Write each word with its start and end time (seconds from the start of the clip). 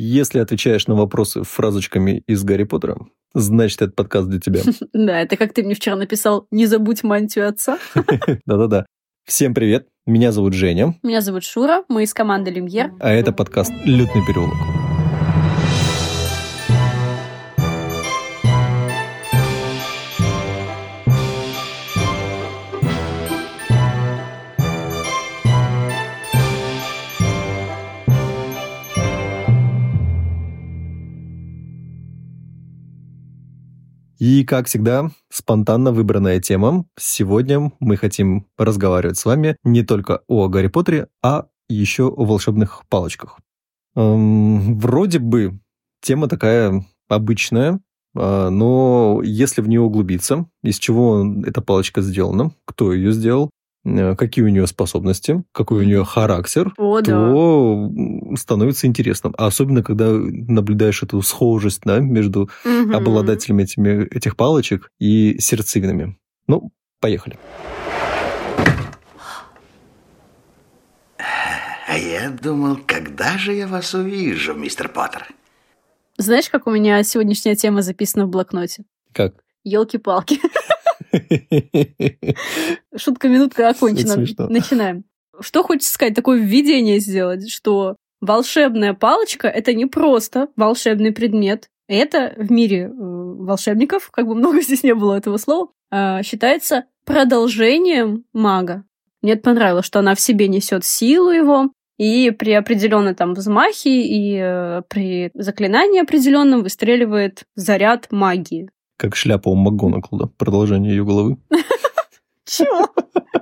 Если 0.00 0.38
отвечаешь 0.38 0.86
на 0.86 0.94
вопросы 0.94 1.42
фразочками 1.42 2.22
из 2.28 2.44
Гарри 2.44 2.62
Поттера, 2.62 2.98
значит, 3.34 3.82
этот 3.82 3.96
подкаст 3.96 4.28
для 4.28 4.38
тебя. 4.38 4.60
Да, 4.92 5.20
это 5.20 5.36
как 5.36 5.52
ты 5.52 5.64
мне 5.64 5.74
вчера 5.74 5.96
написал 5.96 6.46
«Не 6.52 6.66
забудь 6.66 7.02
мантию 7.02 7.48
отца». 7.48 7.78
Да-да-да. 8.46 8.86
Всем 9.26 9.54
привет, 9.54 9.88
меня 10.06 10.30
зовут 10.30 10.54
Женя. 10.54 10.94
Меня 11.02 11.20
зовут 11.20 11.42
Шура, 11.42 11.82
мы 11.88 12.04
из 12.04 12.14
команды 12.14 12.52
«Люмьер». 12.52 12.92
А 13.00 13.10
это 13.10 13.32
подкаст 13.32 13.72
«Лютный 13.84 14.24
переулок». 14.24 14.87
И, 34.18 34.44
как 34.44 34.66
всегда, 34.66 35.10
спонтанно 35.30 35.92
выбранная 35.92 36.40
тема. 36.40 36.86
Сегодня 36.98 37.72
мы 37.78 37.96
хотим 37.96 38.46
разговаривать 38.56 39.16
с 39.16 39.24
вами 39.24 39.56
не 39.62 39.82
только 39.82 40.22
о 40.26 40.48
Гарри 40.48 40.66
Поттере, 40.68 41.08
а 41.22 41.46
еще 41.68 42.08
о 42.08 42.24
волшебных 42.24 42.82
палочках. 42.88 43.38
Эм, 43.94 44.78
вроде 44.78 45.18
бы 45.20 45.60
тема 46.00 46.28
такая 46.28 46.84
обычная, 47.08 47.80
а, 48.16 48.50
но 48.50 49.20
если 49.22 49.60
в 49.60 49.68
нее 49.68 49.80
углубиться, 49.80 50.46
из 50.62 50.78
чего 50.78 51.24
эта 51.46 51.62
палочка 51.62 52.02
сделана, 52.02 52.52
кто 52.64 52.92
ее 52.92 53.12
сделал, 53.12 53.50
Э, 53.50 53.57
какие 53.84 54.44
у 54.44 54.48
нее 54.48 54.66
способности, 54.66 55.42
какой 55.52 55.80
у 55.80 55.86
нее 55.86 56.04
характер, 56.04 56.72
О, 56.76 57.00
то 57.00 57.88
да. 57.90 58.36
становится 58.36 58.86
интересным. 58.86 59.34
А 59.38 59.46
особенно, 59.46 59.82
когда 59.82 60.10
наблюдаешь 60.10 61.02
эту 61.02 61.22
схожесть 61.22 61.82
да, 61.84 62.00
между 62.00 62.50
угу. 62.64 62.94
обладателями 62.94 63.62
этими, 63.62 64.04
этих 64.14 64.36
палочек 64.36 64.90
и 64.98 65.38
сердцевинами. 65.38 66.18
Ну, 66.46 66.72
поехали. 67.00 67.38
А 71.88 71.96
я 71.96 72.30
думал, 72.30 72.78
когда 72.86 73.38
же 73.38 73.54
я 73.54 73.66
вас 73.66 73.94
увижу, 73.94 74.54
мистер 74.54 74.88
Поттер? 74.88 75.26
Знаешь, 76.18 76.50
как 76.50 76.66
у 76.66 76.70
меня 76.70 77.02
сегодняшняя 77.02 77.54
тема 77.54 77.80
записана 77.80 78.26
в 78.26 78.28
блокноте? 78.28 78.84
Как? 79.12 79.34
Елки-палки. 79.64 80.40
Шутка-минутка 82.96 83.68
окончена. 83.68 84.16
Начинаем. 84.48 85.04
Что 85.40 85.62
хочется 85.62 85.92
сказать? 85.92 86.14
Такое 86.14 86.40
введение 86.40 86.98
сделать, 86.98 87.50
что 87.50 87.96
волшебная 88.20 88.94
палочка— 88.94 89.48
это 89.48 89.72
не 89.74 89.86
просто 89.86 90.48
волшебный 90.56 91.12
предмет. 91.12 91.68
Это 91.86 92.34
в 92.36 92.50
мире 92.50 92.84
э, 92.84 92.90
волшебников, 92.92 94.10
как 94.10 94.26
бы 94.26 94.34
много 94.34 94.60
здесь 94.62 94.82
не 94.82 94.94
было 94.94 95.14
этого 95.14 95.36
слова, 95.36 95.68
а, 95.90 96.22
считается 96.22 96.84
продолжением 97.04 98.24
мага. 98.32 98.84
Мне 99.22 99.32
это 99.32 99.42
понравилось, 99.42 99.86
что 99.86 100.00
она 100.00 100.14
в 100.14 100.20
себе 100.20 100.48
несет 100.48 100.84
силу 100.84 101.30
его, 101.30 101.70
и 101.98 102.30
при 102.30 102.52
определенном 102.52 103.14
там 103.14 103.34
взмахе 103.34 104.02
и 104.02 104.38
э, 104.40 104.82
при 104.88 105.30
заклинании 105.34 106.00
определенном 106.00 106.62
выстреливает 106.62 107.42
заряд 107.56 108.06
магии. 108.10 108.70
Как 108.98 109.14
шляпа 109.14 109.48
у 109.48 109.54
МакГонагал, 109.54 110.18
да? 110.18 110.26
Продолжение 110.36 110.90
ее 110.90 111.04
головы. 111.04 111.38
Чего? 112.44 112.88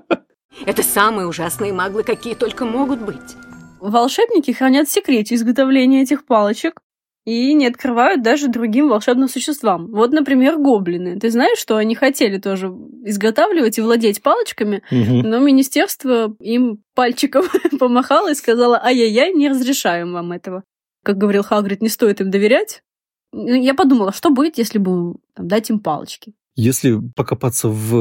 Это 0.66 0.82
самые 0.82 1.26
ужасные 1.26 1.72
маглы, 1.72 2.02
какие 2.02 2.34
только 2.34 2.66
могут 2.66 3.00
быть. 3.00 3.36
Волшебники 3.80 4.50
хранят 4.50 4.86
в 4.86 4.92
секрете 4.92 5.34
изготовления 5.34 6.02
этих 6.02 6.26
палочек 6.26 6.82
и 7.24 7.54
не 7.54 7.66
открывают 7.66 8.22
даже 8.22 8.48
другим 8.48 8.88
волшебным 8.88 9.30
существам. 9.30 9.90
Вот, 9.92 10.12
например, 10.12 10.58
гоблины. 10.58 11.18
Ты 11.18 11.30
знаешь, 11.30 11.58
что 11.58 11.76
они 11.76 11.94
хотели 11.94 12.36
тоже 12.36 12.66
изготавливать 13.04 13.78
и 13.78 13.80
владеть 13.80 14.22
палочками, 14.22 14.82
угу. 14.90 15.26
но 15.26 15.38
министерство 15.38 16.36
им 16.38 16.82
пальчиком 16.94 17.44
помахало 17.80 18.32
и 18.32 18.34
сказало, 18.34 18.78
ай-яй-яй, 18.84 19.32
не 19.32 19.48
разрешаем 19.48 20.12
вам 20.12 20.32
этого. 20.32 20.64
Как 21.02 21.16
говорил 21.16 21.42
Хагрид, 21.42 21.80
не 21.80 21.88
стоит 21.88 22.20
им 22.20 22.30
доверять, 22.30 22.82
я 23.32 23.74
подумала, 23.74 24.12
что 24.12 24.30
будет, 24.30 24.58
если 24.58 24.78
бы 24.78 25.16
там, 25.34 25.48
дать 25.48 25.70
им 25.70 25.80
палочки. 25.80 26.34
Если 26.58 26.98
покопаться 27.14 27.68
в, 27.68 27.92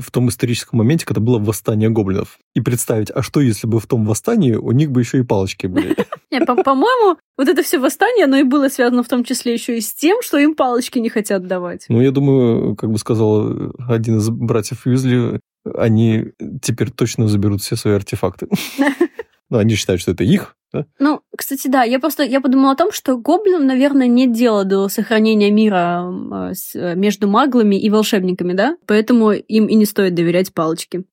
в 0.00 0.10
том 0.10 0.28
историческом 0.28 0.80
моменте, 0.80 1.06
когда 1.06 1.22
было 1.22 1.38
восстание 1.38 1.88
гоблинов, 1.88 2.38
и 2.54 2.60
представить, 2.60 3.10
а 3.10 3.22
что 3.22 3.40
если 3.40 3.66
бы 3.66 3.80
в 3.80 3.86
том 3.86 4.04
восстании 4.04 4.54
у 4.54 4.70
них 4.72 4.90
бы 4.90 5.00
еще 5.00 5.18
и 5.18 5.22
палочки 5.22 5.66
были? 5.66 5.96
Нет, 6.30 6.46
по-моему, 6.46 7.16
вот 7.38 7.48
это 7.48 7.62
все 7.62 7.78
восстание, 7.78 8.26
оно 8.26 8.36
и 8.36 8.42
было 8.42 8.68
связано 8.68 9.02
в 9.02 9.08
том 9.08 9.24
числе 9.24 9.54
еще 9.54 9.78
и 9.78 9.80
с 9.80 9.94
тем, 9.94 10.20
что 10.20 10.36
им 10.36 10.54
палочки 10.54 10.98
не 10.98 11.08
хотят 11.08 11.46
давать. 11.46 11.86
Ну, 11.88 12.02
я 12.02 12.10
думаю, 12.10 12.76
как 12.76 12.90
бы 12.90 12.98
сказал 12.98 13.72
один 13.88 14.18
из 14.18 14.28
братьев 14.28 14.86
Юзли, 14.86 15.40
они 15.74 16.32
теперь 16.60 16.90
точно 16.90 17.28
заберут 17.28 17.62
все 17.62 17.76
свои 17.76 17.94
артефакты. 17.94 18.48
Ну, 19.50 19.58
они 19.58 19.74
считают, 19.74 20.00
что 20.00 20.12
это 20.12 20.24
их, 20.24 20.56
да? 20.72 20.86
Ну, 20.98 21.20
кстати, 21.36 21.68
да, 21.68 21.84
я 21.84 22.00
просто 22.00 22.24
я 22.24 22.40
подумала 22.40 22.72
о 22.72 22.76
том, 22.76 22.92
что 22.92 23.16
гоблинам, 23.16 23.66
наверное, 23.66 24.08
нет 24.08 24.32
дела 24.32 24.64
до 24.64 24.88
сохранения 24.88 25.50
мира 25.50 26.12
э, 26.74 26.94
между 26.94 27.28
маглами 27.28 27.76
и 27.76 27.90
волшебниками, 27.90 28.52
да? 28.52 28.76
Поэтому 28.86 29.32
им 29.32 29.66
и 29.66 29.74
не 29.74 29.86
стоит 29.86 30.14
доверять 30.14 30.52
палочке. 30.52 31.04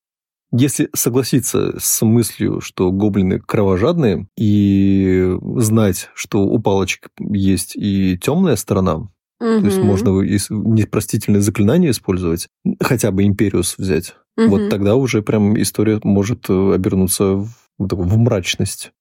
Если 0.53 0.90
согласиться 0.94 1.75
с 1.80 2.02
мыслью, 2.02 2.59
что 2.59 2.92
гоблины 2.92 3.40
кровожадные, 3.40 4.28
и 4.38 5.38
знать, 5.58 6.09
что 6.13 6.44
у 6.44 6.59
палочек 6.59 7.08
есть 7.19 7.75
и 7.75 8.18
темная 8.22 8.58
сторона, 8.58 8.96
угу. 8.96 9.09
то 9.40 9.66
есть 9.66 9.78
можно 9.78 10.09
непростительные 10.09 11.42
заклинания 11.42 11.92
использовать, 11.92 12.50
хотя 12.81 13.12
бы 13.12 13.24
Империус 13.24 13.78
взять, 13.78 14.16
угу. 14.36 14.50
вот 14.50 14.69
тогда 14.69 14.96
уже 14.96 15.22
прям 15.22 15.59
история 15.62 16.02
может 16.03 16.50
э, 16.50 16.74
обернуться 16.74 17.48
в, 17.77 18.17
мрачность. 18.17 18.91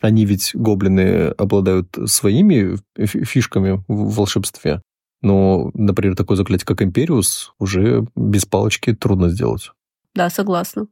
Они 0.00 0.24
ведь, 0.24 0.52
гоблины, 0.54 1.28
обладают 1.36 1.96
своими 2.06 2.76
фишками 2.96 3.84
в 3.86 4.14
волшебстве. 4.14 4.82
Но, 5.22 5.70
например, 5.74 6.16
такое 6.16 6.36
заклятие, 6.36 6.66
как 6.66 6.80
Империус, 6.80 7.52
уже 7.58 8.06
без 8.16 8.46
палочки 8.46 8.94
трудно 8.94 9.28
сделать. 9.28 9.70
Да, 10.14 10.30
согласна. 10.30 10.86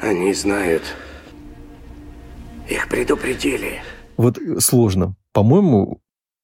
Они 0.00 0.34
знают. 0.34 0.82
Их 2.68 2.88
предупредили. 2.88 3.80
Вот 4.16 4.38
сложно. 4.58 5.16
По-моему, 5.32 6.00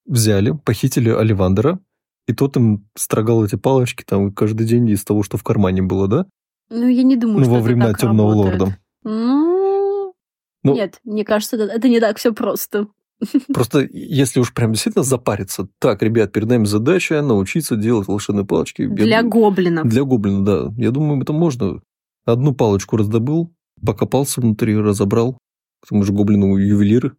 взяли, 0.07 0.53
похитили 0.53 1.11
Оливандера, 1.11 1.79
и 2.27 2.33
тот 2.33 2.57
им 2.57 2.89
строгал 2.97 3.45
эти 3.45 3.57
палочки 3.57 4.05
там 4.07 4.33
каждый 4.33 4.67
день 4.67 4.89
из 4.89 5.05
того, 5.05 5.23
что 5.23 5.37
в 5.37 5.43
кармане 5.43 5.83
было, 5.83 6.09
да? 6.09 6.27
Ну, 6.71 6.87
я 6.89 7.03
не 7.03 7.17
думаю, 7.17 7.39
ну, 7.39 7.45
что 7.45 7.55
во 7.55 7.61
времена 7.61 7.93
Темного 7.95 8.31
работает. 8.31 8.61
Лорда. 8.61 8.79
Ну, 9.03 9.60
ну, 10.63 10.75
Нет, 10.75 11.01
мне 11.05 11.25
кажется, 11.25 11.57
это, 11.57 11.89
не 11.89 12.01
так 12.01 12.19
все 12.19 12.33
просто. 12.33 12.89
Просто 13.53 13.87
если 13.93 14.41
уж 14.41 14.55
прям 14.55 14.73
действительно 14.73 15.05
запариться, 15.05 15.69
так, 15.79 16.03
ребят, 16.03 16.33
перед 16.33 16.49
нами 16.49 16.65
задача 16.65 17.21
научиться 17.21 17.77
делать 17.77 18.09
волшебные 18.09 18.47
палочки. 18.47 18.87
Для 18.87 19.19
Я, 19.19 19.23
гоблинов. 19.23 19.87
Для 19.87 20.05
гоблина, 20.05 20.45
да. 20.45 20.75
Я 20.79 20.91
думаю, 20.91 21.21
это 21.21 21.35
можно. 21.35 21.83
Одну 22.25 22.55
палочку 22.55 22.97
раздобыл, 22.97 23.53
покопался 23.85 24.41
внутри, 24.41 24.75
разобрал. 24.77 25.37
Мы 25.91 26.05
же 26.05 26.13
гоблину 26.13 26.57
ювелиры. 26.57 27.13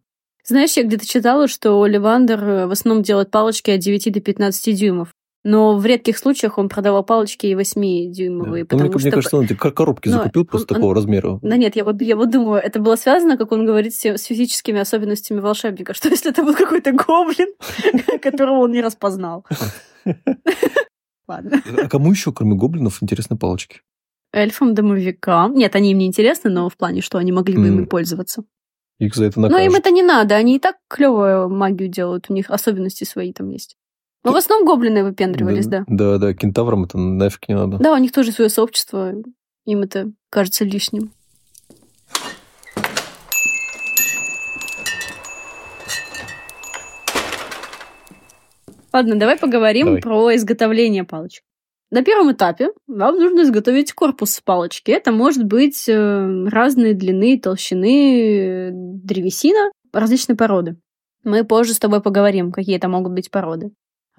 Знаешь, 0.44 0.76
я 0.76 0.84
где-то 0.84 1.06
читала, 1.06 1.46
что 1.46 1.80
Оливандер 1.80 2.42
э, 2.42 2.66
в 2.66 2.72
основном 2.72 3.04
делает 3.04 3.30
палочки 3.30 3.70
от 3.70 3.80
9 3.80 4.12
до 4.12 4.20
15 4.20 4.76
дюймов. 4.76 5.14
Но 5.44 5.76
в 5.76 5.84
редких 5.84 6.18
случаях 6.18 6.56
он 6.56 6.68
продавал 6.68 7.02
палочки 7.02 7.46
и 7.46 7.54
8-дюймовые. 7.54 8.64
Да. 8.64 8.76
Мне, 8.76 8.90
что... 8.90 8.98
мне 8.98 9.10
кажется, 9.10 9.36
он 9.36 9.44
эти 9.44 9.54
коробки 9.54 10.08
Но 10.08 10.18
закупил 10.18 10.44
просто 10.44 10.74
он, 10.74 10.76
такого 10.76 10.90
он... 10.90 10.96
размера. 10.96 11.38
Да 11.42 11.56
нет, 11.56 11.74
я 11.74 11.84
вот, 11.84 12.00
я 12.00 12.16
вот 12.16 12.30
думаю, 12.30 12.62
это 12.62 12.78
было 12.78 12.94
связано, 12.94 13.36
как 13.36 13.50
он 13.50 13.66
говорит, 13.66 13.92
с 13.94 14.22
физическими 14.22 14.78
особенностями 14.78 15.40
волшебника. 15.40 15.94
Что 15.94 16.08
если 16.08 16.30
это 16.30 16.44
был 16.44 16.54
какой-то 16.54 16.92
гоблин, 16.92 17.48
которого 18.22 18.60
он 18.60 18.70
не 18.70 18.80
распознал? 18.80 19.44
Ладно. 21.26 21.62
А 21.82 21.88
кому 21.88 22.12
еще, 22.12 22.32
кроме 22.32 22.54
гоблинов, 22.54 23.02
интересны 23.02 23.36
палочки? 23.36 23.80
Эльфам-домовикам. 24.32 25.54
Нет, 25.54 25.74
они 25.74 25.90
им 25.92 25.98
не 25.98 26.06
интересны, 26.06 26.50
но 26.50 26.68
в 26.68 26.76
плане, 26.76 27.00
что 27.02 27.18
они 27.18 27.32
могли 27.32 27.56
бы 27.56 27.66
ими 27.66 27.84
пользоваться. 27.84 28.44
Их 28.98 29.16
за 29.16 29.24
это 29.24 29.40
накажут. 29.40 29.58
Но 29.58 29.64
им 29.64 29.74
это 29.74 29.90
не 29.90 30.02
надо, 30.02 30.36
они 30.36 30.56
и 30.56 30.58
так 30.60 30.76
клевую 30.88 31.48
магию 31.48 31.88
делают, 31.88 32.26
у 32.28 32.34
них 32.34 32.50
особенности 32.50 33.02
свои 33.02 33.32
там 33.32 33.48
есть. 33.48 33.76
Но 34.24 34.30
ну, 34.30 34.36
в 34.36 34.38
основном 34.38 34.66
гоблины 34.66 35.02
выпендривались, 35.02 35.66
да. 35.66 35.84
Да, 35.88 36.18
да, 36.18 36.32
кентаврам 36.32 36.84
это 36.84 36.96
нафиг 36.96 37.48
не 37.48 37.56
надо. 37.56 37.78
Да, 37.78 37.92
у 37.92 37.98
них 37.98 38.12
тоже 38.12 38.30
свое 38.30 38.48
сообщество, 38.48 39.14
им 39.64 39.82
это 39.82 40.12
кажется 40.30 40.64
лишним. 40.64 41.10
Ладно, 48.92 49.16
давай 49.16 49.38
поговорим 49.38 49.86
давай. 49.86 50.02
про 50.02 50.36
изготовление 50.36 51.02
палочек. 51.02 51.42
На 51.90 52.04
первом 52.04 52.32
этапе 52.32 52.70
вам 52.86 53.16
нужно 53.16 53.42
изготовить 53.42 53.92
корпус 53.92 54.40
палочки. 54.40 54.90
Это 54.90 55.12
может 55.12 55.44
быть 55.44 55.88
э, 55.88 56.46
разные 56.46 56.94
длины, 56.94 57.38
толщины 57.38 58.70
древесина 58.72 59.70
различной 59.92 60.36
породы. 60.36 60.76
Мы 61.24 61.44
позже 61.44 61.74
с 61.74 61.78
тобой 61.78 62.00
поговорим, 62.00 62.52
какие 62.52 62.76
это 62.76 62.88
могут 62.88 63.12
быть 63.12 63.30
породы. 63.30 63.72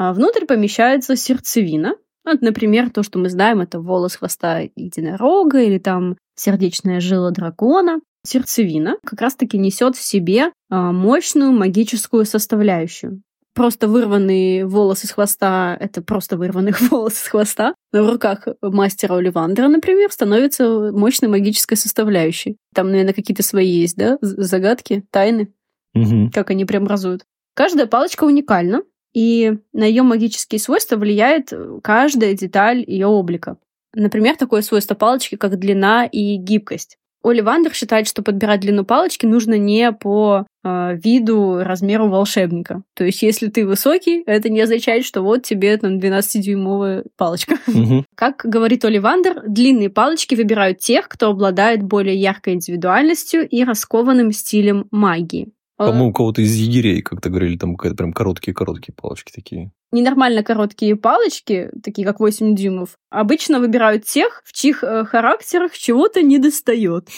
А 0.04 0.12
внутрь 0.12 0.46
помещается 0.46 1.16
сердцевина. 1.16 1.96
Вот, 2.26 2.42
например, 2.42 2.90
то, 2.90 3.04
что 3.04 3.20
мы 3.20 3.30
знаем, 3.30 3.62
это 3.62 3.80
волос 3.80 4.16
хвоста 4.16 4.60
единорога 4.76 5.62
или 5.62 5.78
там 5.78 6.18
сердечная 6.36 7.00
жила 7.00 7.32
дракона. 7.32 8.02
Сердцевина 8.26 8.98
как 9.06 9.22
раз-таки 9.22 9.58
несет 9.58 9.96
в 9.96 10.02
себе 10.02 10.52
а, 10.70 10.92
мощную 10.92 11.54
магическую 11.54 12.26
составляющую 12.26 13.22
просто 13.56 13.88
вырванный 13.88 14.64
волос 14.64 15.06
из 15.06 15.12
хвоста— 15.12 15.78
это 15.80 16.02
просто 16.02 16.38
вырванный 16.38 16.74
волос 16.90 17.14
из 17.14 17.28
хвоста. 17.28 17.76
Но 17.92 18.04
в 18.04 18.10
руках 18.12 18.48
мастера 18.64 19.16
Оливандера, 19.16 19.68
например, 19.68 20.12
становится 20.12 20.92
мощной 20.92 21.30
магической 21.30 21.78
составляющей. 21.78 22.58
Там, 22.74 22.90
наверное, 22.90 23.14
какие-то 23.14 23.44
свои 23.44 23.70
есть, 23.70 23.96
да, 23.96 24.18
загадки, 24.22 25.04
тайны, 25.12 25.54
угу. 25.94 26.32
как 26.34 26.50
они 26.50 26.66
преобразуют. 26.66 27.26
Каждая 27.54 27.86
палочка 27.86 28.24
уникальна, 28.24 28.82
и 29.14 29.58
на 29.74 29.84
ее 29.84 30.04
магические 30.04 30.60
свойства 30.60 30.96
влияет 30.96 31.52
каждая 31.84 32.34
деталь 32.34 32.84
ее 32.86 33.08
облика. 33.08 33.58
Например, 33.94 34.36
такое 34.36 34.62
свойство 34.62 34.96
палочки, 34.96 35.36
как 35.36 35.60
длина 35.60 36.06
и 36.06 36.36
гибкость. 36.38 36.98
Оливандер 37.24 37.74
считает, 37.74 38.08
что 38.08 38.22
подбирать 38.22 38.60
длину 38.60 38.84
палочки 38.84 39.26
нужно 39.26 39.58
не 39.58 39.94
по 39.94 40.46
э, 40.64 40.98
виду, 41.02 41.60
размеру 41.64 42.10
волшебника. 42.10 42.84
То 42.96 43.06
есть, 43.06 43.22
если 43.22 43.48
ты 43.48 43.66
высокий, 43.66 44.24
это 44.26 44.50
не 44.50 44.60
означает, 44.60 45.06
что 45.06 45.22
вот 45.22 45.44
тебе 45.44 45.78
там 45.78 46.00
12-дюймовая 46.00 47.06
палочка. 47.16 47.58
Угу. 47.66 48.04
Как 48.16 48.42
говорит 48.44 48.84
Оливандер, 48.84 49.42
длинные 49.48 49.90
палочки 49.90 50.36
выбирают 50.36 50.80
тех, 50.80 51.08
кто 51.08 51.30
обладает 51.30 51.82
более 51.82 52.16
яркой 52.16 52.56
индивидуальностью 52.56 53.48
и 53.48 53.64
раскованным 53.64 54.34
стилем 54.34 54.88
магии. 54.92 55.54
По-моему, 55.88 56.10
у 56.10 56.14
кого-то 56.14 56.42
из 56.42 56.56
егерей 56.56 57.02
как-то 57.02 57.30
говорили, 57.30 57.58
там 57.58 57.76
какие-то 57.76 57.98
прям 57.98 58.14
короткие-короткие 58.14 58.94
палочки 58.94 59.32
такие. 59.34 59.72
Ненормально 59.92 60.44
короткие 60.44 60.96
палочки, 60.96 61.70
такие 61.84 62.08
как 62.08 62.20
8 62.20 62.56
дюймов, 62.56 62.98
обычно 63.10 63.60
выбирают 63.60 64.06
тех, 64.06 64.42
в 64.46 64.54
чьих 64.54 64.84
э, 64.84 65.06
характерах 65.06 65.78
чего-то 65.78 66.22
не 66.22 66.40
достает. 66.40 67.10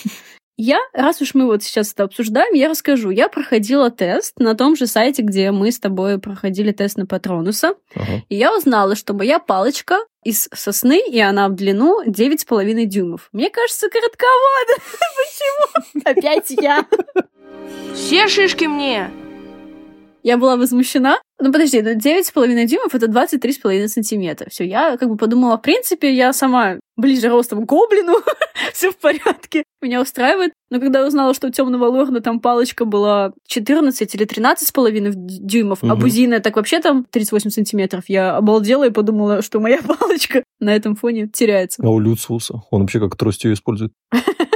Я, 0.57 0.79
раз 0.93 1.21
уж 1.21 1.33
мы 1.33 1.47
вот 1.47 1.63
сейчас 1.63 1.91
это 1.91 2.05
обсуждаем, 2.05 2.53
я 2.53 2.69
расскажу. 2.69 3.09
Я 3.09 3.27
проходила 3.27 3.91
тест 3.91 4.39
на 4.39 4.55
том 4.55 4.77
же 4.77 4.87
сайте, 4.87 5.21
где 5.21 5.51
мы 5.51 5.69
с 5.69 5.79
тобой 5.79 6.17
проходили 6.17 6.71
тест 6.71 6.95
на 6.97 7.05
Патронуса. 7.05 7.73
Ага. 7.93 8.23
И 8.29 8.35
я 8.37 8.55
узнала, 8.55 8.95
что 8.95 9.13
моя 9.13 9.39
палочка 9.39 9.99
из 10.25 10.49
сосны, 10.53 10.99
и 11.07 11.19
она 11.19 11.47
в 11.47 11.53
длину 11.53 12.03
9,5 12.03 12.85
дюймов. 12.85 13.29
Мне 13.31 13.49
кажется, 13.49 13.87
коротковато. 13.89 14.81
Почему? 15.15 16.01
Опять 16.05 16.49
я. 16.49 16.85
Все 17.93 18.27
шишки 18.27 18.65
мне! 18.65 19.24
Я 20.25 20.37
была 20.37 20.57
возмущена. 20.57 21.19
Ну, 21.39 21.51
подожди, 21.51 21.81
9,5 21.81 22.65
дюймов— 22.65 22.93
это 22.95 23.05
23,5 23.05 23.87
сантиметра. 23.87 24.49
Все, 24.49 24.63
я 24.63 24.97
как 24.97 25.07
бы 25.07 25.17
подумала, 25.17 25.57
в 25.57 25.61
принципе, 25.61 26.11
я 26.15 26.33
сама 26.33 26.79
ближе 26.97 27.29
ростом 27.29 27.63
к 27.63 27.69
гоблину, 27.69 28.15
все 28.73 28.91
в 28.91 28.97
порядке, 28.97 29.65
меня 29.83 30.01
устраивает. 30.01 30.53
Но 30.71 30.79
когда 30.79 31.01
я 31.01 31.07
узнала, 31.07 31.35
что 31.35 31.45
у 31.45 31.51
темного 31.51 31.85
лорда 31.85 32.21
там 32.21 32.39
палочка 32.39 32.85
была 32.85 33.33
14 33.47 34.15
или 34.15 34.25
13,5 34.25 35.13
дюймов, 35.15 35.83
угу. 35.83 35.91
а 35.91 35.95
бузина 35.95 36.39
так 36.39 36.55
вообще 36.55 36.79
там 36.79 37.05
38 37.11 37.51
сантиметров, 37.51 38.05
я 38.07 38.35
обалдела 38.35 38.87
и 38.87 38.89
подумала, 38.89 39.43
что 39.43 39.59
моя 39.59 39.79
палочка 39.99 40.43
на 40.59 40.75
этом 40.75 40.95
фоне 40.95 41.27
теряется. 41.27 41.83
А 41.85 41.89
у 41.91 41.99
Люциуса? 41.99 42.63
Он 42.71 42.81
вообще 42.81 42.99
как 42.99 43.15
трость 43.15 43.43
ее 43.43 43.53
использует? 43.53 43.91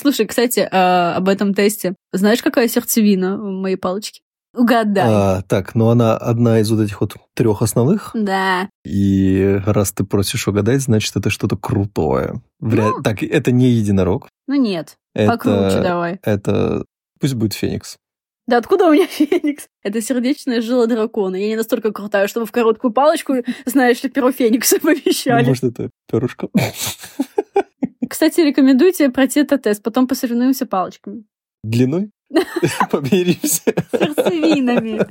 Слушай, 0.00 0.26
кстати, 0.26 0.66
а, 0.70 1.14
об 1.16 1.28
этом 1.28 1.52
тесте. 1.52 1.94
Знаешь, 2.12 2.42
какая 2.42 2.68
сердцевина 2.68 3.36
в 3.36 3.50
моей 3.50 3.76
палочке? 3.76 4.22
Угадай. 4.54 5.04
А, 5.06 5.42
так, 5.42 5.74
ну 5.74 5.90
она 5.90 6.16
одна 6.16 6.58
из 6.60 6.70
вот 6.70 6.80
этих 6.80 7.02
вот 7.02 7.16
трех 7.34 7.60
основных. 7.60 8.10
Да. 8.14 8.68
И 8.84 9.60
раз 9.66 9.92
ты 9.92 10.04
просишь 10.04 10.48
угадать, 10.48 10.80
значит, 10.80 11.14
это 11.14 11.28
что-то 11.28 11.56
крутое. 11.56 12.40
Вряд... 12.58 12.96
Ну, 12.96 13.02
так, 13.02 13.22
это 13.22 13.52
не 13.52 13.68
единорог. 13.68 14.28
Ну 14.48 14.54
нет, 14.54 14.96
это... 15.14 15.32
покруче 15.32 15.82
давай. 15.82 16.18
Это 16.22 16.84
пусть 17.20 17.34
будет 17.34 17.52
Феникс. 17.52 17.98
Да 18.48 18.56
откуда 18.56 18.86
у 18.86 18.92
меня 18.92 19.06
Феникс? 19.10 19.66
Это 19.82 20.00
сердечная 20.00 20.62
жила 20.62 20.86
дракона. 20.86 21.36
Я 21.36 21.48
не 21.48 21.56
настолько 21.56 21.92
крутая, 21.92 22.26
чтобы 22.26 22.46
в 22.46 22.52
короткую 22.52 22.92
палочку, 22.92 23.34
знаешь 23.66 24.02
ли, 24.02 24.08
перо 24.08 24.32
Феникса 24.32 24.80
помещали. 24.82 25.46
Может, 25.46 25.64
это 25.64 25.90
перышко? 26.10 26.48
Кстати, 28.10 28.40
рекомендую 28.40 28.92
тебе 28.92 29.08
пройти 29.08 29.38
этот 29.38 29.62
тест, 29.62 29.84
потом 29.84 30.08
посоревнуемся 30.08 30.66
палочками. 30.66 31.22
Длиной? 31.62 32.10
Помиримся. 32.90 33.72
Сердцевинами. 33.92 35.06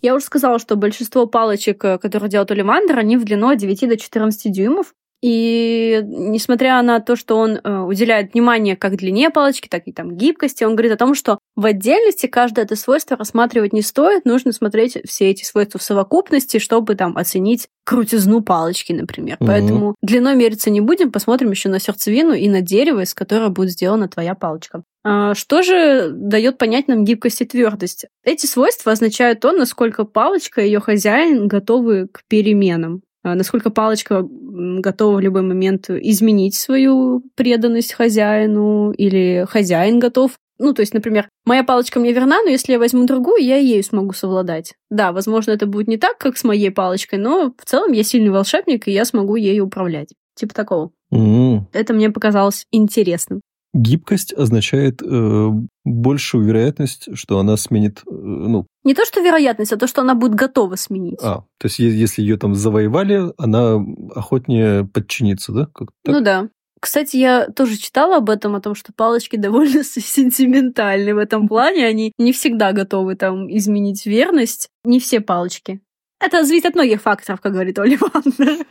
Я 0.00 0.14
уже 0.14 0.24
сказала, 0.24 0.60
что 0.60 0.76
большинство 0.76 1.26
палочек, 1.26 1.84
э, 1.84 1.98
которые 1.98 2.30
делают 2.30 2.52
Оливандер, 2.52 3.00
они 3.00 3.16
в 3.16 3.24
длину 3.24 3.48
от 3.48 3.58
9 3.58 3.88
до 3.88 3.96
14 3.96 4.52
дюймов. 4.52 4.94
И 5.22 6.00
несмотря 6.04 6.80
на 6.82 7.00
то, 7.00 7.14
что 7.14 7.36
он 7.36 7.60
э, 7.62 7.78
уделяет 7.80 8.32
внимание 8.32 8.74
как 8.74 8.96
длине 8.96 9.30
палочки, 9.30 9.68
так 9.68 9.82
и 9.86 9.92
там 9.92 10.16
гибкости, 10.16 10.64
он 10.64 10.76
говорит 10.76 10.92
о 10.92 10.96
том, 10.96 11.14
что 11.14 11.38
в 11.56 11.66
отдельности 11.66 12.26
каждое 12.26 12.64
это 12.64 12.74
свойство 12.74 13.16
рассматривать 13.18 13.74
не 13.74 13.82
стоит, 13.82 14.24
нужно 14.24 14.52
смотреть 14.52 14.98
все 15.06 15.30
эти 15.30 15.44
свойства 15.44 15.78
в 15.78 15.82
совокупности, 15.82 16.58
чтобы 16.58 16.94
там 16.94 17.18
оценить 17.18 17.68
крутизну 17.84 18.40
палочки, 18.42 18.92
например. 18.92 19.36
Mm-hmm. 19.40 19.46
Поэтому 19.46 19.94
длиной 20.00 20.36
мериться 20.36 20.70
не 20.70 20.80
будем, 20.80 21.12
посмотрим 21.12 21.50
еще 21.50 21.68
на 21.68 21.80
сердцевину 21.80 22.32
и 22.32 22.48
на 22.48 22.62
дерево, 22.62 23.00
из 23.00 23.12
которого 23.12 23.50
будет 23.50 23.72
сделана 23.72 24.08
твоя 24.08 24.34
палочка. 24.34 24.84
А 25.02 25.34
что 25.34 25.62
же 25.62 26.10
дает 26.10 26.56
понять 26.56 26.88
нам 26.88 27.04
гибкость 27.04 27.40
и 27.40 27.46
твердость? 27.46 28.06
Эти 28.22 28.46
свойства 28.46 28.92
означают 28.92 29.40
то, 29.40 29.52
насколько 29.52 30.04
палочка 30.04 30.60
и 30.60 30.66
ее 30.66 30.80
хозяин 30.80 31.48
готовы 31.48 32.08
к 32.08 32.22
переменам. 32.28 33.02
А, 33.22 33.34
насколько 33.34 33.70
палочка 33.70 34.26
готова 34.26 35.16
в 35.16 35.20
любой 35.20 35.42
момент 35.42 35.90
изменить 35.90 36.54
свою 36.54 37.22
преданность 37.34 37.92
хозяину, 37.92 38.92
или 38.92 39.46
хозяин 39.48 39.98
готов. 39.98 40.32
Ну, 40.58 40.74
то 40.74 40.80
есть, 40.80 40.92
например, 40.92 41.28
моя 41.46 41.64
палочка 41.64 42.00
мне 42.00 42.12
верна, 42.12 42.42
но 42.42 42.50
если 42.50 42.72
я 42.72 42.78
возьму 42.78 43.06
другую, 43.06 43.42
я 43.42 43.56
ею 43.56 43.82
смогу 43.82 44.12
совладать. 44.12 44.74
Да, 44.90 45.12
возможно, 45.12 45.52
это 45.52 45.66
будет 45.66 45.88
не 45.88 45.96
так, 45.96 46.18
как 46.18 46.36
с 46.36 46.44
моей 46.44 46.70
палочкой, 46.70 47.18
но 47.18 47.54
в 47.56 47.64
целом 47.64 47.92
я 47.92 48.02
сильный 48.02 48.30
волшебник, 48.30 48.86
и 48.86 48.92
я 48.92 49.04
смогу 49.04 49.36
ею 49.36 49.66
управлять. 49.66 50.08
Типа 50.34 50.54
такого. 50.54 50.90
Mm. 51.12 51.62
Это 51.72 51.92
мне 51.94 52.10
показалось 52.10 52.66
интересным. 52.70 53.40
Гибкость 53.72 54.32
означает 54.32 55.00
э, 55.02 55.48
большую 55.84 56.44
вероятность, 56.44 57.16
что 57.16 57.38
она 57.38 57.56
сменит, 57.56 58.00
э, 58.00 58.10
ну... 58.10 58.66
Не 58.82 58.94
то, 58.94 59.04
что 59.04 59.20
вероятность, 59.20 59.72
а 59.72 59.76
то, 59.76 59.86
что 59.86 60.00
она 60.00 60.14
будет 60.14 60.34
готова 60.34 60.74
сменить. 60.74 61.20
А, 61.22 61.44
то 61.58 61.66
есть 61.66 61.78
если 61.78 62.22
ее 62.22 62.36
там 62.36 62.54
завоевали, 62.54 63.32
она 63.38 63.78
охотнее 64.14 64.84
подчинится, 64.84 65.52
да? 65.52 65.66
Как 65.72 65.88
ну 66.04 66.20
да. 66.20 66.48
Кстати, 66.80 67.18
я 67.18 67.46
тоже 67.48 67.76
читала 67.76 68.16
об 68.16 68.30
этом, 68.30 68.56
о 68.56 68.60
том, 68.60 68.74
что 68.74 68.92
палочки 68.92 69.36
довольно 69.38 69.84
сентиментальны 69.84 71.14
в 71.14 71.18
этом 71.18 71.46
плане. 71.46 71.86
Они 71.86 72.12
не 72.18 72.32
всегда 72.32 72.72
готовы 72.72 73.14
там 73.14 73.54
изменить 73.54 74.06
верность. 74.06 74.68
Не 74.84 74.98
все 74.98 75.20
палочки. 75.20 75.80
Это 76.20 76.44
зависит 76.44 76.66
от 76.66 76.74
многих 76.74 77.02
факторов, 77.02 77.40
как 77.40 77.52
говорит 77.52 77.78
Оля 77.78 77.96
Ивановна. 77.96 78.64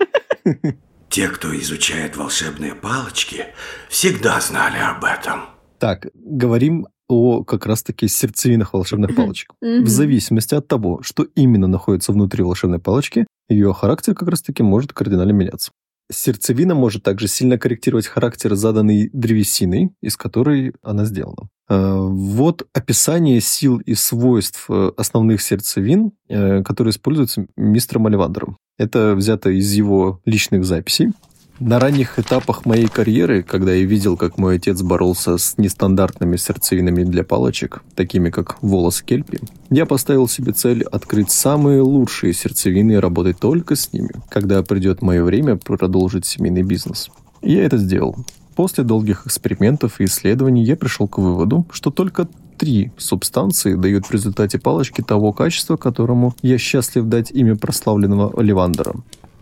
Те, 1.09 1.27
кто 1.27 1.57
изучает 1.59 2.15
волшебные 2.17 2.75
палочки, 2.75 3.47
всегда 3.89 4.39
знали 4.41 4.77
об 4.77 5.03
этом. 5.03 5.41
Так, 5.79 6.07
говорим 6.13 6.87
о 7.07 7.43
как 7.43 7.65
раз-таки 7.65 8.07
сердцевинах 8.07 8.73
волшебных 8.73 9.15
палочек. 9.15 9.53
В 9.59 9.87
зависимости 9.87 10.53
от 10.53 10.67
того, 10.67 11.01
что 11.01 11.23
именно 11.35 11.67
находится 11.67 12.11
внутри 12.11 12.43
волшебной 12.43 12.79
палочки, 12.79 13.25
ее 13.49 13.73
характер 13.73 14.13
как 14.13 14.29
раз-таки 14.29 14.61
может 14.61 14.93
кардинально 14.93 15.31
меняться. 15.31 15.71
Сердцевина 16.11 16.75
может 16.75 17.03
также 17.03 17.27
сильно 17.27 17.57
корректировать 17.57 18.07
характер, 18.07 18.55
заданный 18.55 19.09
древесиной, 19.11 19.89
из 20.01 20.15
которой 20.15 20.73
она 20.83 21.05
сделана. 21.05 21.49
Э, 21.69 21.97
вот 21.99 22.67
описание 22.73 23.39
сил 23.41 23.77
и 23.77 23.93
свойств 23.93 24.65
э, 24.69 24.91
основных 24.97 25.41
сердцевин, 25.41 26.11
э, 26.27 26.63
которые 26.63 26.91
используются 26.91 27.45
мистером 27.55 28.07
Оливандером. 28.07 28.57
Это 28.77 29.13
взято 29.15 29.49
из 29.51 29.71
его 29.73 30.19
личных 30.25 30.65
записей. 30.65 31.11
На 31.59 31.77
ранних 31.77 32.17
этапах 32.17 32.65
моей 32.65 32.87
карьеры, 32.87 33.43
когда 33.43 33.73
я 33.73 33.83
видел, 33.83 34.15
как 34.15 34.37
мой 34.37 34.55
отец 34.55 34.81
боролся 34.81 35.37
с 35.37 35.57
нестандартными 35.57 36.37
сердцевинами 36.37 37.03
для 37.03 37.25
палочек, 37.25 37.83
такими 37.95 38.29
как 38.29 38.63
волос 38.63 39.01
кельпи, 39.01 39.39
я 39.69 39.85
поставил 39.85 40.29
себе 40.29 40.53
цель 40.53 40.83
открыть 40.83 41.31
самые 41.31 41.81
лучшие 41.81 42.31
сердцевины 42.31 42.93
и 42.93 42.95
работать 42.95 43.39
только 43.39 43.75
с 43.75 43.91
ними, 43.91 44.11
когда 44.29 44.63
придет 44.63 45.01
мое 45.01 45.21
время 45.21 45.57
продолжить 45.57 46.25
семейный 46.25 46.63
бизнес. 46.63 47.09
Я 47.41 47.65
это 47.65 47.77
сделал. 47.77 48.15
После 48.59 48.83
долгих 48.83 49.25
экспериментов 49.25 50.01
и 50.01 50.03
исследований 50.03 50.65
я 50.65 50.75
пришел 50.75 51.07
к 51.07 51.17
выводу, 51.17 51.65
что 51.71 51.91
только 51.91 52.27
три 52.57 52.91
субстанции 52.97 53.75
дают 53.75 54.07
в 54.07 54.11
результате 54.11 54.59
палочки 54.59 55.01
того 55.01 55.31
качества, 55.31 55.77
которому 55.77 56.35
я 56.41 56.57
счастлив 56.57 57.05
дать 57.05 57.31
имя 57.31 57.55
прославленного 57.55 58.37
Оливандера. 58.37 58.95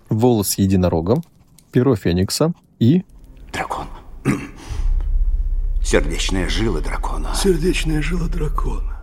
волос 0.09 0.59
единорога, 0.59 1.23
перо 1.71 1.95
феникса 1.95 2.53
и... 2.77 3.05
Дракон. 3.51 3.87
Сердечная 5.83 6.47
жила 6.47 6.79
дракона. 6.79 7.33
Сердечная 7.33 8.03
жила 8.03 8.27
дракона. 8.27 8.96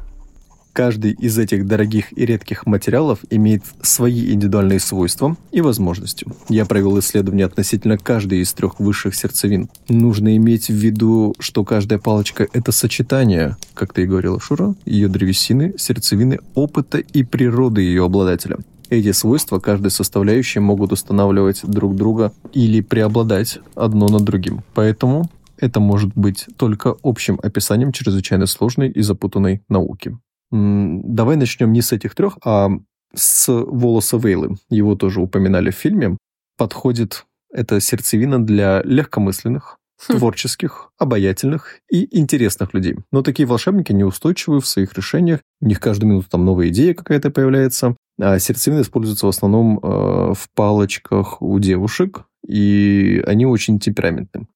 Каждый 0.74 1.12
из 1.12 1.38
этих 1.38 1.68
дорогих 1.68 2.06
и 2.18 2.26
редких 2.26 2.66
материалов 2.66 3.20
имеет 3.30 3.62
свои 3.80 4.32
индивидуальные 4.32 4.80
свойства 4.80 5.36
и 5.52 5.60
возможности. 5.60 6.26
Я 6.48 6.66
провел 6.66 6.98
исследование 6.98 7.46
относительно 7.46 7.96
каждой 7.96 8.40
из 8.40 8.52
трех 8.54 8.80
высших 8.80 9.14
сердцевин. 9.14 9.68
Нужно 9.88 10.36
иметь 10.36 10.66
в 10.66 10.74
виду, 10.74 11.32
что 11.38 11.64
каждая 11.64 12.00
палочка– 12.00 12.48
это 12.52 12.72
сочетание, 12.72 13.56
как 13.74 13.92
ты 13.92 14.02
и 14.02 14.06
говорила, 14.06 14.40
Шура, 14.40 14.74
ее 14.84 15.06
древесины, 15.06 15.74
сердцевины, 15.78 16.40
опыта 16.56 16.98
и 16.98 17.22
природы 17.22 17.82
ее 17.82 18.04
обладателя. 18.06 18.58
Эти 18.90 19.12
свойства 19.12 19.60
каждой 19.60 19.92
составляющей 19.92 20.58
могут 20.58 20.90
устанавливать 20.90 21.60
друг 21.62 21.94
друга 21.94 22.32
или 22.52 22.80
преобладать 22.80 23.60
одно 23.76 24.08
над 24.08 24.24
другим. 24.24 24.64
Поэтому 24.74 25.30
это 25.56 25.78
может 25.78 26.10
быть 26.16 26.46
только 26.56 26.96
общим 27.04 27.38
описанием 27.40 27.92
чрезвычайно 27.92 28.46
сложной 28.46 28.90
и 28.90 29.02
запутанной 29.02 29.62
науки. 29.68 30.18
Давай 30.56 31.36
начнем 31.36 31.72
не 31.72 31.82
с 31.82 31.92
этих 31.92 32.14
трех, 32.14 32.38
а 32.44 32.70
с 33.12 33.48
волоса 33.48 34.18
Вейлы. 34.18 34.56
Его 34.70 34.94
тоже 34.94 35.20
упоминали 35.20 35.70
в 35.70 35.74
фильме. 35.74 36.16
Подходит 36.56 37.26
эта 37.52 37.80
сердцевина 37.80 38.44
для 38.44 38.80
легкомысленных, 38.84 39.78
хм. 40.08 40.16
творческих, 40.16 40.92
обаятельных 40.96 41.80
и 41.90 42.06
интересных 42.16 42.72
людей. 42.72 42.96
Но 43.10 43.22
такие 43.22 43.46
волшебники 43.46 43.92
неустойчивы 43.92 44.60
в 44.60 44.66
своих 44.66 44.94
решениях. 44.94 45.40
У 45.60 45.66
них 45.66 45.80
каждую 45.80 46.10
минуту 46.10 46.28
там 46.30 46.44
новая 46.44 46.68
идея 46.68 46.94
какая-то 46.94 47.30
появляется. 47.30 47.96
А 48.20 48.38
сердцевины 48.38 48.82
используются 48.82 49.26
в 49.26 49.30
основном 49.30 49.78
э, 49.78 50.34
в 50.34 50.48
палочках 50.54 51.42
у 51.42 51.58
девушек, 51.58 52.26
и 52.46 53.24
они 53.26 53.44
очень 53.44 53.80
темпераментны 53.80 54.46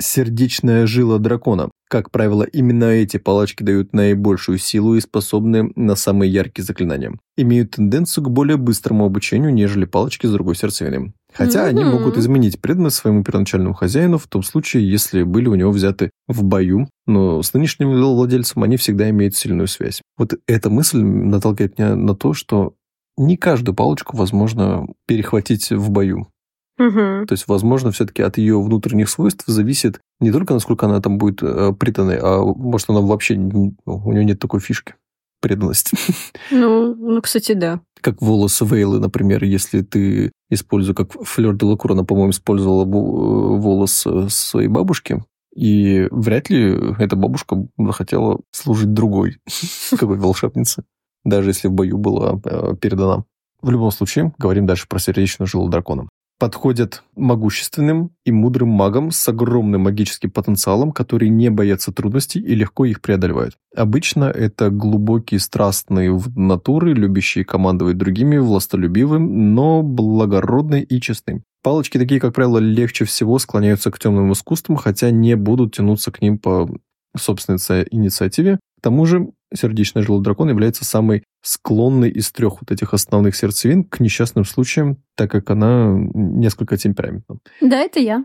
сердечная 0.00 0.86
жила 0.86 1.18
дракона. 1.18 1.70
Как 1.88 2.10
правило, 2.10 2.42
именно 2.42 2.84
эти 2.84 3.16
палочки 3.16 3.62
дают 3.62 3.92
наибольшую 3.92 4.58
силу 4.58 4.96
и 4.96 5.00
способны 5.00 5.70
на 5.76 5.94
самые 5.94 6.32
яркие 6.32 6.64
заклинания. 6.64 7.12
Имеют 7.36 7.72
тенденцию 7.72 8.24
к 8.24 8.30
более 8.30 8.56
быстрому 8.56 9.04
обучению, 9.04 9.54
нежели 9.54 9.84
палочки 9.84 10.26
с 10.26 10.32
другой 10.32 10.56
сердцевины. 10.56 11.12
Хотя 11.32 11.64
mm-hmm. 11.64 11.68
они 11.68 11.84
могут 11.84 12.16
изменить 12.16 12.60
преданность 12.60 12.96
своему 12.96 13.22
первоначальному 13.22 13.74
хозяину 13.74 14.18
в 14.18 14.26
том 14.26 14.42
случае, 14.42 14.90
если 14.90 15.22
были 15.22 15.48
у 15.48 15.54
него 15.54 15.70
взяты 15.70 16.10
в 16.26 16.42
бою, 16.42 16.88
но 17.06 17.42
с 17.42 17.52
нынешним 17.54 17.90
владельцем 17.92 18.62
они 18.62 18.76
всегда 18.76 19.08
имеют 19.10 19.36
сильную 19.36 19.68
связь. 19.68 20.02
Вот 20.16 20.34
эта 20.48 20.70
мысль 20.70 20.98
наталкивает 20.98 21.78
меня 21.78 21.94
на 21.94 22.16
то, 22.16 22.32
что 22.32 22.74
не 23.16 23.36
каждую 23.36 23.74
палочку 23.74 24.16
возможно 24.16 24.86
перехватить 25.06 25.70
в 25.70 25.90
бою. 25.90 26.28
Угу. 26.78 27.26
То 27.26 27.32
есть, 27.32 27.48
возможно, 27.48 27.90
все-таки 27.90 28.22
от 28.22 28.36
ее 28.36 28.60
внутренних 28.60 29.08
свойств 29.08 29.44
зависит 29.46 30.00
не 30.20 30.30
только 30.30 30.54
насколько 30.54 30.86
она 30.86 31.00
там 31.00 31.16
будет 31.18 31.42
э, 31.42 31.72
преданной, 31.72 32.18
а 32.20 32.42
может 32.42 32.90
она 32.90 33.00
вообще 33.00 33.36
ну, 33.36 33.74
у 33.86 34.12
нее 34.12 34.24
нет 34.24 34.38
такой 34.38 34.60
фишки 34.60 34.94
преданности. 35.40 35.96
Ну, 36.50 36.94
ну, 36.94 37.22
кстати, 37.22 37.52
да. 37.52 37.80
Как 38.00 38.20
волосы 38.20 38.64
Вейлы, 38.64 39.00
например, 39.00 39.44
если 39.44 39.82
ты 39.82 40.32
используешь, 40.50 40.96
как 40.96 41.12
Флёр 41.12 41.56
де 41.56 41.66
Лакур, 41.66 41.92
она, 41.92 42.04
по-моему, 42.04 42.30
использовала 42.30 42.84
э, 42.84 43.60
волос 43.60 44.06
своей 44.28 44.68
бабушки, 44.68 45.24
и 45.54 46.06
вряд 46.10 46.50
ли 46.50 46.76
эта 46.98 47.16
бабушка 47.16 47.66
захотела 47.78 48.40
служить 48.52 48.92
другой, 48.92 49.38
какой 49.90 50.18
волшебнице, 50.18 50.84
даже 51.24 51.50
если 51.50 51.68
в 51.68 51.72
бою 51.72 51.96
была 51.96 52.38
э, 52.44 52.74
передана. 52.80 53.24
В 53.62 53.70
любом 53.70 53.90
случае, 53.90 54.34
говорим 54.38 54.66
дальше 54.66 54.86
про 54.88 54.98
сердечную 54.98 55.46
жилу 55.46 55.68
дракона 55.68 56.08
подходят 56.38 57.02
могущественным 57.14 58.10
и 58.24 58.32
мудрым 58.32 58.68
магам 58.68 59.10
с 59.10 59.28
огромным 59.28 59.82
магическим 59.82 60.30
потенциалом, 60.30 60.92
которые 60.92 61.30
не 61.30 61.50
боятся 61.50 61.92
трудностей 61.92 62.40
и 62.40 62.54
легко 62.54 62.84
их 62.84 63.00
преодолевают. 63.00 63.56
Обычно 63.74 64.24
это 64.24 64.70
глубокие, 64.70 65.40
страстные 65.40 66.18
натуры, 66.34 66.92
любящие 66.92 67.44
командовать 67.44 67.96
другими, 67.96 68.36
властолюбивым, 68.36 69.54
но 69.54 69.82
благородные 69.82 70.84
и 70.84 71.00
честны. 71.00 71.42
Палочки 71.62 71.98
такие, 71.98 72.20
как 72.20 72.34
правило, 72.34 72.58
легче 72.58 73.04
всего 73.04 73.38
склоняются 73.38 73.90
к 73.90 73.98
темным 73.98 74.32
искусствам, 74.32 74.76
хотя 74.76 75.10
не 75.10 75.36
будут 75.36 75.74
тянуться 75.74 76.12
к 76.12 76.20
ним 76.20 76.38
по 76.38 76.70
собственной 77.16 77.86
инициативе. 77.90 78.60
К 78.78 78.82
тому 78.82 79.06
же 79.06 79.30
сердечная 79.54 80.02
жила 80.02 80.20
дракона 80.20 80.50
является 80.50 80.84
самой 80.84 81.24
склонной 81.46 82.10
из 82.10 82.32
трех 82.32 82.60
вот 82.60 82.70
этих 82.72 82.92
основных 82.92 83.36
сердцевин 83.36 83.84
к 83.84 84.00
несчастным 84.00 84.44
случаям, 84.44 84.98
так 85.14 85.30
как 85.30 85.50
она 85.50 85.92
несколько 86.14 86.76
темпераментна. 86.76 87.38
Да, 87.60 87.78
это 87.78 88.00
я. 88.00 88.24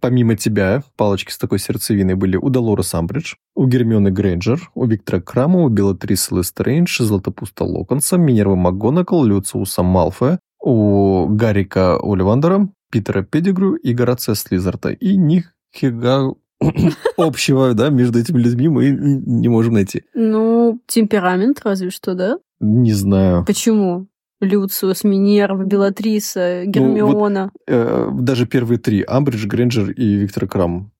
Помимо 0.00 0.36
тебя, 0.36 0.82
палочки 0.96 1.30
с 1.30 1.38
такой 1.38 1.58
сердцевиной 1.58 2.14
были 2.14 2.36
у 2.36 2.48
Долорес 2.48 2.94
Амбридж, 2.94 3.34
у 3.54 3.66
Гермионы 3.66 4.10
Грейнджер, 4.10 4.70
у 4.74 4.86
Виктора 4.86 5.20
Крама, 5.20 5.62
у 5.62 5.68
Белатрисы 5.68 6.34
Лестрейндж, 6.34 7.02
Златопуста 7.02 7.64
Локонса, 7.64 8.16
Минервы 8.16 8.56
МакГонагал, 8.56 9.24
Люциуса 9.24 9.82
Малфоя, 9.82 10.38
у 10.60 11.26
Гарика 11.28 11.98
Оливандера, 11.98 12.68
Питера 12.90 13.22
Педигру 13.22 13.74
и 13.74 13.92
Горация 13.92 14.34
Слизнорта. 14.34 14.90
И 14.90 15.16
нифига 15.16 16.32
общего, 17.16 17.74
да, 17.74 17.90
между 17.90 18.18
этими 18.18 18.38
людьми 18.38 18.68
мы 18.68 18.90
не 18.90 19.48
можем 19.48 19.74
найти. 19.74 20.04
Ну, 20.14 20.80
темперамент 20.86 21.60
разве 21.64 21.90
что, 21.90 22.14
да? 22.14 22.38
Не 22.60 22.92
знаю. 22.92 23.44
Почему? 23.44 24.06
Люциус, 24.40 25.04
Минерва, 25.04 25.64
Белатриса, 25.64 26.64
Гермиона. 26.66 27.44
Ну, 27.44 27.50
вот, 27.50 27.52
э, 27.66 28.08
даже 28.12 28.46
первые 28.46 28.78
три. 28.78 29.02
Амбридж, 29.02 29.46
Грэнджер 29.46 29.90
и 29.90 30.16
Виктор 30.16 30.46
Крам. 30.46 30.92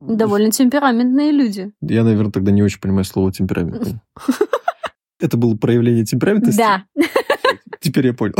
Довольно 0.00 0.50
темпераментные 0.50 1.30
люди. 1.30 1.72
Я, 1.82 2.04
наверное, 2.04 2.32
тогда 2.32 2.50
не 2.50 2.62
очень 2.62 2.80
понимаю 2.80 3.04
слово 3.04 3.32
темпераментный. 3.32 4.00
Это 5.20 5.36
было 5.36 5.54
проявление 5.56 6.04
темперамента? 6.04 6.56
Да. 6.56 6.84
Теперь 7.80 8.06
я 8.06 8.14
понял. 8.14 8.34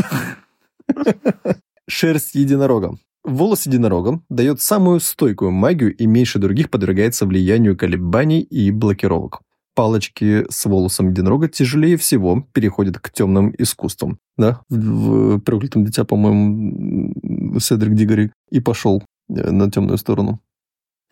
Шерсть 1.89 2.35
единорога. 2.35 2.97
Волос 3.31 3.67
единорога 3.67 4.21
дает 4.29 4.61
самую 4.61 4.99
стойкую 4.99 5.53
магию 5.53 5.95
и 5.97 6.07
меньше 6.07 6.41
других 6.41 6.69
подвергается 6.69 7.27
влиянию 7.27 7.77
колебаний 7.77 8.41
и 8.41 8.73
блокировок. 8.73 9.41
Палочки 9.77 10.45
с 10.51 10.67
волосом 10.67 11.11
единорога 11.11 11.49
тяжелее 11.49 11.97
всего 11.97 12.45
переходят 12.53 12.99
к 12.99 13.11
темным 13.11 13.55
искусствам. 13.57 14.19
Да, 14.37 14.63
в, 14.69 15.37
в 15.37 15.41
«Проклятом 15.41 15.85
дитя», 15.85 16.05
по-моему, 16.05 17.61
Седрик 17.61 17.95
Дигори 17.95 18.33
и 18.51 18.59
пошел 18.61 19.03
э, 19.29 19.51
на 19.51 19.71
темную 19.71 19.97
сторону. 19.99 20.41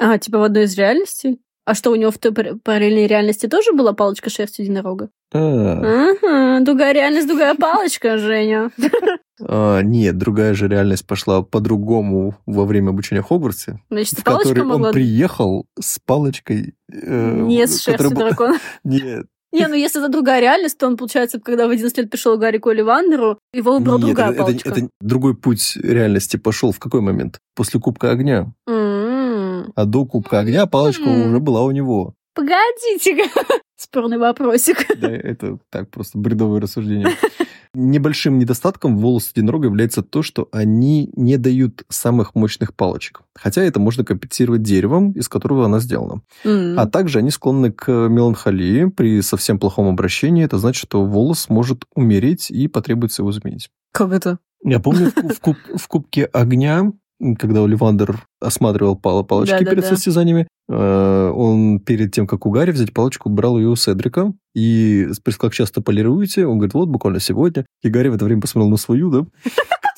А, 0.01 0.19
типа 0.19 0.39
в 0.39 0.43
одной 0.43 0.65
из 0.65 0.77
реальностей? 0.77 1.41
А 1.65 1.75
что, 1.75 1.93
у 1.93 1.97
него 1.97 2.11
в 2.11 2.19
той 2.19 2.33
параллельной 2.33 3.07
реальности 3.07 3.47
тоже 3.47 3.73
была 3.73 3.93
палочка 3.93 4.29
шерсти 4.29 4.63
единорога? 4.63 5.11
Ага, 5.33 6.61
другая 6.63 6.95
реальность, 6.95 7.29
другая 7.29 7.55
палочка, 7.55 8.19
Женя. 8.19 8.71
А, 9.41 9.81
нет, 9.81 10.19
другая 10.19 10.55
же 10.55 10.69
реальность 10.69 11.07
пошла 11.07 11.43
по-другому 11.43 12.37
во 12.47 12.65
время 12.65 12.91
обучения 12.91 13.23
в 13.23 13.27
Хогвартсе. 13.27 13.81
Значит, 13.91 14.21
в 14.21 14.25
который 14.25 14.65
могла... 14.65 14.89
он 14.89 14.93
приехал 14.93 15.67
с 15.79 15.99
палочкой... 15.99 16.75
Э, 16.93 17.41
Не 17.41 17.67
с 17.67 17.81
шерстью 17.81 18.11
которая... 18.11 18.31
дракона. 18.31 18.59
Нет, 18.85 19.27
не, 19.51 19.67
ну 19.67 19.75
если 19.75 20.01
это 20.03 20.11
другая 20.11 20.41
реальность, 20.41 20.77
то 20.77 20.87
он, 20.87 20.97
получается, 20.97 21.41
когда 21.41 21.67
в 21.67 21.71
11 21.71 21.97
лет 21.97 22.11
пришел 22.11 22.37
Гарри 22.37 22.59
Коли 22.59 22.83
Вандеру, 22.83 23.39
его 23.55 23.79
выбрал 23.79 23.97
Нет, 23.97 24.07
другая 24.07 24.31
это, 24.31 24.39
палочка. 24.39 24.69
Это, 24.69 24.81
это 24.81 24.89
другой 25.01 25.35
путь 25.35 25.77
реальности 25.77 26.37
пошел 26.37 26.71
в 26.71 26.79
какой 26.79 27.01
момент? 27.01 27.39
После 27.55 27.81
Кубка 27.81 28.11
Огня. 28.11 28.53
Mm-hmm. 28.69 29.73
А 29.75 29.85
до 29.87 30.05
Кубка 30.05 30.41
Огня 30.41 30.67
палочка 30.67 31.05
mm-hmm. 31.05 31.29
уже 31.29 31.41
была 31.41 31.63
у 31.63 31.71
него. 31.71 32.15
Погодите, 32.35 33.25
спорный 33.77 34.19
вопросик. 34.19 34.87
Да, 34.99 35.11
это 35.11 35.59
так, 35.71 35.91
просто 35.91 36.19
бредовое 36.19 36.61
рассуждение. 36.61 37.09
Небольшим 37.75 38.39
недостатком 38.39 38.99
волос 38.99 39.33
единорога 39.35 39.67
является 39.67 40.03
то, 40.03 40.23
что 40.23 40.49
они 40.53 41.11
не 41.17 41.37
дают 41.37 41.85
самых 41.89 42.35
мощных 42.35 42.75
палочек. 42.75 43.23
Хотя 43.35 43.63
это 43.63 43.81
можно 43.81 44.05
компенсировать 44.05 44.63
деревом, 44.63 45.13
из 45.13 45.29
которого 45.29 45.65
она 45.65 45.81
сделана. 45.81 46.23
Mm. 46.45 46.77
А 46.77 46.87
также 46.87 47.19
они 47.19 47.31
склонны 47.31 47.73
к 47.73 47.91
меланхолии. 47.91 48.87
При 48.87 49.21
совсем 49.23 49.59
плохом 49.59 49.89
обращении 49.89 50.45
это 50.45 50.59
значит, 50.59 50.83
что 50.83 51.05
волос 51.05 51.49
может 51.49 51.85
умереть 51.95 52.51
и 52.51 52.69
потребуется 52.69 53.23
его 53.23 53.33
заменить. 53.33 53.71
Как 53.93 54.13
это? 54.13 54.39
Я 54.65 54.81
помню, 54.81 55.13
в, 55.15 55.35
в, 55.35 55.41
куб, 55.41 55.57
в 55.77 55.89
Кубке 55.89 56.25
огня 56.25 56.93
когда 57.39 57.65
Оливандер 57.65 58.27
осматривал 58.41 58.97
пал 58.97 59.25
палочки 59.25 59.65
да, 59.65 59.71
перед 59.71 59.83
да, 59.83 59.89
состязаниями, 59.89 60.47
э, 60.69 61.33
он 61.35 61.81
перед 61.81 62.13
тем, 62.13 62.27
как 62.27 62.47
у 62.47 62.51
Гарри 62.51 62.71
взять 62.71 62.93
палочку, 62.93 63.29
брал 63.29 63.59
ее 63.59 63.69
у 63.69 63.77
Седрика 63.77 64.33
и 64.55 65.09
спросил, 65.13 65.41
как 65.41 65.55
часто 65.55 65.81
полируете. 65.81 66.47
Он 66.47 66.59
говорит, 66.59 66.75
вот, 66.75 66.89
буквально 66.89 67.21
сегодня. 67.21 67.67
И 67.83 67.89
Гарри 67.89 68.09
в 68.09 68.15
это 68.15 68.25
время 68.25 68.41
посмотрел 68.41 68.71
на 68.71 68.77
свою, 68.77 69.11
да? 69.11 69.27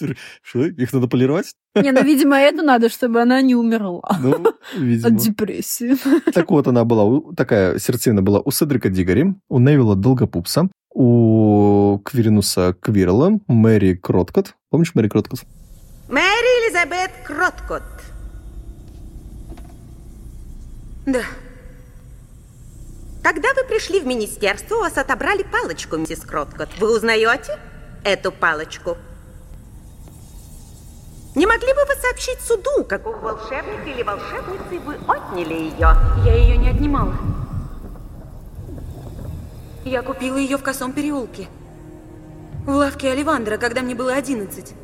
Что, 0.43 0.65
их 0.65 0.93
надо 0.93 1.09
полировать? 1.09 1.53
Не, 1.75 1.93
ну, 1.93 2.03
видимо, 2.03 2.37
эту 2.37 2.63
надо, 2.63 2.89
чтобы 2.89 3.21
она 3.21 3.43
не 3.43 3.55
умерла. 3.55 4.19
Ну, 4.23 4.55
видимо. 4.79 5.09
От 5.09 5.17
депрессии. 5.17 5.97
Так 6.33 6.51
вот, 6.51 6.67
она 6.69 6.85
была, 6.85 7.21
такая 7.37 7.79
сердцевина 7.79 8.23
была 8.23 8.41
у 8.41 8.51
Седрика 8.51 8.89
Дигари, 8.89 9.35
у 9.49 9.59
Невилла 9.59 9.97
Долгопупса, 9.97 10.71
у 10.95 11.99
Квиринуса 12.05 12.75
Квирла, 12.81 13.39
Мэри 13.47 13.95
Кроткот. 13.95 14.55
Помнишь 14.71 14.95
Мэри 14.95 15.09
Кроткот? 15.09 15.41
Мэри 16.11 16.67
Элизабет 16.67 17.13
Кроткот. 17.25 17.85
Да. 21.07 21.23
Когда 23.23 23.55
вы 23.55 23.63
пришли 23.69 24.01
в 24.01 24.07
министерство, 24.07 24.75
у 24.75 24.81
вас 24.81 24.99
отобрали 24.99 25.45
палочку, 25.45 25.99
миссис 25.99 26.23
Кроткот. 26.23 26.69
Вы 26.81 26.97
узнаете 26.97 27.61
эту 28.03 28.33
палочку? 28.33 28.99
Не 31.37 31.47
могли 31.47 31.73
бы 31.75 31.85
вы 31.87 31.95
сообщить 31.95 32.41
суду, 32.41 32.83
какого 32.89 33.17
волшебника 33.17 33.89
или 33.89 34.03
волшебницы 34.03 34.81
вы 34.85 34.97
отняли 35.07 35.55
ее? 35.55 35.95
Я 36.27 36.35
ее 36.35 36.57
не 36.57 36.71
отнимала. 36.71 37.17
Я 39.85 40.03
купила 40.03 40.39
ее 40.39 40.57
в 40.57 40.65
Косом 40.65 40.93
переулке. 40.93 41.47
В 42.67 42.71
лавке 42.71 43.13
Оливандра, 43.13 43.59
когда 43.59 43.83
мне 43.83 43.95
было 43.95 44.15
одиннадцать. 44.15 44.75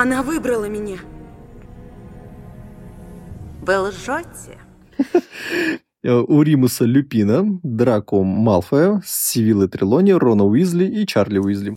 Она 0.00 0.22
выбрала 0.22 0.66
меня. 0.66 0.98
Вы 3.62 3.80
лжете. 3.80 4.56
У 6.04 6.42
Римуса 6.42 6.84
Люпина, 6.84 7.58
Драко 7.64 8.22
Малфоя, 8.22 9.02
Сивилы 9.04 9.66
Трелони, 9.66 10.12
Рона 10.12 10.44
Уизли 10.44 10.84
и 10.84 11.04
Чарли 11.04 11.38
Уизли. 11.38 11.74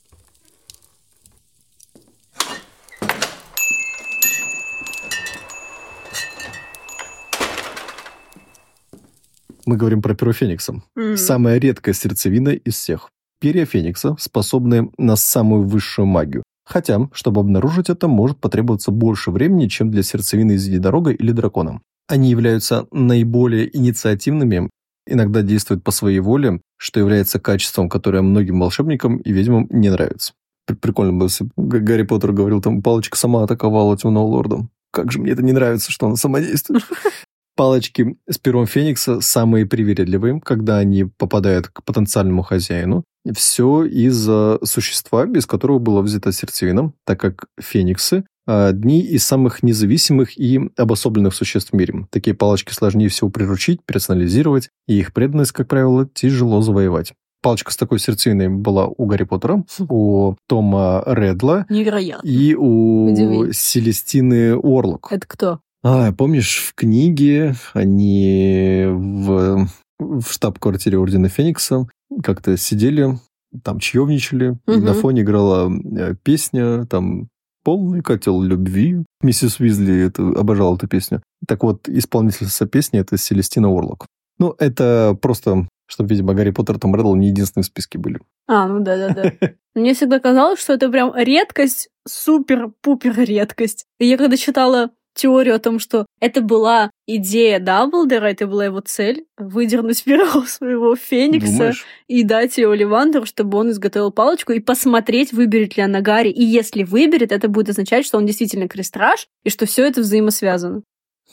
Мы 9.66 9.78
говорим 9.78 10.04
про 10.04 10.14
перо 10.14 10.32
Феникса. 10.32 10.84
Mm-hmm. 10.96 11.18
Самая 11.18 11.58
редкая 11.58 11.96
сердцевина 11.96 12.50
из 12.50 12.76
всех. 12.76 13.10
Перья 13.40 13.66
Феникса 13.66 14.16
способны 14.20 14.92
на 15.00 15.16
самую 15.16 15.64
высшую 15.64 16.06
магию. 16.06 16.44
Хотя, 16.72 17.10
чтобы 17.12 17.42
обнаружить 17.42 17.90
это, 17.90 18.08
может 18.08 18.38
потребоваться 18.38 18.92
больше 18.92 19.30
времени, 19.30 19.68
чем 19.68 19.92
для 19.92 20.04
сердцевины 20.04 20.54
из 20.54 20.66
единорога 20.66 21.12
или 21.12 21.34
дракона. 21.34 21.82
Они 22.08 22.30
являются 22.30 22.88
наиболее 22.92 23.76
инициативными, 23.76 24.70
иногда 25.06 25.42
действуют 25.42 25.84
по 25.84 25.92
своей 25.92 26.20
воле, 26.20 26.62
что 26.78 27.02
является 27.02 27.42
качеством, 27.42 27.90
которое 27.90 28.22
многим 28.22 28.62
волшебникам 28.62 29.18
и 29.18 29.34
ведьмам 29.34 29.68
не 29.70 29.90
нравится. 29.90 30.32
Прикольно 30.80 31.12
было, 31.12 31.28
если 31.28 31.50
Гарри 31.58 32.04
Поттер 32.04 32.32
говорил, 32.32 32.62
там, 32.62 32.82
палочка 32.82 33.18
сама 33.18 33.44
атаковала 33.44 33.98
темного 33.98 34.24
лорда. 34.24 34.68
Как 34.94 35.12
же 35.12 35.20
мне 35.20 35.34
это 35.34 35.44
не 35.44 35.52
нравится, 35.52 35.92
что 35.92 36.08
она 36.08 36.16
сама 36.16 36.40
действует. 36.40 36.84
Палочки 37.58 38.16
с 38.30 38.38
пером 38.38 38.66
Феникса 38.66 39.20
самые 39.20 39.66
привередливые, 39.66 40.40
когда 40.40 40.78
они 40.78 41.04
попадают 41.04 41.68
к 41.68 41.84
потенциальному 41.84 42.44
хозяину. 42.44 43.04
Все 43.36 43.86
из-за 43.86 44.60
существа, 44.64 45.26
без 45.26 45.46
которого 45.46 45.80
было 45.80 46.02
взято 46.02 46.32
сердцевина, 46.32 46.94
так 47.06 47.20
как 47.20 47.46
фениксы 47.60 48.24
одни 48.46 49.02
из 49.02 49.26
самых 49.26 49.64
независимых 49.64 50.38
и 50.38 50.60
обособленных 50.76 51.34
существ 51.34 51.72
в 51.72 51.76
мире. 51.76 52.08
Такие 52.10 52.36
палочки 52.36 52.74
сложнее 52.74 53.10
всего 53.10 53.30
приручить, 53.30 53.82
персонализировать, 53.86 54.70
и 54.88 55.00
их 55.00 55.14
преданность, 55.14 55.52
как 55.52 55.68
правило, 55.68 56.08
тяжело 56.12 56.62
завоевать. 56.62 57.14
Палочка 57.44 57.72
с 57.72 57.78
такой 57.78 58.00
сердцевиной 58.00 58.50
была 58.50 58.88
у 58.88 59.06
Гарри 59.06 59.24
Поттера, 59.24 59.64
у 59.90 60.36
Тома 60.48 61.04
Редла 61.08 61.66
Невероятно. 61.70 62.28
и 62.28 62.54
у 62.56 63.12
Удивить. 63.12 63.56
Селестины 63.56 64.56
Уорлок. 64.56 65.08
Это 65.12 65.28
кто? 65.28 65.60
А, 65.84 66.12
помнишь, 66.12 66.58
в 66.60 66.76
книге 66.76 67.56
они 67.74 68.86
в, 68.88 69.68
в 70.02 70.32
штаб-квартире 70.32 70.98
Ордена 70.98 71.30
Феникса 71.30 71.88
как-то 72.24 72.58
сидели, 72.58 73.20
там 73.64 73.80
чаевничали, 73.80 74.58
угу. 74.66 74.74
и 74.74 74.78
на 74.78 74.94
фоне 74.94 75.22
играла 75.22 75.72
э, 75.72 76.16
песня, 76.24 76.86
там 76.86 77.30
полный 77.64 78.02
котел 78.02 78.42
любви. 78.42 79.04
Миссис 79.22 79.60
Уизли 79.60 80.08
это, 80.08 80.24
обожала 80.24 80.76
эту 80.76 80.88
песню. 80.88 81.22
Так 81.48 81.64
вот, 81.64 81.88
исполнительница 81.88 82.66
песни 82.66 83.00
это 83.00 83.18
Селестина 83.18 83.68
Орлок. 83.68 84.08
Ну, 84.40 84.56
это 84.58 85.18
просто, 85.22 85.68
чтобы, 85.88 86.10
видимо, 86.10 86.34
Гарри 86.34 86.52
Поттер 86.52 86.80
там 86.80 86.96
Реддл 86.96 87.16
не 87.16 87.28
единственные 87.28 87.64
в 87.64 87.68
списке 87.68 88.00
были. 88.00 88.20
А, 88.48 88.68
ну 88.68 88.80
да-да-да. 88.80 89.34
Мне 89.76 89.94
всегда 89.94 90.20
казалось, 90.20 90.60
что 90.60 90.74
это 90.74 90.90
прям 90.90 91.14
редкость, 91.16 91.90
супер-пупер 92.08 93.14
редкость. 93.20 93.86
И 94.00 94.08
я 94.08 94.18
когда 94.18 94.36
читала 94.38 94.90
теорию 95.14 95.56
о 95.56 95.60
том, 95.60 95.80
что 95.80 96.06
это 96.20 96.42
была 96.42 96.92
идея 97.08 97.60
Дамблдора, 97.60 98.28
это 98.28 98.48
была 98.48 98.66
его 98.66 98.80
цель, 98.80 99.26
выдернуть 99.38 100.04
перо 100.04 100.44
своего 100.46 100.96
Феникса 100.96 101.52
Думаешь? 101.52 101.86
и 102.08 102.24
дать 102.24 102.58
ее 102.58 102.72
Оливандеру, 102.72 103.26
чтобы 103.26 103.58
он 103.58 103.72
изготовил 103.72 104.12
палочку 104.12 104.54
и 104.54 104.60
посмотреть, 104.60 105.34
выберет 105.34 105.78
ли 105.78 105.84
она 105.84 106.02
Гарри. 106.02 106.30
И 106.30 106.44
если 106.44 106.84
выберет, 106.84 107.32
это 107.32 107.48
будет 107.48 107.70
означать, 107.70 108.06
что 108.06 108.18
он 108.18 108.26
действительно 108.26 108.68
крестраж, 108.68 109.28
и 109.44 109.50
что 109.50 109.66
все 109.66 109.86
это 109.86 110.02
взаимосвязано. 110.02 110.84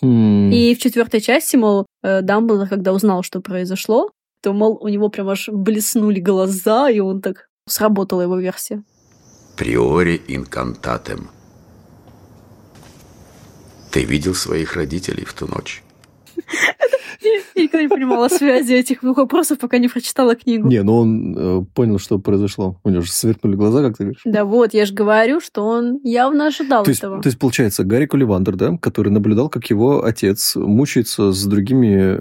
Хм. 0.00 0.50
И 0.50 0.74
в 0.74 0.78
четвертой 0.78 1.20
части, 1.20 1.56
мол, 1.56 1.86
э, 2.02 2.22
Дамблдор, 2.22 2.68
когда 2.68 2.92
узнал, 2.92 3.22
что 3.22 3.40
произошло, 3.40 4.10
то, 4.42 4.52
мол, 4.52 4.78
у 4.80 4.88
него 4.88 5.08
прям 5.08 5.28
аж 5.28 5.48
блеснули 5.48 6.20
глаза, 6.20 6.88
и 6.90 7.00
он 7.00 7.20
так 7.20 7.48
сработала 7.66 8.22
его 8.22 8.38
версия. 8.38 8.82
Приори 9.56 10.22
инкантатем. 10.28 11.30
Ты 13.90 14.04
видел 14.04 14.34
своих 14.34 14.76
родителей 14.76 15.24
в 15.24 15.32
ту 15.32 15.46
ночь? 15.46 15.82
Я 17.56 17.62
никогда 17.64 17.82
не 17.82 17.88
понимала 17.88 18.28
связи 18.28 18.74
этих 18.74 19.00
двух 19.00 19.16
вопросов, 19.16 19.58
пока 19.58 19.78
не 19.78 19.88
прочитала 19.88 20.36
книгу. 20.36 20.68
Не, 20.68 20.82
ну 20.82 20.96
он 20.98 21.36
э, 21.36 21.64
понял, 21.74 21.98
что 21.98 22.18
произошло. 22.18 22.78
У 22.84 22.90
него 22.90 23.02
же 23.02 23.10
сверкнули 23.10 23.56
глаза, 23.56 23.82
как 23.82 23.96
ты 23.96 24.04
говоришь. 24.04 24.22
Да 24.24 24.44
вот, 24.44 24.72
я 24.72 24.86
же 24.86 24.94
говорю, 24.94 25.40
что 25.40 25.66
он 25.66 25.98
явно 26.04 26.46
ожидал 26.46 26.84
то 26.84 26.90
этого. 26.90 27.14
Есть, 27.16 27.22
то 27.22 27.28
есть, 27.28 27.38
получается, 27.38 27.82
Гарри 27.82 28.06
Куливандер, 28.06 28.54
да, 28.54 28.78
который 28.78 29.10
наблюдал, 29.10 29.48
как 29.48 29.68
его 29.68 30.04
отец 30.04 30.54
мучается 30.54 31.32
с 31.32 31.44
другими 31.44 32.18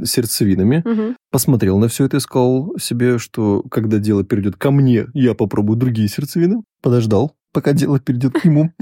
э, 0.00 0.04
сердцевинами, 0.06 0.82
угу. 0.84 1.14
посмотрел 1.30 1.78
на 1.78 1.88
все 1.88 2.06
это 2.06 2.16
и 2.16 2.20
сказал 2.20 2.74
себе, 2.80 3.18
что 3.18 3.62
когда 3.70 3.98
дело 3.98 4.24
перейдет 4.24 4.56
ко 4.56 4.70
мне, 4.70 5.06
я 5.12 5.34
попробую 5.34 5.76
другие 5.76 6.08
сердцевины. 6.08 6.62
Подождал, 6.80 7.36
пока 7.52 7.74
дело 7.74 8.00
перейдет 8.00 8.32
к 8.32 8.44
нему. 8.44 8.72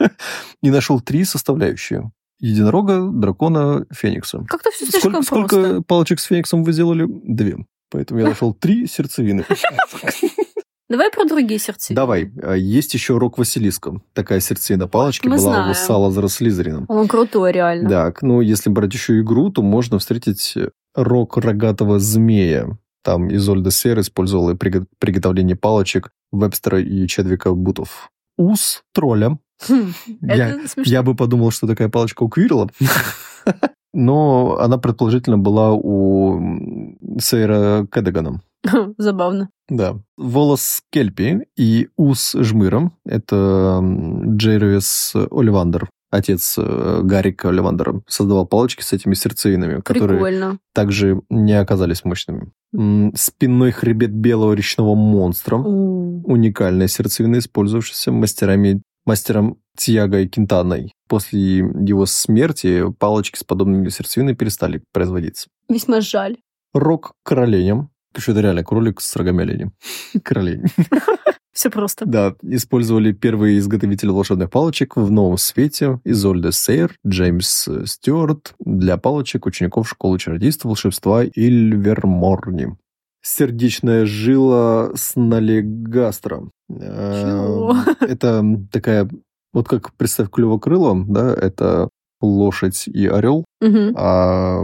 И 0.62 0.70
нашел 0.70 1.00
три 1.00 1.24
составляющие. 1.24 2.10
Единорога, 2.38 3.00
дракона, 3.12 3.84
феникса. 3.92 4.44
Как-то 4.48 4.70
все 4.70 4.86
слишком 4.86 5.22
сколько, 5.22 5.48
просто. 5.48 5.60
Сколько 5.66 5.82
палочек 5.82 6.20
с 6.20 6.24
фениксом 6.24 6.64
вы 6.64 6.72
сделали? 6.72 7.06
Две. 7.08 7.56
Поэтому 7.90 8.20
я 8.20 8.26
нашел 8.30 8.54
три 8.54 8.86
сердцевины. 8.86 9.44
Давай 10.88 11.10
про 11.10 11.24
другие 11.24 11.60
сердцевины. 11.60 11.96
Давай. 11.96 12.32
А, 12.42 12.54
есть 12.54 12.94
еще 12.94 13.16
Рок 13.18 13.38
Василиска. 13.38 14.00
Такая 14.12 14.40
сердцевина 14.40 14.88
палочки 14.88 15.28
Мы 15.28 15.36
была 15.36 15.52
знаем. 15.52 15.70
у 15.70 15.74
Салазара 15.74 16.28
Слизерина. 16.28 16.84
Он 16.88 17.06
крутой, 17.06 17.52
реально. 17.52 17.88
Да, 17.88 18.14
ну 18.22 18.40
если 18.40 18.70
брать 18.70 18.92
еще 18.94 19.20
игру, 19.20 19.50
то 19.50 19.62
можно 19.62 19.98
встретить 19.98 20.54
Рок 20.94 21.36
Рогатого 21.36 22.00
Змея. 22.00 22.76
Там 23.02 23.32
Изольда 23.34 23.70
Сер 23.70 24.00
использовала 24.00 24.54
при 24.54 24.82
приготовлении 24.98 25.54
палочек 25.54 26.10
Вебстера 26.32 26.80
и 26.80 27.06
Чедвика 27.06 27.52
Бутов. 27.52 28.10
Ус 28.36 28.82
тролля 28.92 29.38
Хм, 29.68 29.92
я, 30.22 30.58
я 30.76 31.02
бы 31.02 31.14
подумал, 31.14 31.50
что 31.50 31.66
такая 31.66 31.88
палочка 31.88 32.22
у 32.22 32.28
Квирла. 32.28 32.70
Но 33.92 34.56
она, 34.60 34.78
предположительно, 34.78 35.36
была 35.36 35.72
у 35.72 36.40
Сейра 37.18 37.86
Кэдагана. 37.90 38.40
Забавно. 38.98 39.50
Да. 39.68 39.96
Волос 40.16 40.82
Кельпи 40.90 41.46
и 41.56 41.88
ус 41.96 42.34
Жмыром– 42.38 42.92
это 43.04 43.80
Джервис 44.26 45.14
Оливандер, 45.30 45.90
отец 46.10 46.56
э, 46.58 47.00
Гаррика 47.02 47.48
Оливандера, 47.48 48.02
создавал 48.06 48.46
палочки 48.46 48.82
с 48.82 48.92
этими 48.92 49.14
сердцевинами, 49.14 49.80
которые 49.80 50.18
Прикольно. 50.18 50.58
также 50.74 51.20
не 51.30 51.58
оказались 51.58 52.04
мощными. 52.04 52.52
Спинной 53.16 53.72
хребет 53.72 54.12
белого 54.12 54.52
речного 54.52 54.94
монстра. 54.94 55.56
У. 55.56 56.22
Уникальная 56.24 56.88
сердцевина, 56.88 57.38
использовавшаяся 57.38 58.12
мастерами 58.12 58.82
мастером 59.06 59.58
Тьяго 59.76 60.26
Кинтаной. 60.26 60.92
После 61.08 61.58
его 61.58 62.06
смерти 62.06 62.84
палочки 62.98 63.38
с 63.38 63.44
подобными 63.44 63.88
сердцевиной 63.88 64.34
перестали 64.34 64.82
производиться. 64.92 65.48
Весьма 65.68 66.00
жаль. 66.00 66.36
Рок 66.74 67.14
к 67.24 67.32
Что 67.32 68.32
это 68.32 68.40
реально 68.40 68.62
кролик 68.62 69.00
с 69.00 69.16
рогами 69.16 69.42
оленя. 69.42 69.72
К 70.22 70.32
Все 71.60 71.68
просто. 71.68 72.06
Да, 72.06 72.36
использовали 72.40 73.12
первые 73.12 73.58
изготовители 73.58 74.08
волшебных 74.08 74.48
палочек 74.48 74.96
в 74.96 75.10
новом 75.10 75.36
свете 75.36 76.00
Изольда 76.04 76.52
Сейр, 76.52 76.96
Джеймс 77.06 77.68
Стюарт 77.84 78.54
для 78.60 78.96
палочек 78.96 79.44
учеников 79.44 79.86
школы 79.86 80.18
чародейства 80.18 80.68
волшебства 80.68 81.22
Ильверморни. 81.22 82.78
Сердечная 83.20 84.06
жила 84.06 84.92
с 84.94 85.16
налегастра. 85.16 86.48
Чего? 86.70 87.76
Это 88.00 88.42
такая, 88.72 89.10
вот 89.52 89.68
как 89.68 89.92
представь 89.98 90.30
клювокрыло, 90.30 91.04
да, 91.06 91.34
это 91.34 91.90
лошадь 92.22 92.88
и 92.88 93.06
орел, 93.06 93.44
а 93.96 94.62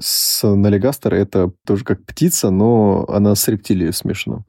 с 0.00 0.48
налегастер 0.48 1.12
это 1.12 1.52
тоже 1.66 1.84
как 1.84 2.06
птица, 2.06 2.48
но 2.48 3.04
она 3.06 3.34
с 3.34 3.46
рептилией 3.48 3.92
смешана. 3.92 4.46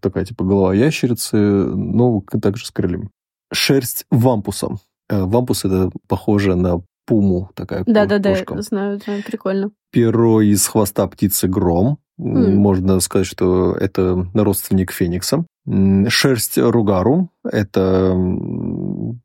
Такая 0.00 0.24
типа 0.24 0.44
голова 0.44 0.74
ящерицы, 0.74 1.36
но 1.36 2.22
также 2.40 2.66
с 2.66 2.70
крыльями. 2.70 3.10
Шерсть 3.52 4.06
вампуса. 4.10 4.78
Э, 5.10 5.24
Вампус 5.24 5.64
это 5.64 5.90
похоже 6.08 6.54
на 6.54 6.82
пуму, 7.04 7.50
такая 7.54 7.82
Да-да-да, 7.84 8.36
знаю, 8.62 9.00
знаю, 9.04 9.24
прикольно. 9.24 9.72
Перо 9.90 10.40
из 10.40 10.64
хвоста 10.66 11.08
птицы 11.08 11.48
гром. 11.48 11.98
М. 12.20 12.56
Можно 12.56 13.00
сказать, 13.00 13.26
что 13.26 13.72
это 13.72 14.26
родственник 14.34 14.92
Феникса. 14.92 15.44
Шерсть 16.08 16.58
ругару. 16.58 17.30
Это 17.44 18.14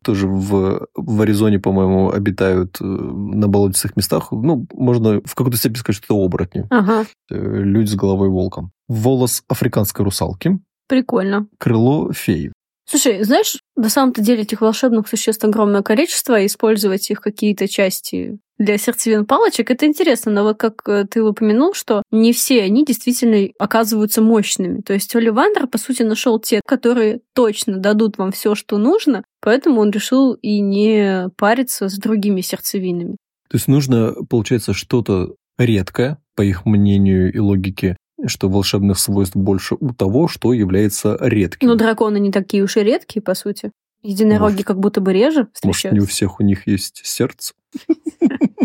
тоже 0.04 0.28
в, 0.28 0.88
в 0.96 1.22
Аризоне, 1.22 1.60
по-моему, 1.60 2.12
обитают 2.12 2.78
э, 2.82 2.84
на 2.86 3.48
болотистых 3.48 3.96
местах. 3.96 4.32
Ну, 4.32 4.68
можно 4.74 5.22
в 5.26 5.36
какой-то 5.36 5.58
степени 5.58 5.78
сказать, 5.80 5.98
что 6.04 6.14
это 6.16 6.24
оборотни. 6.26 6.66
Ага, 6.70 7.06
Э, 7.32 7.36
Люди 7.64 7.90
с 7.90 7.96
головой 7.96 8.30
волка. 8.30 8.70
Волос 8.88 9.44
африканской 9.48 10.06
русалки. 10.06 10.60
прикольно. 10.88 11.48
Крыло 11.58 12.12
феи. 12.14 12.52
Слушай, 12.88 13.24
знаешь, 13.24 13.58
на 13.76 13.90
самом-то 13.90 14.22
деле 14.22 14.44
этих 14.44 14.62
волшебных 14.62 15.08
существ 15.08 15.44
огромное 15.44 15.82
количество, 15.82 16.40
и 16.40 16.46
использовать 16.46 17.10
их 17.10 17.20
какие-то 17.20 17.68
части 17.68 18.38
для 18.58 18.78
сердцевин 18.78 19.26
палочек, 19.26 19.70
это 19.72 19.86
интересно, 19.86 20.32
но 20.32 20.44
вот 20.44 20.58
как 20.58 20.88
э, 20.88 21.06
ты 21.10 21.22
упомянул, 21.22 21.74
что 21.74 22.04
не 22.12 22.32
все 22.32 22.64
они 22.64 22.86
действительно 22.86 23.50
оказываются 23.60 24.22
мощными. 24.22 24.82
То 24.82 24.94
есть 24.94 25.14
Оливандр, 25.16 25.68
по 25.68 25.78
сути, 25.78 26.04
нашел 26.04 26.40
те, 26.40 26.62
которые 26.66 27.20
точно 27.34 27.78
дадут 27.78 28.18
вам 28.18 28.32
все, 28.32 28.56
что 28.56 28.78
нужно, 28.78 29.24
поэтому 29.42 29.82
он 29.82 29.92
решил 29.92 30.34
и 30.34 30.60
не 30.60 31.30
париться 31.38 31.90
с 31.90 31.98
другими 31.98 32.42
сердцевинами. 32.42 33.18
То 33.50 33.58
есть 33.58 33.68
нужно, 33.68 34.14
получается, 34.30 34.74
что-то 34.74 35.36
редкое, 35.58 36.18
по 36.36 36.42
их 36.42 36.66
мнению 36.66 37.34
и 37.34 37.40
логике, 37.40 37.98
что 38.26 38.50
волшебных 38.50 38.98
свойств 39.00 39.36
больше 39.36 39.76
у 39.80 39.94
того, 39.94 40.28
что 40.28 40.54
является 40.54 41.18
редким. 41.20 41.68
Но 41.68 41.76
драконы 41.76 42.20
не 42.20 42.32
такие 42.32 42.64
уж 42.64 42.78
и 42.78 42.82
редкие, 42.84 43.22
по 43.22 43.34
сути. 43.36 43.72
Единороги 44.02 44.52
Может- 44.54 44.66
как 44.68 44.80
будто 44.80 45.02
бы 45.02 45.14
реже 45.14 45.48
Может, 45.64 45.64
не 45.64 45.70
у 45.70 45.72
встречаются. 46.06 46.08
всех 46.12 46.40
у 46.40 46.44
них 46.44 46.68
есть 46.68 47.02
сердце? 47.04 47.54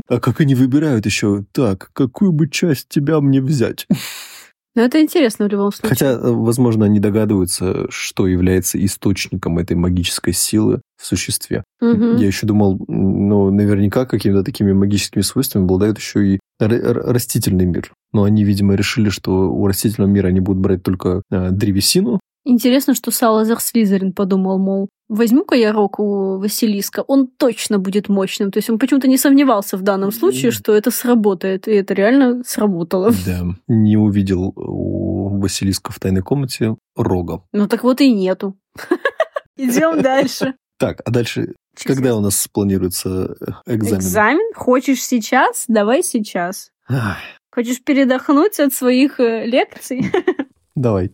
А 0.08 0.18
как 0.18 0.40
они 0.40 0.56
выбирают 0.56 1.06
еще? 1.06 1.44
Так, 1.52 1.90
какую 1.92 2.32
бы 2.32 2.48
часть 2.48 2.88
тебя 2.88 3.20
мне 3.20 3.40
взять? 3.40 3.86
Но 4.80 4.86
это 4.86 4.98
интересно 4.98 5.44
в 5.44 5.48
любом 5.48 5.72
случае. 5.72 5.90
Хотя, 5.90 6.12
э, 6.12 6.18
возможно, 6.22 6.86
они 6.86 7.00
догадываются, 7.00 7.84
что 7.90 8.26
является 8.26 8.82
источником 8.82 9.58
этой 9.58 9.76
магической 9.76 10.32
силы 10.32 10.80
в 10.96 11.04
существе. 11.04 11.64
Мгм. 11.82 12.16
Я 12.16 12.26
еще 12.26 12.46
думал, 12.46 12.82
ну, 12.88 13.50
наверняка 13.50 14.06
какими-то 14.06 14.42
такими 14.42 14.72
магическими 14.72 15.20
свойствами 15.20 15.64
обладает 15.64 15.98
еще 15.98 16.26
и 16.26 16.40
растительный 16.58 17.66
мир. 17.66 17.92
Но 18.14 18.24
они, 18.24 18.42
видимо, 18.42 18.74
решили, 18.74 19.10
что 19.10 19.52
у 19.52 19.66
растительного 19.66 20.10
мира 20.10 20.28
они 20.28 20.40
будут 20.40 20.62
брать 20.62 20.82
только 20.82 21.20
э, 21.30 21.50
древесину. 21.50 22.18
Интересно, 22.50 22.94
что 22.94 23.12
Салазар 23.12 23.60
Слизерин 23.60 24.12
подумал, 24.12 24.58
мол, 24.58 24.88
возьму-ка 25.08 25.54
я 25.54 25.72
рог 25.72 26.00
у 26.00 26.36
Василиска, 26.38 27.04
он 27.06 27.28
точно 27.28 27.78
будет 27.78 28.08
мощным. 28.08 28.50
То 28.50 28.58
есть 28.58 28.68
он 28.68 28.80
почему-то 28.80 29.06
не 29.06 29.18
сомневался 29.18 29.76
в 29.76 29.82
данном 29.82 30.10
случае, 30.10 30.50
что 30.50 30.74
это 30.74 30.90
сработает. 30.90 31.68
И 31.68 31.70
это 31.70 31.94
реально 31.94 32.42
сработало. 32.44 33.12
Да. 33.24 33.44
Не 33.68 33.96
увидел 33.96 34.52
у 34.56 35.38
Василиска 35.40 35.92
в 35.92 36.00
тайной 36.00 36.22
комнате 36.22 36.74
рога. 36.96 37.44
Ну 37.52 37.68
так 37.68 37.84
вот 37.84 38.00
и 38.00 38.12
нету. 38.12 38.58
Идем 39.56 40.02
дальше. 40.02 40.54
Так, 40.76 41.02
а 41.04 41.10
дальше, 41.12 41.54
когда 41.84 42.16
у 42.16 42.20
нас 42.20 42.48
планируется 42.52 43.36
экзамен? 43.64 43.98
Экзамен? 44.00 44.54
Хочешь 44.56 45.04
сейчас? 45.04 45.66
Давай 45.68 46.02
сейчас. 46.02 46.72
Хочешь 47.52 47.80
передохнуть 47.80 48.58
от 48.58 48.74
своих 48.74 49.20
э, 49.20 49.46
лекций? 49.46 50.10
Давай. 50.74 51.12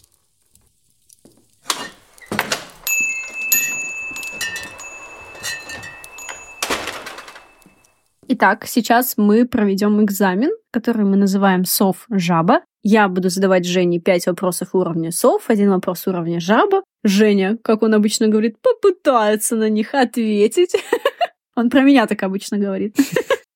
Итак, 8.28 8.66
сейчас 8.66 9.14
мы 9.16 9.46
проведем 9.46 10.02
экзамен, 10.04 10.50
который 10.72 11.04
мы 11.04 11.16
называем 11.16 11.64
сов-жаба. 11.64 12.62
Я 12.82 13.08
буду 13.08 13.28
задавать 13.28 13.64
Жене 13.64 14.00
пять 14.00 14.26
вопросов 14.26 14.70
уровня 14.74 15.12
сов, 15.12 15.48
один 15.48 15.70
вопрос 15.70 16.08
уровня 16.08 16.40
жаба. 16.40 16.82
Женя, 17.04 17.56
как 17.62 17.82
он 17.82 17.94
обычно 17.94 18.26
говорит, 18.26 18.56
попытается 18.60 19.54
на 19.54 19.68
них 19.68 19.94
ответить. 19.94 20.74
Он 21.56 21.70
про 21.70 21.82
меня 21.82 22.06
так 22.06 22.22
обычно 22.22 22.58
говорит. 22.58 22.96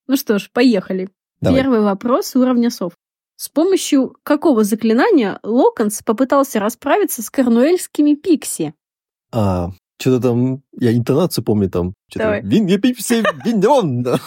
Ну 0.07 0.17
что 0.17 0.41
ж, 0.41 0.51
поехали. 0.53 1.09
Давай. 1.41 1.61
Первый 1.61 1.83
вопрос 1.83 2.35
уровня 2.35 2.71
сов. 2.71 2.95
С 3.37 3.49
помощью 3.49 4.17
какого 4.25 4.65
заклинания 4.65 5.39
Локонс 5.45 6.03
попытался 6.03 6.59
расправиться 6.59 7.23
с 7.23 7.31
корнуэльскими 7.31 8.15
пикси? 8.15 8.75
А, 9.31 9.71
что-то 10.01 10.21
там, 10.29 10.63
я 10.79 10.97
интонацию 10.97 11.45
помню 11.45 11.71
там. 11.71 11.95
Что-то. 12.09 12.41
Вин, 12.41 12.67
я 12.67 12.79
пипси, 12.79 13.23
виньон. 13.45 14.03
да. 14.03 14.19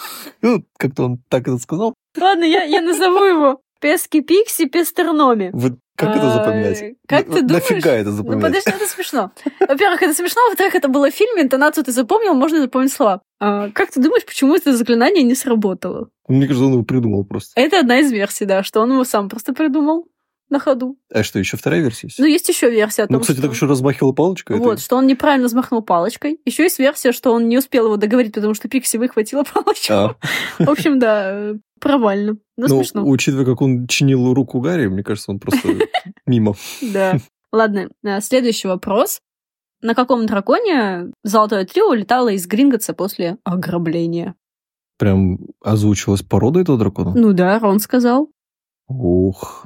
Ну, 0.42 0.64
Как-то 0.78 1.06
он 1.06 1.18
так 1.30 1.48
это 1.48 1.58
сказал. 1.58 1.94
Ладно, 2.20 2.44
я, 2.44 2.64
я 2.64 2.82
назову 2.82 3.24
его 3.24 3.60
Пески 3.82 4.22
Пикси 4.22 4.66
Пестерноми. 4.66 5.50
Вот 5.54 5.74
как 5.96 6.16
это 6.16 6.28
А, 6.28 6.34
запоминать? 6.34 6.96
Как 7.08 7.26
ты 7.28 7.42
думаешь? 7.44 7.70
Нафига 7.70 7.92
это 7.92 8.10
Ну, 8.10 8.16
запоминать? 8.18 8.42
подожди, 8.44 8.70
это 8.72 8.88
смешно. 8.88 9.32
Во-первых, 9.60 10.02
это 10.02 10.14
смешно, 10.14 10.42
во-вторых, 10.50 10.74
это 10.76 10.88
было 10.88 11.12
в 11.12 11.14
фильме, 11.14 11.44
интонацию 11.44 11.84
ты 11.84 11.92
запомнил, 11.92 12.34
можно 12.34 12.62
запомнить 12.62 12.92
слова. 12.94 13.22
А, 13.40 13.70
как 13.72 13.92
ты 13.92 14.02
думаешь, 14.02 14.26
почему 14.26 14.56
это 14.56 14.76
заклинание 14.76 15.24
не 15.24 15.36
сработало? 15.36 16.10
Мне 16.28 16.48
кажется, 16.48 16.66
он 16.66 16.74
его 16.74 16.84
придумал 16.84 17.26
просто. 17.26 17.60
Это 17.60 17.80
одна 17.80 18.00
из 18.00 18.12
версий, 18.12 18.46
да, 18.46 18.64
что 18.64 18.80
он 18.82 18.92
его 18.92 19.04
сам 19.04 19.30
просто 19.30 19.54
придумал 19.54 20.08
на 20.54 20.60
ходу. 20.60 20.98
А 21.12 21.24
что, 21.24 21.39
еще 21.39 21.58
вторая 21.58 21.82
версия 21.82 22.08
есть? 22.08 22.20
Ну, 22.20 22.26
есть 22.26 22.48
еще 22.48 22.70
версия 22.70 23.04
о 23.04 23.08
том, 23.08 23.16
Ну, 23.16 23.20
кстати, 23.20 23.38
что... 23.38 23.48
так 23.48 23.56
еще 23.56 23.66
размахивал 23.66 24.13
палочкой. 24.13 24.56
это- 24.58 24.66
Вот, 24.66 24.80
что 24.80 24.96
он 24.96 25.08
неправильно 25.08 25.48
взмахнул 25.48 25.82
палочкой. 25.82 26.39
Еще 26.46 26.63
есть 26.63 26.80
версия, 26.80 27.12
что 27.12 27.34
он 27.34 27.50
не 27.50 27.58
успел 27.58 27.86
его 27.88 27.98
договорить, 27.98 28.34
потому 28.34 28.54
что 28.54 28.70
Пикси 28.70 28.96
выхватила 28.98 29.44
палочку. 29.54 29.94
А, 29.94 30.16
В 30.60 30.70
общем, 30.70 31.00
да, 31.00 31.54
провально. 31.82 32.38
Но 32.56 32.68
ну, 32.68 32.84
смешно. 32.84 33.06
учитывая, 33.06 33.46
как 33.46 33.62
он 33.62 33.88
чинил 33.88 34.34
руку 34.34 34.62
Гарри, 34.62 34.88
мне 34.88 35.04
кажется, 35.04 35.32
он 35.32 35.39
просто 35.39 35.68
мимо. 36.26 36.56
Да. 36.82 37.18
Ладно, 37.52 37.89
э, 38.04 38.22
следующий 38.22 38.68
вопрос. 38.70 39.20
На 39.82 39.96
каком 39.96 40.26
драконе 40.26 41.12
Золотое 41.24 41.66
Трио 41.66 41.89
улетало 41.89 42.30
из 42.30 42.48
Гринготса 42.48 42.94
после 42.94 43.38
ограбления? 43.44 44.36
Прям 44.98 45.39
озвучилась 45.62 46.22
порода 46.22 46.62
этого 46.62 46.78
дракона? 46.78 47.12
Ну 47.16 47.34
да, 47.34 47.60
Рон 47.60 47.80
сказал. 47.80 48.30
Ух. 48.88 49.66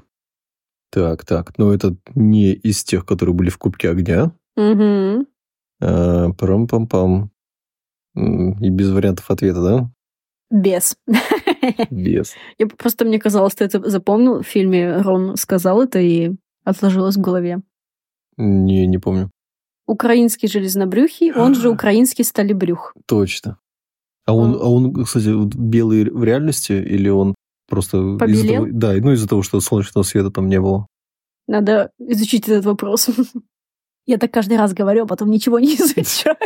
Так, 0.91 1.25
так. 1.25 1.57
Но 1.57 1.73
это 1.73 1.95
не 2.15 2.53
из 2.53 2.83
тех, 2.83 3.05
которые 3.05 3.35
были 3.35 3.49
в 3.49 3.57
Кубке 3.57 3.89
Огня. 3.89 4.31
Угу. 4.55 5.25
А, 5.81 6.29
Парам-пам-пам. 6.31 7.29
М, 8.15 8.63
И 8.63 8.69
без 8.69 8.89
вариантов 8.91 9.29
ответа, 9.29 9.61
да? 9.61 9.91
Без. 10.49 10.95
Без. 11.91 12.33
Я 12.57 12.67
просто 12.67 13.03
мне 13.05 13.19
казалось, 13.19 13.55
ты 13.55 13.65
это 13.65 13.89
запомнил. 13.89 14.41
В 14.41 14.47
фильме 14.47 15.01
Рон 15.01 15.35
сказал 15.35 15.81
это 15.81 15.99
и 15.99 16.31
отложилось 16.63 17.17
в 17.17 17.21
голове. 17.21 17.61
Не, 18.37 18.87
не 18.87 18.97
помню. 18.97 19.29
Украинский 19.87 20.47
железнобрюхий, 20.47 21.33
он 21.33 21.53
же 21.55 21.69
украинский 21.69 22.23
сталебрюх. 22.23 22.93
Точно. 23.07 23.57
А 24.25 24.33
он, 24.33 24.55
а 24.55 24.69
он, 24.69 24.93
кстати, 25.05 25.29
белый 25.57 26.09
в 26.09 26.23
реальности 26.23 26.73
или 26.73 27.09
он 27.09 27.35
просто 27.67 27.97
из-за 27.97 28.17
Побелел? 28.19 28.63
того, 28.65 28.67
да, 28.73 28.93
ну 28.93 29.11
из-за 29.13 29.27
того, 29.27 29.43
что 29.43 29.59
солнечного 29.59 30.03
света 30.03 30.31
там 30.31 30.47
не 30.47 30.59
было. 30.59 30.87
Надо 31.47 31.91
изучить 31.99 32.47
этот 32.47 32.65
вопрос. 32.65 33.09
Я 34.05 34.17
так 34.17 34.31
каждый 34.31 34.57
раз 34.57 34.73
говорю, 34.73 35.03
а 35.03 35.07
потом 35.07 35.29
ничего 35.29 35.59
не 35.59 35.75
изучаю. 35.75 36.37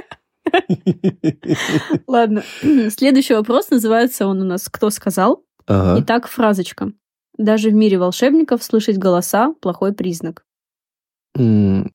Ладно. 2.07 2.43
Следующий 2.89 3.34
вопрос 3.34 3.69
называется 3.69 4.27
он 4.27 4.41
у 4.41 4.45
нас 4.45 4.67
«Кто 4.69 4.89
сказал?». 4.89 5.43
Ага. 5.67 6.01
Итак, 6.01 6.27
фразочка. 6.27 6.91
Даже 7.38 7.69
в 7.69 7.73
мире 7.73 7.97
волшебников 7.97 8.63
слышать 8.63 8.97
голоса– 8.97 9.53
плохой 9.62 9.93
признак. 9.93 10.43
М, 11.38 11.91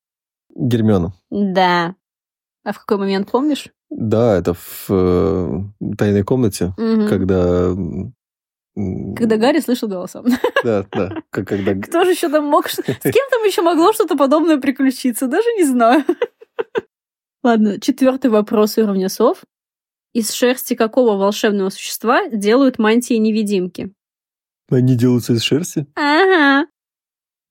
Гермиона. 0.54 1.12
Да. 1.30 1.94
А 2.64 2.72
в 2.72 2.78
какой 2.80 2.98
момент 2.98 3.30
помнишь? 3.30 3.68
Да, 3.90 4.36
это 4.38 4.54
в 4.54 4.86
э, 4.88 5.60
тайной 5.98 6.22
комнате, 6.24 6.74
Мгм. 6.78 7.08
когда 7.08 7.72
Когда 8.76 9.38
Гарри 9.38 9.60
слышал 9.60 9.88
голоса. 9.88 10.22
Да, 10.64 10.84
да. 10.92 11.22
Как, 11.30 11.48
когда... 11.48 11.74
Кто 11.74 12.04
же 12.04 12.10
еще 12.10 12.28
там 12.28 12.44
мог... 12.44 12.68
С 12.68 12.76
кем 12.76 12.92
там 13.30 13.44
еще 13.44 13.62
могло 13.62 13.92
что-то 13.92 14.16
подобное 14.16 14.58
приключиться? 14.58 15.28
Даже 15.28 15.48
не 15.52 15.64
знаю. 15.64 16.04
Ладно, 17.44 17.80
четвертый 17.80 18.30
вопрос 18.30 18.76
уровня 18.76 19.08
сов. 19.08 19.44
Из 20.12 20.32
шерсти 20.32 20.74
какого 20.74 21.16
волшебного 21.16 21.70
существа 21.70 22.28
делают 22.28 22.78
мантии-невидимки? 22.78 23.92
Они 24.70 24.96
делаются 24.96 25.34
из 25.34 25.42
шерсти? 25.42 25.86
Ага. 25.94 26.66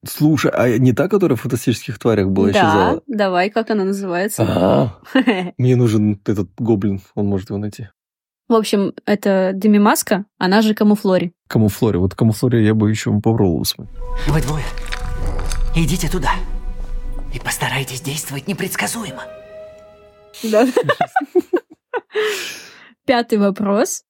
Слушай, 0.06 0.52
а 0.52 0.78
не 0.78 0.94
та, 0.94 1.08
которая 1.08 1.38
в 1.38 1.42
фантастических 1.42 1.98
тварях 1.98 2.30
была, 2.30 2.48
да, 2.48 2.52
исчезала? 2.52 3.02
давай, 3.08 3.50
как 3.50 3.72
она 3.72 3.86
называется? 3.86 4.44
А, 4.48 5.00
Мне 5.58 5.76
нужен 5.76 6.20
этот 6.26 6.50
гоблин, 6.58 7.02
он 7.16 7.28
может 7.28 7.50
его 7.50 7.58
найти. 7.58 7.88
В 8.48 8.54
общем, 8.54 8.94
это 9.08 9.54
Демимаска, 9.56 10.26
она 10.38 10.62
же 10.62 10.76
Камуфлори. 10.76 11.34
Камуфлори. 11.48 11.98
Вот 11.98 12.14
камуфлори 12.14 12.64
я 12.64 12.76
бы 12.76 12.92
еще 12.92 13.12
попробовал. 13.12 13.66
Вы 14.28 14.42
двое. 14.42 14.64
Идите 15.76 16.08
туда. 16.10 16.32
И 17.34 17.40
постарайтесь 17.40 18.02
действовать 18.02 18.48
непредсказуемо. 18.48 19.24
Да. 20.44 20.68
Пятый 23.06 23.40
вопрос. 23.40 24.04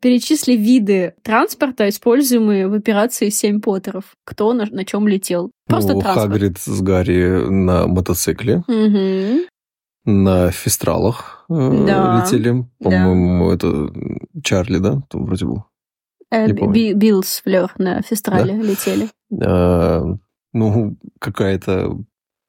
Перечисли 0.00 0.54
виды 0.54 1.14
транспорта, 1.22 1.88
используемые 1.88 2.68
в 2.68 2.74
операции 2.74 3.30
«Семь 3.30 3.60
Поттеров». 3.60 4.16
Кто 4.24 4.52
на, 4.52 4.66
на 4.66 4.84
чем 4.84 5.08
летел? 5.08 5.50
Просто 5.66 5.94
ну, 5.94 6.00
транспорт. 6.00 6.32
Хагрид 6.32 6.58
с 6.58 6.80
Гарри 6.82 7.48
на 7.48 7.86
мотоцикле. 7.86 8.62
Угу. 8.68 9.46
На 10.06 10.50
фестралах 10.50 11.46
э, 11.48 11.84
Да. 11.86 12.22
летели. 12.24 12.66
По-моему, 12.80 13.50
это 13.50 13.90
Чарли, 14.42 14.78
да? 14.78 15.00
Там 15.08 15.24
вроде 15.24 15.46
был. 15.46 15.64
Э, 16.30 16.46
Не 16.46 16.52
помню. 16.54 16.74
Би- 16.74 16.92
Билл 16.92 17.22
с 17.22 17.40
Флёр 17.42 17.72
на 17.78 18.02
фестрале 18.02 18.54
летели. 18.54 19.08
А, 19.42 20.02
ну, 20.52 20.96
какая-то 21.20 21.98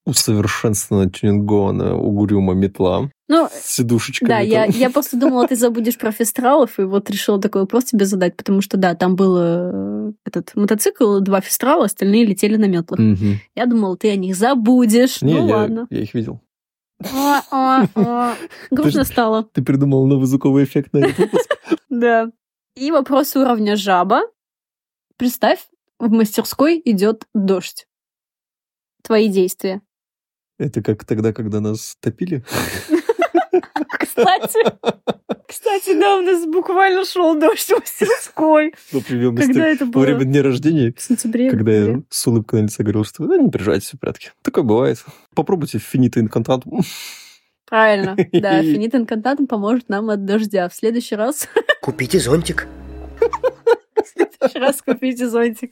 усовершенствованно 0.07 1.09
тюнингованная 1.09 1.93
угрюма 1.93 2.53
метла 2.53 3.09
Ну, 3.27 3.47
с 3.51 3.75
сидушечками. 3.75 4.29
да, 4.29 4.39
я, 4.39 4.65
там. 4.67 4.75
я 4.75 4.89
просто 4.91 5.17
думала, 5.19 5.47
ты 5.47 5.55
забудешь 5.55 5.97
про 5.97 6.11
фестралов, 6.11 6.77
и 6.79 6.83
вот 6.83 7.09
решила 7.09 7.41
такой 7.41 7.61
вопрос 7.61 7.85
тебе 7.85 8.05
задать, 8.05 8.35
потому 8.37 8.61
что, 8.61 8.77
да, 8.77 8.93
там 8.93 9.15
был 9.15 9.35
э, 9.39 10.11
этот 10.25 10.51
мотоцикл, 10.55 11.19
два 11.21 11.41
фестрала, 11.41 11.85
остальные 11.85 12.25
летели 12.25 12.55
на 12.57 12.65
метлах. 12.65 12.99
Мгм. 12.99 13.39
Я 13.55 13.65
думала, 13.65 13.97
ты 13.97 14.11
о 14.11 14.15
них 14.15 14.35
забудешь. 14.35 15.21
Не, 15.23 15.33
ну 15.39 15.47
я, 15.47 15.55
ладно. 15.55 15.87
я 15.89 16.01
их 16.01 16.13
видел. 16.13 16.39
Грустно 18.71 19.03
стало. 19.03 19.43
Ты 19.43 19.61
придумал 19.63 20.05
новый 20.07 20.25
звуковой 20.27 20.63
эффект 20.63 20.93
на 20.93 20.99
этот 20.99 21.17
выпуск? 21.17 21.51
Да. 21.89 22.29
И 22.75 22.91
вопрос 22.91 23.35
уровня 23.37 23.77
жаба. 23.77 24.23
Представь, 25.17 25.65
в 25.97 26.09
мастерской 26.09 26.81
идет 26.83 27.25
дождь. 27.33 27.87
Твои 29.01 29.29
действия. 29.29 29.81
Это 30.57 30.83
как 30.83 31.05
тогда, 31.05 31.31
когда 31.31 31.61
нас 31.61 31.95
топили? 32.01 32.43
Кстати, 33.99 34.59
кстати, 35.47 35.99
да, 35.99 36.17
у 36.17 36.21
нас 36.21 36.45
буквально 36.45 37.05
шел 37.05 37.37
дождь 37.39 37.67
в 37.69 37.79
мастерской. 37.79 38.73
Например, 38.91 39.35
Когда 39.35 39.67
это 39.67 39.85
во 39.85 39.91
было? 39.91 40.01
время 40.03 40.23
дня 40.25 40.43
рождения, 40.43 40.93
В 40.95 41.01
сентябре. 41.01 41.49
когда 41.49 41.71
я 41.71 42.01
с 42.09 42.27
улыбкой 42.27 42.61
на 42.61 42.65
лице 42.65 42.83
говорил, 42.83 43.03
что 43.05 43.25
да, 43.27 43.37
не 43.37 43.49
переживайте, 43.49 43.85
все 43.87 43.97
в 43.97 43.99
порядке. 43.99 44.31
Такое 44.41 44.63
бывает. 44.63 45.03
Попробуйте 45.35 45.77
финита 45.79 46.19
инкантатум. 46.19 46.81
Правильно. 47.67 48.15
Да, 48.31 48.61
финит 48.61 48.93
инкантатум 48.95 49.47
поможет 49.47 49.89
нам 49.89 50.09
от 50.09 50.25
дождя. 50.25 50.69
В 50.69 50.73
следующий 50.75 51.15
раз, 51.15 51.47
Купите 51.81 52.19
зонтик. 52.19 52.67
в 53.95 54.07
следующий 54.07 54.59
раз 54.59 54.81
купите 54.81 55.27
зонтик. 55.29 55.71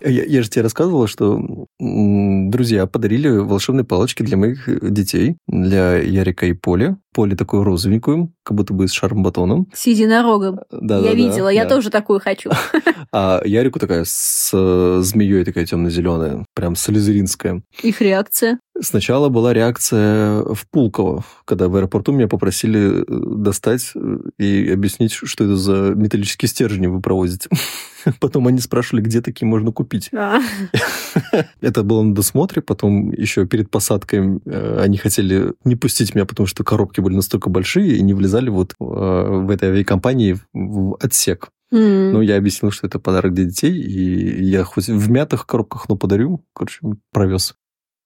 Я, 0.00 0.24
я 0.24 0.42
же 0.42 0.48
тебе 0.48 0.62
рассказывала, 0.62 1.06
что 1.06 1.66
друзья 1.78 2.86
подарили 2.86 3.28
волшебные 3.28 3.84
палочки 3.84 4.22
для 4.22 4.36
моих 4.36 4.68
э, 4.68 4.78
детей, 4.82 5.36
для 5.46 5.96
Ярика 5.96 6.46
и 6.46 6.52
Поли. 6.52 6.96
Поле 7.12 7.34
такую 7.36 7.64
розовенькую, 7.64 8.32
как 8.44 8.56
будто 8.56 8.72
бы 8.72 8.86
с 8.86 8.92
шарм-батоном. 8.92 9.66
С 9.74 9.86
единорогом. 9.86 10.60
Да, 10.70 10.96
Я 10.96 11.02
да, 11.02 11.08
да, 11.08 11.14
видела, 11.14 11.48
я 11.48 11.64
да. 11.64 11.70
тоже 11.70 11.90
такую 11.90 12.20
хочу. 12.20 12.50
А 13.12 13.40
Ярику 13.44 13.80
такая 13.80 14.04
с 14.06 14.50
э, 14.52 15.00
змеей 15.02 15.44
такая 15.44 15.66
темно-зеленая, 15.66 16.44
прям 16.54 16.76
слезеринская. 16.76 17.62
Их 17.82 18.00
реакция. 18.00 18.60
Сначала 18.80 19.28
была 19.28 19.52
реакция 19.52 20.42
в 20.42 20.66
Пулково, 20.70 21.24
когда 21.44 21.68
в 21.68 21.76
аэропорту 21.76 22.12
меня 22.12 22.28
попросили 22.28 23.02
э, 23.02 23.04
достать 23.36 23.90
э, 23.94 24.18
и 24.38 24.70
объяснить, 24.70 25.12
что 25.12 25.44
это 25.44 25.56
за 25.56 25.92
металлические 25.96 26.48
стержни 26.48 26.86
вы 26.86 27.00
провозите. 27.00 27.50
Потом 28.20 28.46
они 28.46 28.60
спрашивали, 28.60 29.02
где 29.02 29.20
такие 29.20 29.46
можно 29.46 29.72
купить. 29.72 30.08
Да. 30.12 30.42
Это 31.60 31.82
было 31.82 32.02
на 32.02 32.14
досмотре, 32.14 32.62
потом 32.62 33.12
еще 33.12 33.46
перед 33.46 33.70
посадкой 33.70 34.40
они 34.80 34.96
хотели 34.96 35.52
не 35.64 35.76
пустить 35.76 36.14
меня, 36.14 36.24
потому 36.24 36.46
что 36.46 36.64
коробки 36.64 36.99
были 37.00 37.14
настолько 37.16 37.50
большие 37.50 37.96
и 37.96 38.02
не 38.02 38.14
влезали 38.14 38.48
вот 38.50 38.72
э, 38.80 38.84
в 38.84 39.50
этой 39.50 39.68
авиакомпании 39.70 40.36
в- 40.52 40.96
отсек. 41.00 41.48
М. 41.72 42.12
Ну, 42.12 42.20
я 42.20 42.36
объяснил, 42.36 42.72
что 42.72 42.86
это 42.86 42.98
подарок 42.98 43.32
для 43.34 43.44
детей, 43.44 43.72
и 43.72 44.42
я 44.44 44.64
хоть 44.64 44.88
в 44.88 45.10
мятых 45.10 45.46
коробках, 45.46 45.88
но 45.88 45.96
подарю. 45.96 46.44
Короче, 46.54 46.80
провез. 47.12 47.54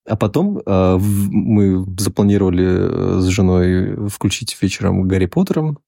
А 0.07 0.17
потом 0.17 0.59
э, 0.59 0.99
мы 0.99 1.85
запланировали 1.99 2.67
э, 2.67 3.21
с 3.21 3.25
женой 3.27 4.09
включить 4.09 4.57
вечером 4.61 5.09
Гарри 5.09 5.27
Поттером, 5.27 5.79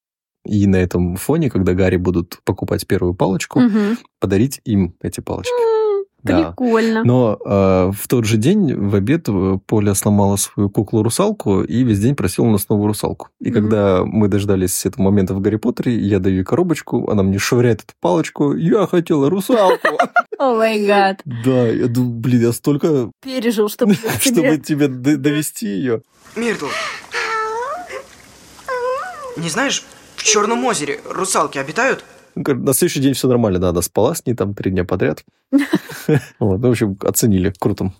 и 0.43 0.65
на 0.65 0.77
этом 0.77 1.17
фоне, 1.17 1.49
когда 1.51 1.73
Гарри 1.73 1.97
будут 1.97 2.39
покупать 2.45 2.87
первую 2.87 3.13
палочку, 3.13 3.59
Мгм. 3.59 3.97
подарить 4.19 4.59
им 4.65 4.95
эти 5.01 5.19
палочки. 5.19 5.51
М, 5.51 5.76
Да. 6.27 6.49
Прикольно. 6.51 7.03
Но 7.03 7.37
э, 7.43 7.91
в 7.95 8.07
тот 8.07 8.25
же 8.25 8.37
день 8.37 8.73
в 8.75 8.95
обед 8.95 9.27
э, 9.29 9.57
Поля 9.65 9.93
сломала 9.95 10.35
свою 10.35 10.69
куклу-русалку 10.69 11.61
и 11.61 11.83
весь 11.83 11.99
день 11.99 12.15
просила 12.15 12.45
у 12.45 12.51
нас 12.51 12.67
новую 12.69 12.87
русалку. 12.87 13.29
И 13.39 13.49
Мгм. 13.49 13.53
когда 13.53 14.03
мы 14.05 14.27
дождались 14.27 14.85
этого 14.85 15.03
момента 15.03 15.33
в 15.33 15.41
Гарри 15.41 15.55
Поттере, 15.57 15.95
я 15.97 16.19
даю 16.19 16.37
ей 16.37 16.43
коробочку, 16.43 17.09
она 17.09 17.23
мне 17.23 17.39
швыряет 17.39 17.81
эту 17.81 17.93
палочку, 17.99 18.53
я 18.53 18.85
хотела 18.87 19.29
русалку. 19.29 19.87
О 20.39 20.55
май 20.55 20.85
гад. 20.85 21.21
Да, 21.25 21.67
я 21.67 21.87
думаю, 21.87 22.13
блин, 22.13 22.41
я 22.41 22.51
столько, 22.51 23.11
Пережил, 23.23 23.69
чтобы 23.69 23.95
чтобы 24.19 24.57
тебе 24.63 24.87
довести 24.87 25.67
ее. 25.67 26.01
Миртл, 26.35 26.67
не 29.37 29.49
знаешь, 29.49 29.83
в 30.15 30.23
Черном 30.23 30.65
озере 30.65 30.99
русалки 31.09 31.57
обитают? 31.57 32.03
На 32.37 32.73
следующий 32.73 32.99
день 32.99 33.13
все 33.13 33.27
нормально, 33.27 33.59
да, 33.59 33.69
она 33.69 33.81
спала 33.81 34.13
с 34.13 34.25
ней 34.25 34.33
там 34.35 34.53
три 34.53 34.71
дня 34.71 34.85
подряд. 34.85 35.23
Вот, 36.39 36.61
ну, 36.61 36.67
в 36.67 36.71
общем, 36.71 36.97
оценили, 37.01 37.53
круто. 37.59 37.91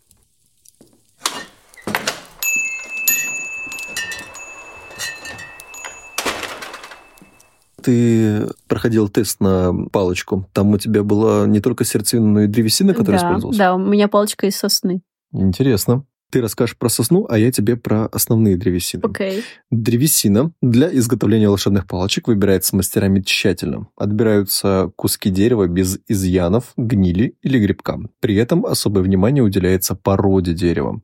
Ты 7.82 8.48
проходил 8.68 9.10
тест 9.10 9.40
на 9.40 9.74
палочку. 9.92 10.48
Там 10.54 10.72
у 10.72 10.78
тебя 10.78 11.04
была 11.04 11.48
не 11.48 11.60
только 11.60 11.84
сердцевина, 11.84 12.28
но 12.28 12.42
и 12.42 12.48
древесина, 12.48 12.94
которая 12.94 13.20
да, 13.20 13.28
использовалась. 13.28 13.58
да, 13.58 13.76
у 13.76 13.78
меня 13.78 14.08
палочка 14.08 14.48
из 14.48 14.56
сосны. 14.56 15.02
Интересно. 15.32 16.06
Ты 16.30 16.42
расскажешь 16.42 16.78
про 16.78 16.90
сосну, 16.90 17.26
а 17.30 17.38
я 17.38 17.52
тебе 17.52 17.78
про 17.78 18.06
основные 18.08 18.58
древесины. 18.58 19.02
Окей. 19.04 19.44
Древесина 19.72 20.52
для 20.62 20.94
изготовления 20.98 21.48
волшебных 21.48 21.88
палочек 21.88 22.28
выбирается 22.28 22.76
мастерами 22.76 23.22
тщательно. 23.22 23.88
Отбираются 23.96 24.92
куски 24.98 25.30
дерева 25.30 25.68
без 25.68 26.00
изъянов, 26.08 26.74
гнили 26.76 27.36
или 27.42 27.60
грибка. 27.60 27.98
При 28.20 28.36
этом 28.36 28.66
особое 28.66 29.04
внимание 29.04 29.44
уделяется 29.44 29.96
породе 29.96 30.54
дерева. 30.54 31.02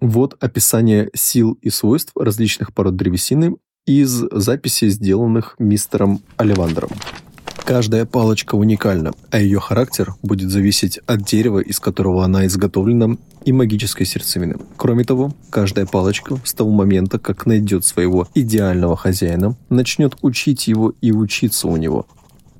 Вот 0.00 0.36
описание 0.40 1.10
сил 1.14 1.58
и 1.62 1.70
свойств 1.70 2.12
различных 2.14 2.74
пород 2.74 2.94
древесины 2.96 3.56
из 3.86 4.10
записей, 4.30 4.90
сделанных 4.90 5.56
мистером 5.58 6.20
Оливандером. 6.36 6.90
Каждая 7.64 8.06
палочка 8.06 8.54
уникальна, 8.54 9.12
а 9.30 9.40
ее 9.40 9.60
характер 9.60 10.14
будет 10.22 10.50
зависеть 10.50 10.98
от 11.06 11.22
дерева, 11.24 11.58
из 11.58 11.80
которого 11.80 12.24
она 12.24 12.46
изготовлена, 12.46 13.16
и 13.48 13.52
магической 13.52 14.04
сердцевины. 14.04 14.56
Кроме 14.76 15.04
того, 15.04 15.32
каждая 15.48 15.86
палочка 15.86 16.36
с 16.44 16.52
того 16.52 16.70
момента, 16.70 17.18
как 17.18 17.46
найдет 17.46 17.82
своего 17.82 18.28
идеального 18.34 18.94
хозяина, 18.94 19.56
начнет 19.70 20.16
учить 20.20 20.68
его 20.68 20.92
и 21.00 21.12
учиться 21.12 21.66
у 21.66 21.76
него. 21.78 22.06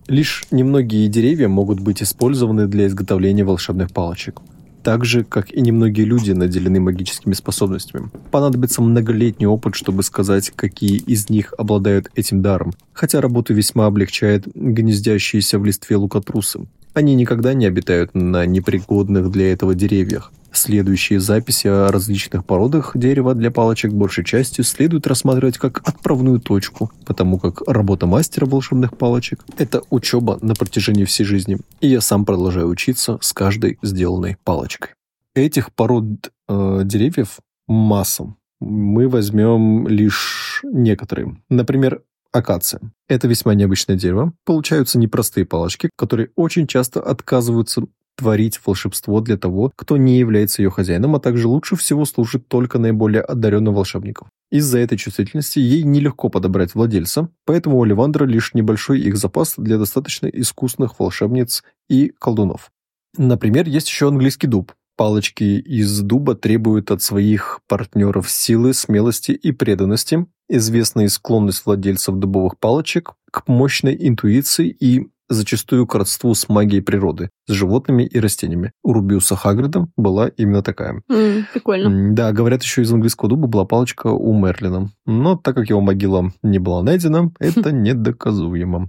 Лишь 0.07 0.47
немногие 0.51 1.09
деревья 1.09 1.49
могут 1.49 1.81
быть 1.81 2.03
использованы 2.03 2.67
для 2.67 2.87
изготовления 2.87 3.45
волшебных 3.45 3.93
палочек. 3.93 4.41
Так 4.83 5.05
же, 5.05 5.25
как 5.25 5.53
и 5.53 5.61
немногие 5.61 6.07
люди 6.07 6.31
наделены 6.31 6.81
магическими 6.81 7.35
способностями. 7.35 8.09
Понадобится 8.31 8.81
многолетний 8.81 9.47
опыт, 9.47 9.75
чтобы 9.75 10.03
сказать, 10.03 10.53
какие 10.57 10.97
из 10.97 11.29
них 11.29 11.53
обладают 11.59 12.09
этим 12.15 12.41
даром, 12.41 12.73
хотя 12.95 13.21
работу 13.21 13.53
весьма 13.53 13.85
облегчает 13.85 14.47
гнездящиеся 14.55 15.59
в 15.59 15.67
листве 15.67 15.97
лукотрусы. 15.97 16.61
Они 16.99 17.15
никогда 17.15 17.55
не 17.55 17.65
обитают 17.65 18.17
на 18.17 18.45
непригодных 18.45 19.31
для 19.31 19.53
этого 19.53 19.77
деревьях. 19.77 20.33
Следующие 20.51 21.21
записи 21.21 21.69
о 21.69 21.93
различных 21.93 22.45
породах 22.45 22.91
дерева 22.97 23.37
для 23.37 23.53
палочек 23.53 23.93
большей 23.93 24.25
частью 24.25 24.65
следует 24.65 25.07
рассматривать 25.07 25.59
как 25.59 25.81
отправную 25.89 26.41
точку, 26.41 26.91
потому 27.07 27.39
как 27.39 27.63
работа 27.69 28.07
мастера 28.07 28.47
волшебных 28.47 28.97
палочек– 28.99 29.45
это 29.59 29.83
учеба 29.91 30.41
на 30.43 30.57
протяжении 30.57 31.05
всей 31.05 31.23
жизни, 31.23 31.59
и 31.81 31.87
я 31.87 32.01
сам 32.01 32.25
продолжаю 32.25 32.67
учиться 32.67 33.19
с 33.21 33.33
каждой 33.33 33.79
сделанной 33.81 34.37
палочкой. 34.43 34.91
Этих 35.37 35.73
пород 35.73 36.33
э, 36.49 36.81
деревьев 36.85 37.39
масса. 37.69 38.35
Мы 38.59 39.09
возьмем 39.09 39.87
лишь 39.87 40.65
некоторые. 40.65 41.37
Например, 41.49 42.03
акация. 42.33 42.81
Это 43.09 43.29
весьма 43.29 43.55
необычное 43.55 43.97
дерево. 43.97 44.33
Получаются 44.45 44.99
непростые 44.99 45.47
палочки, 45.47 45.91
которые 45.97 46.31
очень 46.37 46.67
часто 46.67 47.01
отказываются 47.01 47.83
творить 48.17 48.61
волшебство 48.67 49.21
для 49.21 49.37
того, 49.37 49.73
кто 49.77 49.97
не 49.97 50.19
является 50.19 50.61
ее 50.61 50.71
хозяином, 50.71 51.15
а 51.15 51.21
также 51.21 51.47
лучше 51.47 51.77
всего 51.77 52.05
служит 52.05 52.49
только 52.49 52.79
наиболее 52.79 53.23
одаренным 53.23 53.75
волшебникам. 53.75 54.29
Из-за 54.51 54.79
этой 54.79 54.99
чувствительности 54.99 55.61
ей 55.61 55.85
нелегко 55.85 56.29
подобрать 56.29 56.75
владельца, 56.75 57.29
поэтому 57.45 57.79
у 57.79 57.85
Оливандра 57.85 58.25
лишь 58.25 58.55
небольшой 58.55 59.01
их 59.01 59.17
запас 59.17 59.55
для 59.57 59.79
достаточно 59.79 60.27
искусных 60.27 60.99
волшебниц 60.99 61.63
и 61.89 62.13
колдунов. 62.19 62.71
Например, 63.17 63.69
есть 63.69 63.89
еще 63.89 64.09
английский 64.09 64.47
дуб. 64.47 64.73
Палочки 64.99 65.45
из 65.45 66.01
дуба 66.01 66.35
требуют 66.35 66.91
от 66.91 67.03
своих 67.03 67.61
партнеров 67.69 68.29
силы, 68.29 68.75
смелости 68.75 69.31
и 69.31 69.53
преданности. 69.53 70.27
Известная 70.49 71.07
склонность 71.07 71.65
владельцев 71.65 72.17
дубовых 72.17 72.59
палочек 72.59 73.13
к 73.31 73.47
мощной 73.47 73.97
интуиции 73.97 74.69
и 74.69 75.07
зачастую 75.29 75.87
к 75.87 75.95
родству 75.95 76.35
с 76.35 76.49
магией 76.49 76.83
природы, 76.83 77.31
с 77.47 77.53
животными 77.53 78.03
и 78.03 78.19
растениями. 78.19 78.73
У 78.83 78.93
Рубиуса 78.93 79.37
Хагрида 79.37 79.87
была 79.97 80.27
именно 80.29 80.65
такая. 80.65 81.01
Mm, 81.09 81.45
прикольно. 81.53 82.15
Да, 82.15 82.33
говорят, 82.33 82.65
еще 82.65 82.83
из 82.83 82.93
английского 82.93 83.29
дуба 83.29 83.47
была 83.47 83.65
палочка 83.67 84.09
у 84.09 84.37
Мерлина. 84.37 84.91
Но 85.07 85.37
так 85.37 85.55
как 85.55 85.69
его 85.69 85.81
могила 85.81 86.33
не 86.43 86.59
была 86.59 86.83
найдена, 86.83 87.31
это 87.39 87.71
недоказуемо. 87.71 88.89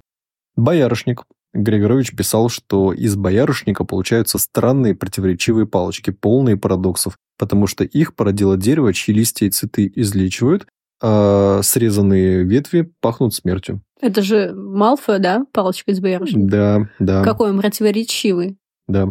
Боярышник. 0.56 1.24
Григорович 1.54 2.16
писал, 2.16 2.50
что 2.50 2.94
из 2.94 3.16
боярышника 3.16 3.84
получаются 3.84 4.38
странные 4.38 4.96
противоречивые 4.96 5.66
палочки, 5.66 6.12
полные 6.12 6.58
парадоксов, 6.58 7.18
потому 7.38 7.66
что 7.66 7.84
их 7.84 8.16
породило 8.16 8.56
дерево, 8.56 8.94
чьи 8.94 9.14
листья 9.16 9.48
и 9.48 9.50
цветы 9.50 9.92
излечивают, 9.96 10.68
а 11.02 11.62
срезанные 11.64 12.44
ветви 12.44 12.92
пахнут 13.02 13.34
смертью. 13.34 13.82
Это 14.02 14.22
же 14.22 14.54
Малфа, 14.54 15.20
да? 15.20 15.46
Палочка 15.52 15.92
из 15.92 16.00
боярышника? 16.00 16.48
Да, 16.48 16.90
да. 17.00 17.24
Какой 17.24 17.52
он 17.52 17.60
противоречивый. 17.60 18.58
Да. 18.88 19.10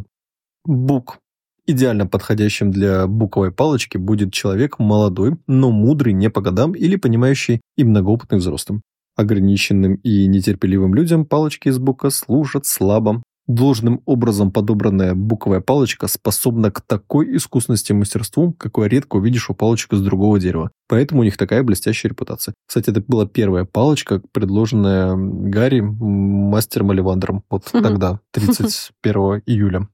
Бук. 0.64 1.18
Идеально 1.66 2.07
подходящим 2.07 2.70
для 2.70 3.07
буковой 3.07 3.53
палочки 3.53 3.98
будет 3.98 4.33
человек 4.33 4.79
молодой, 4.79 5.37
но 5.46 5.70
мудрый 5.70 6.14
не 6.14 6.31
по 6.31 6.40
годам 6.40 6.72
или 6.72 6.96
понимающий 6.96 7.61
и 7.77 7.85
многоопытный 7.85 8.38
взрослым. 8.38 8.83
Ограниченным 9.18 9.96
и 9.96 10.26
нетерпеливым 10.26 10.94
людям 10.94 11.26
палочки 11.26 11.68
из 11.68 11.78
бука 11.78 12.09
служат 12.09 12.64
слабо, 12.64 13.22
Должным 13.48 14.02
образом 14.04 14.52
подобранная 14.52 15.14
буковая 15.14 15.62
палочка 15.62 16.07
способна 16.07 16.70
к 16.70 16.83
такой 16.83 17.35
искусности 17.35 17.92
и 17.92 17.94
мастерству, 17.94 18.52
какое 18.52 18.90
редко 18.90 19.16
увидишь 19.16 19.48
у 19.48 19.54
палочек 19.54 19.94
из 19.94 20.02
другого 20.02 20.38
дерева. 20.38 20.70
Поэтому 20.87 21.22
у 21.22 21.24
них 21.24 21.38
такая 21.38 21.62
блестящая 21.62 22.11
репутация. 22.11 22.52
Кстати, 22.66 22.90
это 22.90 23.00
была 23.00 23.26
первая 23.26 23.64
палочка, 23.64 24.20
предложенная 24.33 25.16
Гарри 25.16 25.81
мастером 25.81 26.90
Оливандром. 26.90 27.42
Вот 27.48 27.64
тогда, 27.72 28.20
31 28.33 29.42
июля. 29.46 29.88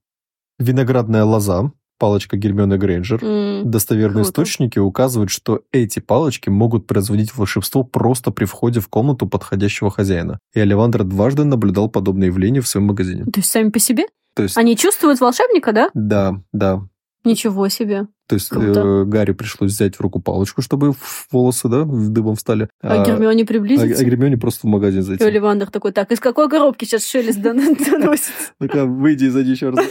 Виноградная 0.58 1.22
лоза 1.22 1.70
палочка 1.98 2.36
Гермионы 2.36 2.76
Грейнджер. 2.76 3.18
Mm, 3.22 3.64
Достоверные 3.64 4.24
круто. 4.24 4.28
источники 4.28 4.78
указывают, 4.78 5.30
что 5.30 5.62
эти 5.72 6.00
палочки 6.00 6.48
могут 6.48 6.86
производить 6.86 7.36
волшебство 7.36 7.84
просто 7.84 8.30
при 8.30 8.44
входе 8.44 8.80
в 8.80 8.88
комнату 8.88 9.26
подходящего 9.26 9.90
хозяина. 9.90 10.38
И 10.54 10.60
Оливандр 10.60 11.04
дважды 11.04 11.44
наблюдал 11.44 11.88
подобное 11.88 12.28
явление 12.28 12.62
в 12.62 12.68
своем 12.68 12.86
магазине. 12.86 13.24
То 13.24 13.38
есть 13.40 13.50
сами 13.50 13.70
по 13.70 13.78
себе? 13.78 14.04
То 14.34 14.42
есть... 14.42 14.56
Они 14.56 14.76
чувствуют 14.76 15.20
волшебника, 15.20 15.72
да? 15.72 15.90
Да, 15.94 16.40
да. 16.52 16.82
Ничего 17.24 17.68
себе. 17.68 18.06
То 18.28 18.34
есть 18.34 18.50
э, 18.52 19.04
Гарри 19.04 19.32
пришлось 19.32 19.72
взять 19.72 19.96
в 19.96 20.00
руку 20.00 20.20
палочку, 20.20 20.60
чтобы 20.60 20.94
волосы, 21.30 21.68
да, 21.68 21.84
в 21.84 22.10
дыбом 22.10 22.36
встали. 22.36 22.68
А, 22.82 23.02
а 23.02 23.06
Гермионе 23.06 23.46
приблизиться? 23.46 23.96
А, 23.96 24.00
а 24.00 24.04
Гермионе 24.04 24.36
просто 24.36 24.66
в 24.66 24.70
магазин 24.70 25.02
зайти. 25.02 25.24
И 25.24 25.26
Оливандр 25.26 25.70
такой, 25.70 25.92
так, 25.92 26.12
из 26.12 26.20
какой 26.20 26.50
коробки 26.50 26.84
сейчас 26.84 27.06
шелест 27.06 27.40
доносит? 27.40 28.54
Ну-ка, 28.60 28.84
выйди 28.86 29.24
и 29.24 29.28
зайди 29.28 29.52
еще 29.52 29.70
раз. 29.70 29.86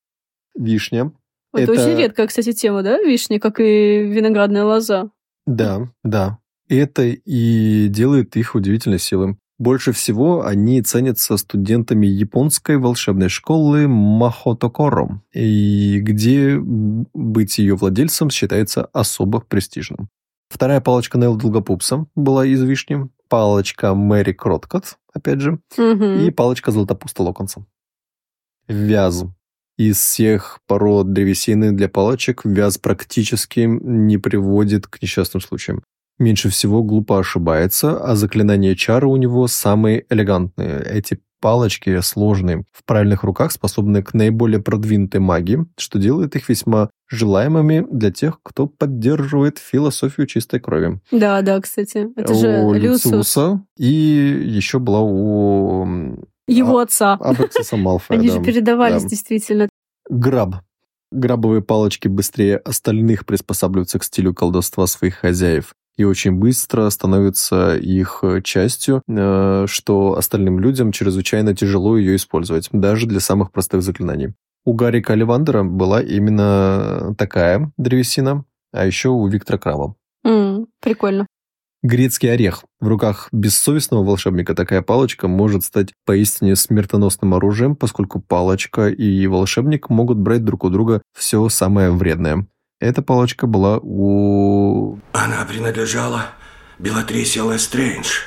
вишня. 0.55 1.13
Это, 1.53 1.73
это 1.73 1.73
очень 1.73 1.99
редкая, 1.99 2.27
кстати, 2.27 2.53
тема, 2.53 2.83
да, 2.83 2.99
вишня, 2.99 3.41
как 3.41 3.61
и 3.61 4.05
виноградная 4.05 4.65
лоза. 4.65 5.11
Да, 5.47 5.89
да. 6.05 6.39
Это 6.69 7.03
и 7.03 7.89
делает 7.89 8.37
их 8.37 8.55
удивительно 8.55 8.99
силой. 8.99 9.37
Больше 9.59 9.93
всего 9.93 10.47
они 10.47 10.81
ценятся 10.81 11.37
студентами 11.37 12.07
японской 12.07 12.79
волшебной 12.79 13.29
школы 13.29 13.89
Махотокоро, 13.89 15.21
и 15.35 15.99
где 16.01 16.57
быть 16.59 17.59
ее 17.59 17.75
владельцем 17.75 18.31
считается 18.31 18.87
особо 18.87 19.41
престижным. 19.41 20.09
Вторая 20.49 20.81
палочка 20.81 21.19
Нелла 21.19 21.37
Долгопупса 21.37 22.07
была 22.15 22.47
из 22.47 22.63
вишни, 22.63 23.11
палочка 23.29 23.95
Мэри 23.95 24.33
Кроткот, 24.33 24.97
опять 25.13 25.41
же, 25.41 25.61
угу. 25.77 26.05
и 26.05 26.31
палочка 26.31 26.71
Златопуста 26.71 27.23
Локонса. 27.23 27.67
Вяз 28.67 29.27
из 29.81 29.97
всех 29.97 30.59
пород 30.67 31.15
древесины 31.15 31.73
для 31.73 31.89
палочек 31.89 32.45
вяз 32.45 32.77
практически 32.77 33.61
не 33.61 34.19
приводит 34.19 34.87
к 34.87 35.01
несчастным 35.01 35.41
случаям. 35.41 35.83
Меньше 36.19 36.51
всего 36.51 36.83
глупо 36.83 37.19
ошибается, 37.19 37.97
а 37.97 38.15
заклинания 38.15 38.75
чары 38.75 39.07
у 39.07 39.17
него 39.17 39.47
самые 39.47 40.05
элегантные. 40.11 40.83
Эти 40.85 41.21
палочки 41.41 41.99
сложные, 42.03 42.65
в 42.73 42.85
правильных 42.85 43.25
руках 43.25 43.53
способны 43.53 44.03
к 44.03 44.13
наиболее 44.13 44.61
продвинутой 44.61 45.23
магии, 45.23 45.65
что 45.79 45.99
делает 45.99 46.37
их 46.37 46.51
весьма 46.51 46.91
желаемыми 47.09 47.87
для 47.91 48.11
тех, 48.11 48.39
кто 48.43 48.67
поддерживает 48.67 49.57
философию 49.57 50.27
чистой 50.27 50.61
крови. 50.61 51.01
Да, 51.11 51.41
да, 51.41 51.59
кстати. 51.59 52.07
Это 52.17 52.35
же 52.35 52.65
у 52.65 52.75
Люциуса. 52.75 53.65
И 53.79 53.87
еще 53.87 54.79
была 54.79 55.01
у 55.01 56.19
его 56.51 56.79
а, 56.79 56.83
отца. 56.83 57.13
Абраксиса 57.15 57.77
Малфоя, 57.77 58.19
Они 58.19 58.29
да. 58.29 58.35
же 58.35 58.43
передавались 58.43 59.05
да. 59.05 59.09
действительно. 59.09 59.69
Граб. 60.11 60.57
Грабовые 61.13 61.63
палочки 61.63 62.09
быстрее 62.09 62.57
остальных 62.57 63.25
приспосабливаются 63.27 64.01
к 64.01 64.05
стилю 64.05 64.35
колдовства 64.35 64.87
своих 64.87 65.15
хозяев 65.15 65.75
и 65.97 66.05
очень 66.05 66.33
быстро 66.33 66.89
становятся 66.91 67.77
их 67.77 68.25
частью, 68.43 69.03
э, 69.07 69.67
что 69.69 70.17
остальным 70.17 70.59
людям 70.59 70.93
чрезвычайно 70.93 71.55
тяжело 71.55 71.97
ее 71.97 72.17
использовать, 72.17 72.69
даже 72.73 73.07
для 73.07 73.21
самых 73.21 73.53
простых 73.53 73.83
заклинаний. 73.83 74.35
У 74.65 74.73
Гарри 74.73 75.01
Каливандера 75.01 75.63
была 75.63 76.03
именно 76.03 77.15
такая 77.17 77.71
древесина, 77.77 78.45
а 78.73 78.87
еще 78.87 79.11
у 79.11 79.27
Виктора 79.27 79.59
Крава. 79.59 79.95
Mm, 80.27 80.67
прикольно. 80.81 81.27
Грецкий 81.83 82.31
орех. 82.31 82.65
В 82.79 82.89
руках 82.89 83.29
бессовестного 83.33 84.05
волшебника 84.05 84.55
такая 84.55 84.83
палочка 84.83 85.29
может 85.29 85.65
стать 85.65 85.95
поистине 86.05 86.55
смертоносным 86.55 87.33
оружием, 87.33 87.75
поскольку 87.75 88.21
палочка 88.21 88.89
и 88.89 89.27
волшебник 89.27 89.89
могут 89.89 90.19
брать 90.19 90.45
друг 90.45 90.65
у 90.65 90.69
друга 90.69 91.01
все 91.17 91.49
самое 91.49 91.91
вредное. 91.91 92.47
Эта 92.81 93.01
палочка 93.03 93.47
была 93.47 93.79
у... 93.83 94.99
Она 95.13 95.45
принадлежала 95.47 96.27
Белатрисе 96.79 97.41
Лестрейндж. 97.41 98.25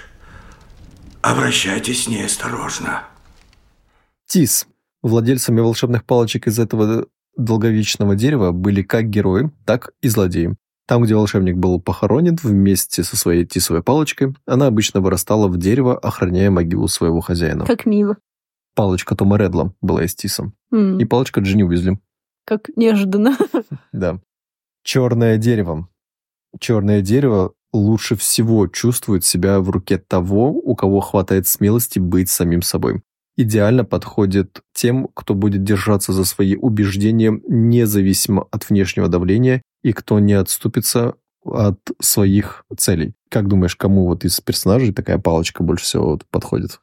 Обращайтесь 1.22 2.06
с 2.06 2.08
ней 2.08 2.26
осторожно. 2.26 3.04
Тис. 4.28 4.68
Владельцами 5.04 5.60
волшебных 5.60 6.06
палочек 6.06 6.48
из 6.48 6.58
этого 6.58 7.08
долговечного 7.38 8.16
дерева 8.16 8.52
были 8.52 8.82
как 8.82 9.10
герои, 9.10 9.52
так 9.66 9.92
и 10.02 10.08
злодеи. 10.08 10.56
Там, 10.86 11.04
где 11.04 11.16
волшебник 11.16 11.56
был 11.56 11.80
похоронен 11.80 12.38
вместе 12.42 13.04
со 13.04 13.16
своей 13.16 13.46
тисовой 13.46 13.84
палочкой, 13.84 14.36
она 14.46 14.68
обычно 14.68 15.00
вырастала 15.00 15.48
в 15.48 15.58
дерево, 15.58 15.98
охраняя 15.98 16.52
могилу 16.52 16.88
своего 16.88 17.22
хозяина. 17.22 17.66
Как 17.66 17.86
мило. 17.86 18.18
Палочка 18.76 19.16
Тома 19.16 19.38
Редла 19.38 19.74
была 19.82 20.04
из 20.04 20.16
тиса. 20.16 20.52
Mm. 20.74 21.02
И 21.02 21.06
палочка 21.06 21.40
Джинни 21.40 21.64
Уизли. 21.64 22.00
Как 22.46 22.70
неожиданно. 22.76 23.38
Да. 23.94 24.20
Черное 24.84 25.38
дерево. 25.38 25.88
Черное 26.60 27.02
дерево 27.02 27.54
лучше 27.72 28.16
всего 28.16 28.68
чувствует 28.68 29.24
себя 29.24 29.60
в 29.62 29.70
руке 29.70 29.98
того, 29.98 30.52
у 30.52 30.76
кого 30.76 31.00
хватает 31.00 31.48
смелости 31.48 32.00
быть 32.00 32.30
самим 32.30 32.62
собой. 32.62 33.02
Идеально 33.36 33.86
подходит 33.86 34.62
тем, 34.74 35.08
кто 35.14 35.34
будет 35.34 35.64
держаться 35.64 36.14
за 36.14 36.26
свои 36.26 36.56
убеждения 36.56 37.40
независимо 37.48 38.48
от 38.52 38.70
внешнего 38.70 39.08
давления 39.08 39.62
и 39.84 39.94
кто 39.94 40.20
не 40.20 40.34
отступится 40.34 41.16
от 41.46 41.80
своих 42.00 42.66
целей. 42.78 43.14
Как 43.30 43.48
думаешь, 43.48 43.76
кому 43.76 44.06
вот 44.06 44.24
из 44.24 44.40
персонажей 44.40 44.94
такая 44.94 45.18
палочка 45.18 45.64
больше 45.64 45.86
всего 45.86 46.12
вот 46.12 46.26
подходит? 46.26 46.80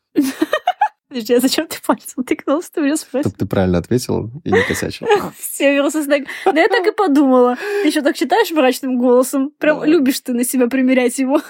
Подожди, 1.09 1.34
а 1.34 1.40
зачем 1.40 1.66
ты 1.66 1.78
пальцем 1.84 2.22
тыкнулся? 2.22 2.70
Ты 2.72 2.82
меня 2.82 2.96
спросил. 2.96 3.30
Чтобы 3.30 3.36
ты 3.36 3.46
правильно 3.46 3.78
ответил 3.78 4.30
и 4.44 4.53
не 4.53 4.62
косячил. 4.62 5.09
Северус 5.40 5.94
Да 5.94 6.14
я 6.14 6.68
так 6.68 6.86
и 6.86 6.92
подумала. 6.92 7.57
Ты 7.82 7.88
еще 7.88 8.01
так 8.01 8.14
читаешь 8.14 8.53
мрачным 8.53 8.96
голосом. 8.96 9.51
Прям 9.59 9.82
любишь 9.82 10.20
ты 10.20 10.34
на 10.34 10.44
себя 10.44 10.68
примерять 10.68 11.18
его 11.18 11.40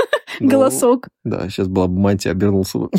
ну, 0.40 0.48
голосок. 0.48 1.08
Да, 1.24 1.46
сейчас 1.50 1.68
была 1.68 1.88
бы 1.88 1.98
мантия, 1.98 2.30
обернулся 2.30 2.78
бы. 2.78 2.90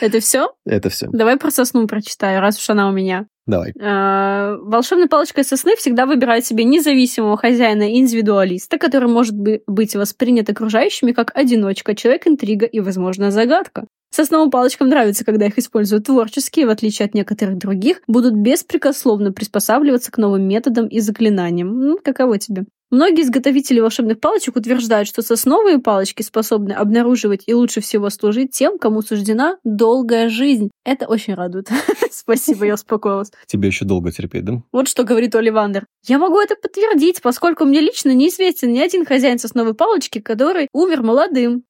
Это 0.00 0.18
все? 0.18 0.52
Это 0.66 0.88
все. 0.88 1.06
Давай 1.12 1.36
про 1.36 1.52
сосну 1.52 1.86
прочитаю, 1.86 2.40
раз 2.40 2.58
уж 2.58 2.68
она 2.68 2.88
у 2.88 2.92
меня. 2.92 3.26
Давай. 3.50 3.72
А, 3.80 4.56
волшебная 4.62 5.08
палочка 5.08 5.42
сосны 5.42 5.74
всегда 5.74 6.06
выбирает 6.06 6.46
себе 6.46 6.62
независимого 6.62 7.36
хозяина-индивидуалиста, 7.36 8.78
который 8.78 9.08
может 9.08 9.34
быть 9.34 9.96
воспринят 9.96 10.48
окружающими 10.48 11.10
как 11.10 11.32
одиночка, 11.34 11.96
человек-интрига 11.96 12.66
и, 12.66 12.78
возможно, 12.78 13.32
загадка. 13.32 13.86
Сосновым 14.10 14.50
палочкам 14.50 14.88
нравится, 14.88 15.24
когда 15.24 15.46
их 15.46 15.58
используют 15.58 16.06
творческие, 16.06 16.66
в 16.66 16.70
отличие 16.70 17.06
от 17.06 17.14
некоторых 17.14 17.58
других, 17.58 18.02
будут 18.06 18.34
беспрекословно 18.34 19.32
приспосабливаться 19.32 20.12
к 20.12 20.18
новым 20.18 20.46
методам 20.46 20.86
и 20.86 21.00
заклинаниям. 21.00 21.68
Ну, 21.76 21.98
каково 22.02 22.38
тебе? 22.38 22.66
Многие 22.90 23.22
изготовители 23.22 23.78
волшебных 23.78 24.18
палочек 24.18 24.56
утверждают, 24.56 25.06
что 25.06 25.22
сосновые 25.22 25.78
палочки 25.78 26.22
способны 26.22 26.72
обнаруживать 26.72 27.44
и 27.46 27.54
лучше 27.54 27.80
всего 27.80 28.10
служить 28.10 28.50
тем, 28.50 28.78
кому 28.78 29.00
суждена 29.00 29.58
долгая 29.62 30.28
жизнь. 30.28 30.70
Это 30.84 31.06
очень 31.06 31.34
радует. 31.34 31.68
Спасибо, 32.10 32.66
я 32.66 32.74
успокоилась. 32.74 33.30
Тебе 33.46 33.68
еще 33.68 33.84
долго 33.84 34.10
терпеть, 34.10 34.44
да? 34.44 34.62
Вот 34.72 34.88
что 34.88 35.04
говорит 35.04 35.36
Оливандер. 35.36 35.86
Я 36.04 36.18
могу 36.18 36.40
это 36.40 36.56
подтвердить, 36.56 37.22
поскольку 37.22 37.64
мне 37.64 37.80
лично 37.80 38.12
неизвестен 38.12 38.72
ни 38.72 38.80
один 38.80 39.06
хозяин 39.06 39.38
сосновой 39.38 39.74
палочки, 39.74 40.18
который 40.18 40.66
умер 40.72 41.02
молодым. 41.02 41.62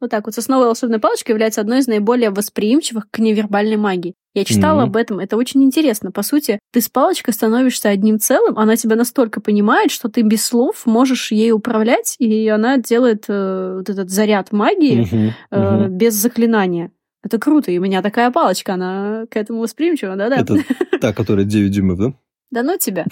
Вот 0.00 0.10
так 0.10 0.24
вот. 0.26 0.34
Сосновая 0.34 0.68
волшебная 0.68 1.00
палочка 1.00 1.32
является 1.32 1.60
одной 1.60 1.80
из 1.80 1.88
наиболее 1.88 2.30
восприимчивых 2.30 3.10
к 3.10 3.18
невербальной 3.18 3.76
магии. 3.76 4.14
Я 4.32 4.44
читала 4.44 4.82
mm-hmm. 4.82 4.84
об 4.84 4.96
этом, 4.96 5.18
это 5.18 5.36
очень 5.36 5.62
интересно. 5.64 6.12
По 6.12 6.22
сути, 6.22 6.60
ты 6.72 6.80
с 6.80 6.88
палочкой 6.88 7.34
становишься 7.34 7.88
одним 7.88 8.20
целым, 8.20 8.58
она 8.58 8.76
тебя 8.76 8.94
настолько 8.94 9.40
понимает, 9.40 9.90
что 9.90 10.08
ты 10.08 10.22
без 10.22 10.44
слов 10.44 10.86
можешь 10.86 11.32
ей 11.32 11.50
управлять, 11.50 12.14
и 12.18 12.48
она 12.48 12.78
делает 12.78 13.24
э, 13.28 13.74
вот 13.78 13.88
этот 13.88 14.10
заряд 14.10 14.52
магии 14.52 15.02
mm-hmm. 15.02 15.30
Э, 15.50 15.60
mm-hmm. 15.60 15.88
без 15.88 16.14
заклинания. 16.14 16.92
Это 17.22 17.38
круто, 17.38 17.70
и 17.70 17.78
у 17.78 17.82
меня 17.82 18.02
такая 18.02 18.30
палочка, 18.30 18.74
она 18.74 19.24
к 19.30 19.36
этому 19.36 19.60
восприимчива, 19.60 20.16
да-да. 20.16 20.36
Это 20.36 20.56
та, 21.00 21.12
которая 21.12 21.44
9 21.44 21.70
дюймов, 21.70 21.98
да? 21.98 22.14
Да 22.50 22.64
ну 22.64 22.76
тебя. 22.76 23.06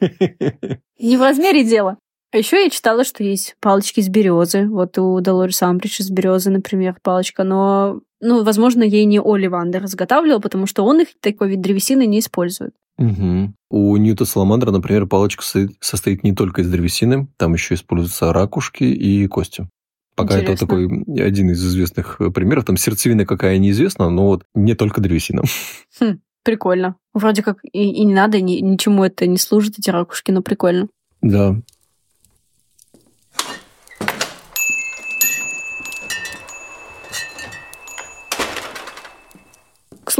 Не 0.98 1.16
в 1.16 1.22
размере 1.22 1.64
дело. 1.64 1.96
А 2.32 2.38
еще 2.38 2.62
я 2.62 2.70
читала, 2.70 3.04
что 3.04 3.22
есть 3.22 3.56
палочки 3.60 4.00
из 4.00 4.08
березы. 4.08 4.66
Вот 4.66 4.98
у 4.98 5.20
Долорис 5.20 5.62
Амбридж 5.62 6.00
из 6.00 6.10
березы, 6.10 6.50
например, 6.50 6.96
палочка. 7.02 7.44
Но, 7.44 8.00
ну, 8.22 8.44
возможно, 8.44 8.84
ей 8.84 9.04
не 9.04 9.20
Оли 9.20 9.48
Вандер 9.48 9.84
изготавливал, 9.84 10.40
потому 10.40 10.66
что 10.66 10.84
он 10.84 11.00
их 11.00 11.08
такой 11.20 11.50
вид 11.50 11.60
древесины 11.60 12.06
не 12.06 12.20
использует. 12.20 12.72
Угу. 12.98 13.52
У 13.70 13.96
Ньюта 13.96 14.24
Саламандра, 14.24 14.70
например, 14.70 15.06
палочка 15.06 15.42
состоит 15.80 16.22
не 16.22 16.32
только 16.32 16.62
из 16.62 16.70
древесины, 16.70 17.26
там 17.36 17.54
еще 17.54 17.74
используются 17.74 18.32
ракушки 18.32 18.84
и 18.84 19.26
кости. 19.26 19.68
Пока 20.14 20.34
Интересно. 20.34 20.52
это 20.52 20.60
такой 20.66 21.24
один 21.24 21.50
из 21.50 21.66
известных 21.66 22.18
примеров. 22.34 22.64
Там 22.64 22.76
сердцевина 22.76 23.26
какая 23.26 23.58
неизвестна, 23.58 24.08
но 24.10 24.26
вот 24.26 24.44
не 24.54 24.74
только 24.74 25.00
древесина. 25.00 25.42
Хм, 26.00 26.20
прикольно. 26.44 26.96
Вроде 27.14 27.42
как 27.42 27.58
и, 27.64 27.90
и 27.90 28.04
не 28.04 28.14
надо, 28.14 28.40
ни, 28.40 28.54
ничему 28.60 29.04
это 29.04 29.26
не 29.26 29.38
служит, 29.38 29.78
эти 29.78 29.90
ракушки, 29.90 30.30
но 30.30 30.42
прикольно. 30.42 30.88
Да. 31.22 31.56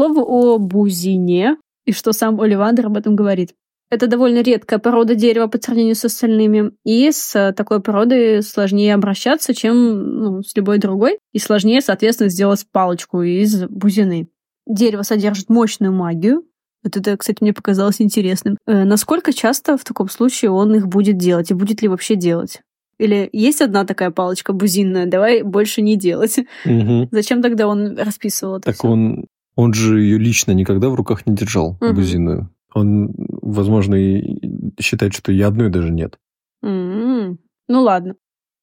Слову 0.03 0.25
о 0.27 0.59
бузине 0.59 1.57
и 1.85 1.93
что 1.93 2.13
сам 2.13 2.41
Оливандер 2.41 2.87
об 2.87 2.97
этом 2.97 3.15
говорит. 3.15 3.55
Это 3.91 4.07
довольно 4.07 4.41
редкая 4.43 4.79
порода 4.79 5.15
дерева 5.15 5.49
по 5.49 5.59
сравнению 5.59 5.95
с 5.95 6.05
остальными, 6.05 6.73
и 6.85 7.13
с 7.13 7.53
такой 7.53 7.81
породой 7.81 8.43
сложнее 8.43 8.95
обращаться, 8.95 9.55
чем 9.55 10.19
ну, 10.19 10.43
с 10.43 10.57
любой 10.57 10.79
другой, 10.79 11.19
и 11.33 11.39
сложнее, 11.39 11.83
соответственно, 11.83 12.31
сделать 12.31 12.67
палочку 12.73 13.23
из 13.23 13.65
бузины. 13.67 14.29
Дерево 14.67 15.03
содержит 15.03 15.51
мощную 15.51 15.93
магию, 15.93 16.45
вот 16.83 16.97
это, 16.97 17.17
кстати, 17.17 17.39
мне 17.43 17.53
показалось 17.53 18.01
интересным. 18.01 18.57
Э, 18.67 18.85
насколько 18.85 19.33
часто 19.33 19.77
в 19.77 19.85
таком 19.85 20.09
случае 20.09 20.51
он 20.51 20.75
их 20.75 20.89
будет 20.89 21.17
делать, 21.17 21.51
и 21.51 21.55
будет 21.55 21.81
ли 21.83 21.89
вообще 21.89 22.17
делать? 22.17 22.61
Или 22.99 23.29
есть 23.33 23.61
одна 23.61 23.85
такая 23.85 24.11
палочка 24.11 24.53
бузинная, 24.53 25.07
давай 25.07 25.43
больше 25.43 25.83
не 25.83 25.97
делать. 25.97 26.39
Угу. 26.65 27.09
Зачем 27.11 27.43
тогда 27.43 27.69
он 27.69 27.97
расписывал 27.99 28.57
это 28.57 28.67
Так 28.67 28.77
все? 28.77 28.89
он 28.89 29.27
он 29.55 29.75
же 29.75 30.01
ее 30.01 30.19
лично 30.19 30.53
никогда 30.53 30.89
в 30.89 30.95
руках 30.95 31.27
не 31.27 31.35
держал, 31.35 31.77
угу. 31.81 31.93
бузиную. 31.93 32.51
Он, 32.75 33.13
возможно, 33.43 33.95
и 33.95 34.41
считает, 34.81 35.13
что 35.15 35.31
и 35.31 35.41
одной 35.43 35.69
даже 35.69 35.91
нет. 35.91 36.19
Mm-hmm. 36.65 37.37
Ну 37.69 37.83
ладно. 37.83 38.15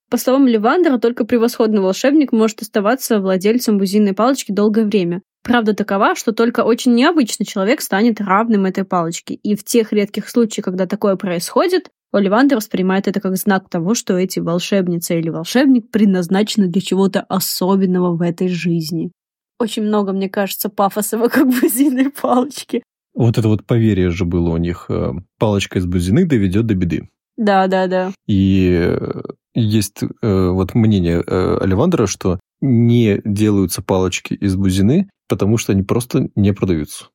По 0.09 0.17
словам 0.17 0.47
Ливандера, 0.47 0.97
только 0.97 1.25
превосходный 1.25 1.81
волшебник 1.81 2.31
может 2.31 2.63
оставаться 2.63 3.19
владельцем 3.19 3.77
бузинной 3.77 4.13
палочки 4.13 4.51
долгое 4.51 4.85
время. 4.85 5.21
Правда 5.43 5.75
такова, 5.75 6.15
что 6.15 6.31
только 6.31 6.61
очень 6.61 6.95
необычный 6.95 7.45
человек 7.45 7.81
станет 7.81 8.19
равным 8.19 8.65
этой 8.65 8.83
палочке. 8.83 9.35
И 9.35 9.55
в 9.55 9.63
тех 9.63 9.93
редких 9.93 10.27
случаях, 10.27 10.65
когда 10.65 10.87
такое 10.87 11.15
происходит, 11.15 11.91
Оливандер 12.11 12.57
воспринимает 12.57 13.07
это 13.07 13.21
как 13.21 13.37
знак 13.37 13.69
того, 13.69 13.93
что 13.93 14.17
эти 14.17 14.39
волшебница 14.39 15.13
или 15.13 15.29
волшебник 15.29 15.91
предназначены 15.91 16.67
для 16.67 16.81
чего-то 16.81 17.21
особенного 17.21 18.15
в 18.15 18.23
этой 18.23 18.47
жизни 18.47 19.11
очень 19.60 19.84
много, 19.84 20.14
мне 20.14 20.30
кажется, 20.30 20.70
пафоса 20.70 21.18
вокруг 21.18 21.47
бузиной 21.62 22.10
палочки. 22.10 22.84
Вот 23.14 23.38
это 23.38 23.47
вот 23.47 23.66
поверье 23.66 24.12
же 24.12 24.26
было 24.26 24.51
у 24.51 24.57
них. 24.57 24.86
Э, 24.89 25.14
палочка 25.38 25.80
из 25.80 25.86
бузины 25.86 26.26
доведет 26.26 26.66
до 26.66 26.76
беды. 26.76 27.10
Да, 27.38 27.68
да, 27.68 27.88
да. 27.88 28.12
И 28.28 28.78
э, 28.80 29.22
есть 29.53 30.03
э, 30.03 30.49
вот 30.49 30.74
мнение 30.74 31.20
Оливандера, 31.20 32.05
что 32.07 32.39
не 32.62 33.22
делаются 33.24 33.82
палочки 33.82 34.34
из 34.34 34.55
бузины, 34.55 35.10
потому 35.28 35.57
что 35.57 35.74
они 35.74 35.84
просто 35.84 36.30
не 36.36 36.53
продаются. 36.53 37.05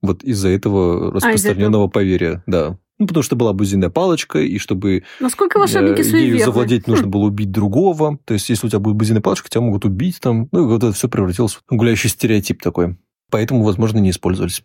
Вот 0.00 0.22
из-за 0.22 0.48
этого 0.48 1.12
распространенного 1.12 1.84
а, 1.84 1.88
из 1.88 1.92
поверья, 1.92 2.42
да. 2.46 2.78
Ну, 2.98 3.06
потому 3.06 3.22
что 3.22 3.36
была 3.36 3.52
бузинная 3.52 3.90
палочка, 3.90 4.40
и 4.40 4.58
чтобы 4.58 5.04
Насколько 5.20 5.58
волшебники 5.58 6.00
э, 6.00 6.20
ею 6.20 6.38
завладеть, 6.38 6.86
хм. 6.86 6.90
нужно 6.90 7.06
было 7.06 7.26
убить 7.26 7.50
другого. 7.50 8.18
То 8.24 8.34
есть, 8.34 8.48
если 8.48 8.66
у 8.66 8.70
тебя 8.70 8.80
будет 8.80 8.96
бузинная 8.96 9.22
палочка, 9.22 9.48
тебя 9.48 9.60
могут 9.60 9.84
убить 9.84 10.18
там. 10.20 10.48
Ну, 10.50 10.64
и 10.64 10.66
вот 10.66 10.82
это 10.82 10.92
все 10.92 11.08
превратилось 11.08 11.54
в 11.54 11.62
гуляющий 11.70 12.10
стереотип 12.10 12.60
такой. 12.60 12.96
Поэтому, 13.30 13.62
возможно, 13.62 13.98
не 13.98 14.10
использовались. 14.10 14.64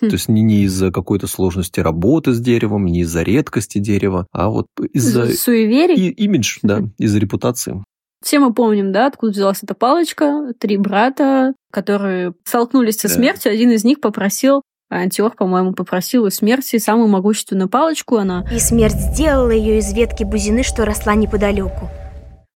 Хм. 0.00 0.08
То 0.08 0.14
есть 0.14 0.28
не, 0.28 0.42
не 0.42 0.62
из-за 0.62 0.90
какой-то 0.90 1.26
сложности 1.26 1.80
работы 1.80 2.32
с 2.32 2.40
деревом, 2.40 2.86
не 2.86 3.00
из-за 3.00 3.22
редкости 3.22 3.78
дерева, 3.78 4.26
а 4.32 4.48
вот 4.48 4.66
из-за... 4.92 5.26
Суеверий? 5.28 5.94
И, 5.94 6.10
имидж, 6.10 6.58
да, 6.62 6.82
из-за 6.98 7.18
репутации. 7.18 7.84
Все 8.22 8.38
мы 8.38 8.54
помним, 8.54 8.90
да, 8.90 9.06
откуда 9.06 9.32
взялась 9.32 9.62
эта 9.62 9.74
палочка. 9.74 10.54
Три 10.58 10.78
брата, 10.78 11.52
которые 11.70 12.32
столкнулись 12.44 12.96
со 12.96 13.08
смертью. 13.08 13.52
Один 13.52 13.70
из 13.70 13.84
них 13.84 14.00
попросил 14.00 14.62
Антиох, 14.94 15.36
по-моему, 15.36 15.72
попросил 15.72 16.24
у 16.24 16.30
смерти 16.30 16.78
самую 16.78 17.08
могущественную 17.08 17.68
палочку. 17.68 18.16
Она... 18.16 18.44
И 18.52 18.58
смерть 18.58 18.94
сделала 18.94 19.50
ее 19.50 19.78
из 19.78 19.92
ветки 19.92 20.24
бузины, 20.24 20.62
что 20.62 20.84
росла 20.84 21.14
неподалеку. 21.14 21.88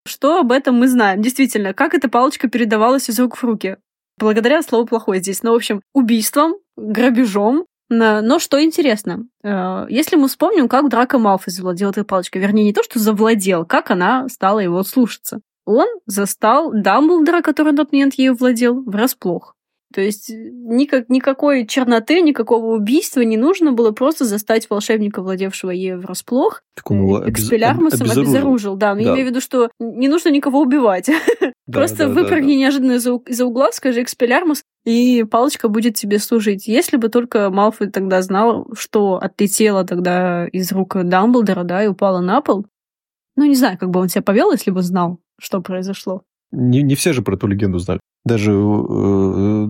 Что 0.07 0.39
об 0.39 0.51
этом 0.51 0.75
мы 0.75 0.88
знаем? 0.88 1.21
Действительно, 1.21 1.73
как 1.73 1.93
эта 1.93 2.09
палочка 2.09 2.47
передавалась 2.47 3.09
из 3.09 3.19
рук 3.19 3.38
в 3.38 3.43
руки? 3.43 3.77
Благодаря 4.19 4.61
слову 4.61 4.86
плохое 4.86 5.19
здесь. 5.19 5.43
Ну, 5.43 5.51
в 5.51 5.55
общем, 5.55 5.81
убийством, 5.93 6.55
грабежом. 6.77 7.65
Но 7.89 8.39
что 8.39 8.63
интересно, 8.63 9.27
э, 9.43 9.86
если 9.89 10.15
мы 10.15 10.27
вспомним, 10.27 10.67
как 10.67 10.89
Драко 10.89 11.19
Малфой 11.19 11.53
завладел 11.53 11.91
этой 11.91 12.03
палочкой, 12.03 12.41
вернее, 12.41 12.63
не 12.63 12.73
то, 12.73 12.81
что 12.81 12.97
завладел, 12.97 13.63
как 13.63 13.91
она 13.91 14.27
стала 14.27 14.59
его 14.59 14.81
слушаться. 14.83 15.39
Он 15.65 15.88
застал 16.05 16.71
Дамблдора, 16.73 17.41
который 17.41 17.71
на 17.71 17.77
тот 17.77 17.91
момент 17.91 18.15
ею 18.15 18.36
владел, 18.36 18.81
врасплох. 18.83 19.55
То 19.95 20.01
есть 20.01 20.29
никак, 20.29 21.07
никакой 21.07 21.65
черноты, 21.65 22.19
никакого 22.19 22.75
убийства 22.75 23.21
не 23.21 23.37
нужно 23.37 23.71
было 23.71 23.91
просто 23.91 24.25
застать 24.25 24.69
волшебника, 24.69 25.21
владевшего 25.21 25.71
ею 25.71 26.01
врасплох. 26.01 26.63
Так 26.75 26.91
он 26.91 27.03
его 27.03 27.29
Экспелярмусом 27.29 28.01
обезоружил. 28.01 28.21
обезоружил. 28.33 28.75
Да, 28.75 28.93
но 28.93 28.95
да. 28.95 29.01
я 29.01 29.13
имею 29.13 29.27
в 29.27 29.29
виду, 29.29 29.39
что 29.39 29.69
не 29.79 30.09
нужно 30.09 30.29
никого 30.29 30.59
убивать. 30.59 31.09
Да, 31.67 31.79
просто 31.79 32.05
да, 32.05 32.09
выпрыгни 32.09 32.49
да, 32.49 32.53
да. 32.53 32.59
неожиданно 32.59 32.91
из-за 33.27 33.43
угла, 33.45 33.71
скажи 33.71 34.03
экспелярмус, 34.03 34.61
и 34.85 35.23
палочка 35.23 35.67
будет 35.67 35.95
тебе 35.95 36.19
служить. 36.19 36.67
Если 36.67 36.97
бы 36.97 37.09
только 37.09 37.49
Малфой 37.49 37.89
тогда 37.89 38.21
знал, 38.21 38.67
что 38.77 39.15
отлетело 39.15 39.83
тогда 39.83 40.45
из 40.45 40.71
рук 40.71 40.95
Дамблдора, 40.95 41.63
да, 41.63 41.83
и 41.83 41.87
упала 41.87 42.21
на 42.21 42.41
пол, 42.41 42.67
ну, 43.35 43.45
не 43.45 43.55
знаю, 43.55 43.79
как 43.79 43.89
бы 43.89 43.99
он 43.99 44.09
себя 44.09 44.21
повел, 44.21 44.51
если 44.51 44.69
бы 44.69 44.83
знал, 44.83 45.17
что 45.39 45.59
произошло. 45.59 46.21
Не, 46.51 46.83
не 46.83 46.93
все 46.93 47.13
же 47.13 47.23
про 47.23 47.35
эту 47.35 47.47
легенду 47.47 47.79
знали. 47.79 47.99
Даже 48.26 48.51
э, 48.51 49.67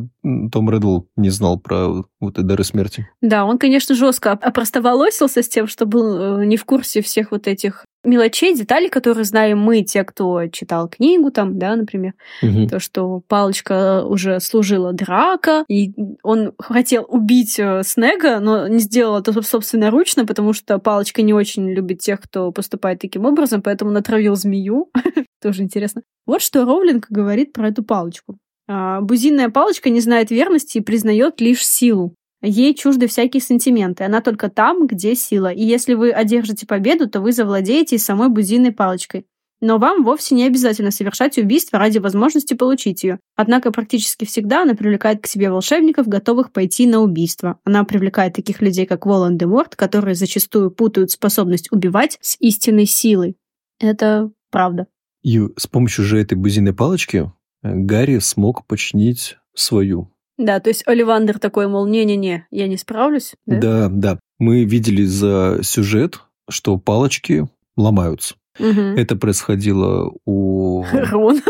Том 0.52 0.70
Реддл 0.70 1.02
не 1.18 1.30
знал 1.30 1.60
про 1.60 2.06
вот 2.22 2.34
дары 2.34 2.64
смерти. 2.64 3.08
Да, 3.22 3.46
он, 3.46 3.58
конечно, 3.58 3.96
жестко 3.96 4.32
опростоволосился 4.32 5.44
с 5.44 5.50
тем, 5.50 5.68
что 5.68 5.86
был 5.86 6.40
э, 6.40 6.46
не 6.46 6.56
в 6.56 6.64
курсе 6.64 7.02
всех 7.02 7.32
вот 7.32 7.48
этих 7.48 7.86
мелочей, 8.06 8.56
деталей, 8.56 8.90
которые 8.90 9.26
знаем 9.26 9.60
мы, 9.60 9.82
те, 9.82 10.04
кто 10.04 10.48
читал 10.48 10.88
книгу 10.88 11.32
там, 11.32 11.60
да, 11.60 11.76
например. 11.76 12.14
Угу. 12.42 12.68
То, 12.68 12.80
что 12.80 13.22
палочка 13.28 14.06
уже 14.06 14.40
служила 14.40 14.94
драка, 14.94 15.66
и 15.68 15.92
он 16.24 16.54
хотел 16.58 17.06
убить 17.10 17.60
э, 17.60 17.82
Снега, 17.84 18.40
но 18.40 18.68
не 18.68 18.80
сделал 18.80 19.20
это 19.20 19.42
собственноручно, 19.42 20.26
потому 20.26 20.54
что 20.54 20.80
палочка 20.80 21.22
не 21.22 21.34
очень 21.34 21.70
любит 21.70 22.00
тех, 22.00 22.22
кто 22.22 22.52
поступает 22.52 23.00
таким 23.00 23.26
образом, 23.26 23.62
поэтому 23.62 23.92
натравил 23.92 24.36
змею. 24.36 24.90
Тоже 25.42 25.64
интересно. 25.64 26.04
Вот 26.26 26.42
что 26.42 26.66
Роулинг 26.66 27.08
говорит 27.10 27.54
про 27.54 27.68
эту 27.68 27.84
палочку. 27.84 28.38
А, 28.68 29.02
бузинная 29.02 29.50
палочка 29.50 29.90
не 29.90 30.00
знает 30.00 30.32
верности 30.32 30.80
и 30.80 30.82
признает 30.82 31.42
лишь 31.42 31.66
силу. 31.66 32.16
Ей 32.42 32.76
чужды 32.76 33.08
всякие 33.08 33.42
сантименты. 33.42 34.04
Она 34.04 34.22
только 34.22 34.50
там, 34.50 34.88
где 34.88 35.16
сила. 35.16 35.52
И 35.52 35.64
если 35.64 35.94
вы 35.94 36.12
одержите 36.12 36.68
победу, 36.68 37.10
то 37.10 37.22
вы 37.22 37.32
завладеете 37.32 37.98
самой 37.98 38.30
бузинной 38.30 38.72
палочкой. 38.72 39.26
Но 39.62 39.78
вам 39.78 40.04
вовсе 40.04 40.36
не 40.36 40.46
обязательно 40.46 40.92
совершать 40.92 41.38
убийство 41.38 41.80
ради 41.80 41.98
возможности 41.98 42.54
получить 42.54 43.04
ее. 43.04 43.20
Однако 43.36 43.72
практически 43.72 44.26
всегда 44.26 44.64
она 44.64 44.76
привлекает 44.76 45.24
к 45.24 45.28
себе 45.28 45.50
волшебников, 45.50 46.08
готовых 46.08 46.52
пойти 46.52 46.86
на 46.86 47.00
убийство. 47.00 47.60
Она 47.64 47.84
привлекает 47.86 48.34
таких 48.34 48.62
людей, 48.62 48.86
как 48.86 49.06
Волан-де-Морт, 49.06 49.76
которые 49.76 50.16
зачастую 50.16 50.72
путают 50.72 51.12
способность 51.12 51.72
убивать 51.72 52.18
с 52.22 52.36
истинной 52.40 52.86
силой. 52.86 53.38
Это 53.80 54.30
правда. 54.52 54.88
И 55.24 55.42
с 55.58 55.68
помощью 55.68 56.04
же 56.04 56.20
этой 56.20 56.36
бузиной 56.36 56.74
палочки 56.74 57.32
Гарри 57.74 58.20
смог 58.20 58.66
починить 58.66 59.38
свою 59.54 60.10
да, 60.38 60.60
то 60.60 60.70
есть 60.70 60.84
Оливандер 60.86 61.40
такой, 61.40 61.68
мол, 61.68 61.88
не-не-не, 61.88 62.48
я 62.52 62.68
не 62.68 62.78
справлюсь. 62.78 63.36
Да? 63.46 63.60
да, 63.60 63.90
да. 63.90 64.20
Мы 64.38 64.66
видели 64.66 65.06
за 65.06 65.60
сюжет, 65.62 66.20
что 66.50 66.78
палочки 66.78 67.48
ломаются. 67.78 68.36
Угу. 68.60 68.82
Это 68.98 69.16
происходило 69.16 70.14
у 70.26 70.86
Рона. 70.94 71.42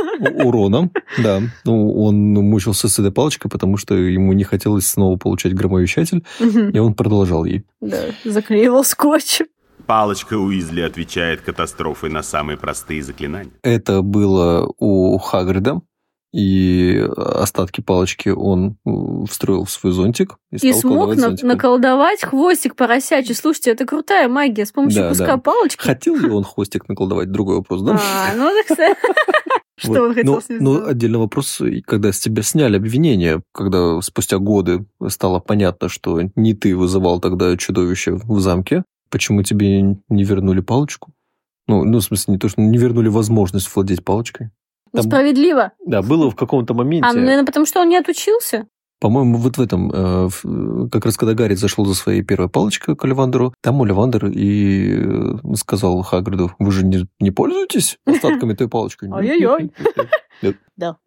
У 0.44 0.52
Рона, 0.52 0.90
да. 1.22 1.42
Ну, 1.64 1.94
он 2.00 2.34
мучился 2.34 2.88
с 2.88 3.00
этой 3.00 3.12
палочкой, 3.12 3.50
потому 3.50 3.78
что 3.78 3.96
ему 3.96 4.34
не 4.34 4.44
хотелось 4.44 4.88
снова 4.88 5.18
получать 5.18 5.54
громовещатель, 5.54 6.24
угу. 6.40 6.60
и 6.60 6.78
он 6.78 6.94
продолжал 6.94 7.46
ей. 7.46 7.64
Да, 7.82 8.06
заклеивал 8.24 8.84
скотчем. 8.84 9.48
Палочка 9.88 10.36
Уизли 10.36 10.82
отвечает 10.82 11.42
катастрофой 11.42 12.10
на 12.10 12.24
самые 12.24 12.58
простые 12.58 13.04
заклинания. 13.04 13.52
Это 13.62 14.02
было 14.02 14.72
у 14.80 15.16
Хагрида 15.20 15.82
и 16.36 17.08
остатки 17.16 17.80
палочки 17.80 18.28
он 18.28 18.76
встроил 19.26 19.64
в 19.64 19.72
свой 19.72 19.94
зонтик. 19.94 20.36
И, 20.52 20.68
и 20.68 20.74
смог 20.74 21.16
на- 21.16 21.34
наколдовать 21.42 22.24
хвостик 22.24 22.76
поросячий. 22.76 23.34
Слушайте, 23.34 23.72
это 23.72 23.86
крутая 23.86 24.28
магия 24.28 24.66
с 24.66 24.74
помощью 24.74 25.04
да, 25.04 25.10
куска 25.10 25.28
да. 25.28 25.38
палочки. 25.38 25.82
Хотел 25.82 26.18
ли 26.18 26.30
он 26.32 26.44
хвостик 26.44 26.90
наколдовать? 26.90 27.32
Другой 27.32 27.56
вопрос, 27.58 27.84
да? 27.84 27.94
А, 27.94 28.36
ну 28.36 28.52
так 28.68 28.78
Что 29.78 30.04
он 30.04 30.14
хотел 30.14 30.42
с 30.42 30.50
ним 30.50 30.60
Ну, 30.62 30.86
отдельный 30.86 31.20
вопрос, 31.20 31.62
когда 31.86 32.12
с 32.12 32.20
тебя 32.20 32.44
сняли 32.44 32.76
обвинение, 32.76 33.42
когда 33.54 34.02
спустя 34.02 34.38
годы 34.38 34.86
стало 35.08 35.40
понятно, 35.40 35.88
что 35.88 36.20
не 36.36 36.54
ты 36.54 36.76
вызывал 36.76 37.22
тогда 37.22 37.56
чудовище 37.56 38.12
в 38.12 38.42
замке, 38.42 38.84
почему 39.10 39.42
тебе 39.42 39.82
не 39.82 40.24
вернули 40.26 40.60
палочку? 40.60 41.14
Ну, 41.68 41.86
ну, 41.86 42.00
в 42.00 42.04
смысле, 42.04 42.34
не 42.34 42.40
то, 42.40 42.50
что 42.50 42.62
не 42.62 42.78
вернули 42.78 43.08
возможность 43.08 43.74
владеть 43.74 44.04
палочкой. 44.04 44.50
Там, 44.96 45.06
Справедливо. 45.06 45.72
Да, 45.86 46.02
было 46.02 46.30
в 46.30 46.36
каком-то 46.36 46.74
моменте. 46.74 47.08
А, 47.08 47.14
ну, 47.14 47.22
наверное, 47.22 47.46
потому 47.46 47.66
что 47.66 47.82
он 47.82 47.90
не 47.90 47.98
отучился. 47.98 48.68
По-моему, 49.00 49.38
вот 49.38 49.58
в 49.58 49.62
этом, 49.62 49.92
э, 49.94 50.30
как 50.90 51.06
раз 51.06 51.18
когда 51.18 51.34
Гарри 51.34 51.56
зашел 51.56 51.86
за 51.86 51.94
своей 51.94 52.22
первой 52.22 52.50
палочкой 52.50 52.96
к 52.96 53.04
Оливандеру, 53.04 53.54
там 53.62 53.82
Оливандер 53.82 54.28
и 54.28 54.96
э, 54.98 55.56
сказал 55.56 56.02
Хагриду, 56.02 56.52
вы 56.60 56.72
же 56.72 56.86
не, 56.86 57.06
не 57.20 57.32
пользуетесь 57.32 58.00
остатками 58.06 58.54
той 58.54 58.70
палочкой? 58.70 59.12
Ой-ой-ой. 59.12 59.72
Да. 60.78 60.98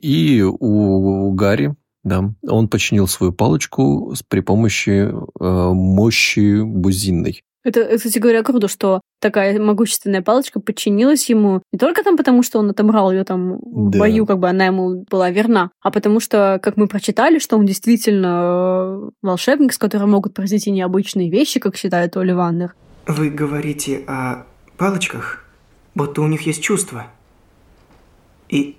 И 0.00 0.42
у 0.42 1.32
Гарри 1.32 1.74
да, 2.02 2.32
он 2.48 2.68
починил 2.68 3.06
свою 3.06 3.32
палочку 3.32 4.14
при 4.28 4.40
помощи 4.40 5.10
э, 5.10 5.14
мощи 5.38 6.62
бузинной. 6.62 7.44
Это, 7.62 7.96
кстати 7.96 8.18
говоря, 8.18 8.42
круто, 8.42 8.68
что 8.68 9.00
такая 9.20 9.60
могущественная 9.60 10.22
палочка 10.22 10.60
подчинилась 10.60 11.28
ему 11.28 11.62
не 11.72 11.78
только 11.78 12.02
там 12.02 12.16
потому, 12.16 12.42
что 12.42 12.58
он 12.58 12.70
отобрал 12.70 13.12
ее 13.12 13.24
там 13.24 13.58
в 13.58 13.90
да. 13.90 13.98
бою, 13.98 14.24
как 14.24 14.38
бы 14.38 14.48
она 14.48 14.66
ему 14.66 15.04
была 15.10 15.30
верна, 15.30 15.70
а 15.82 15.90
потому 15.90 16.20
что, 16.20 16.58
как 16.62 16.76
мы 16.76 16.86
прочитали, 16.86 17.38
что 17.38 17.58
он 17.58 17.66
действительно 17.66 18.40
э, 18.42 19.10
волшебник, 19.22 19.74
с 19.74 19.78
которым 19.78 20.10
могут 20.12 20.32
произойти 20.32 20.70
необычные 20.70 21.30
вещи, 21.30 21.60
как 21.60 21.76
считает 21.76 22.16
Оливандер. 22.16 22.74
Вы 23.06 23.28
говорите 23.28 24.04
о 24.06 24.46
палочках, 24.78 25.44
будто 25.94 26.22
у 26.22 26.26
них 26.26 26.42
есть 26.42 26.62
чувства. 26.62 27.08
И 28.48 28.76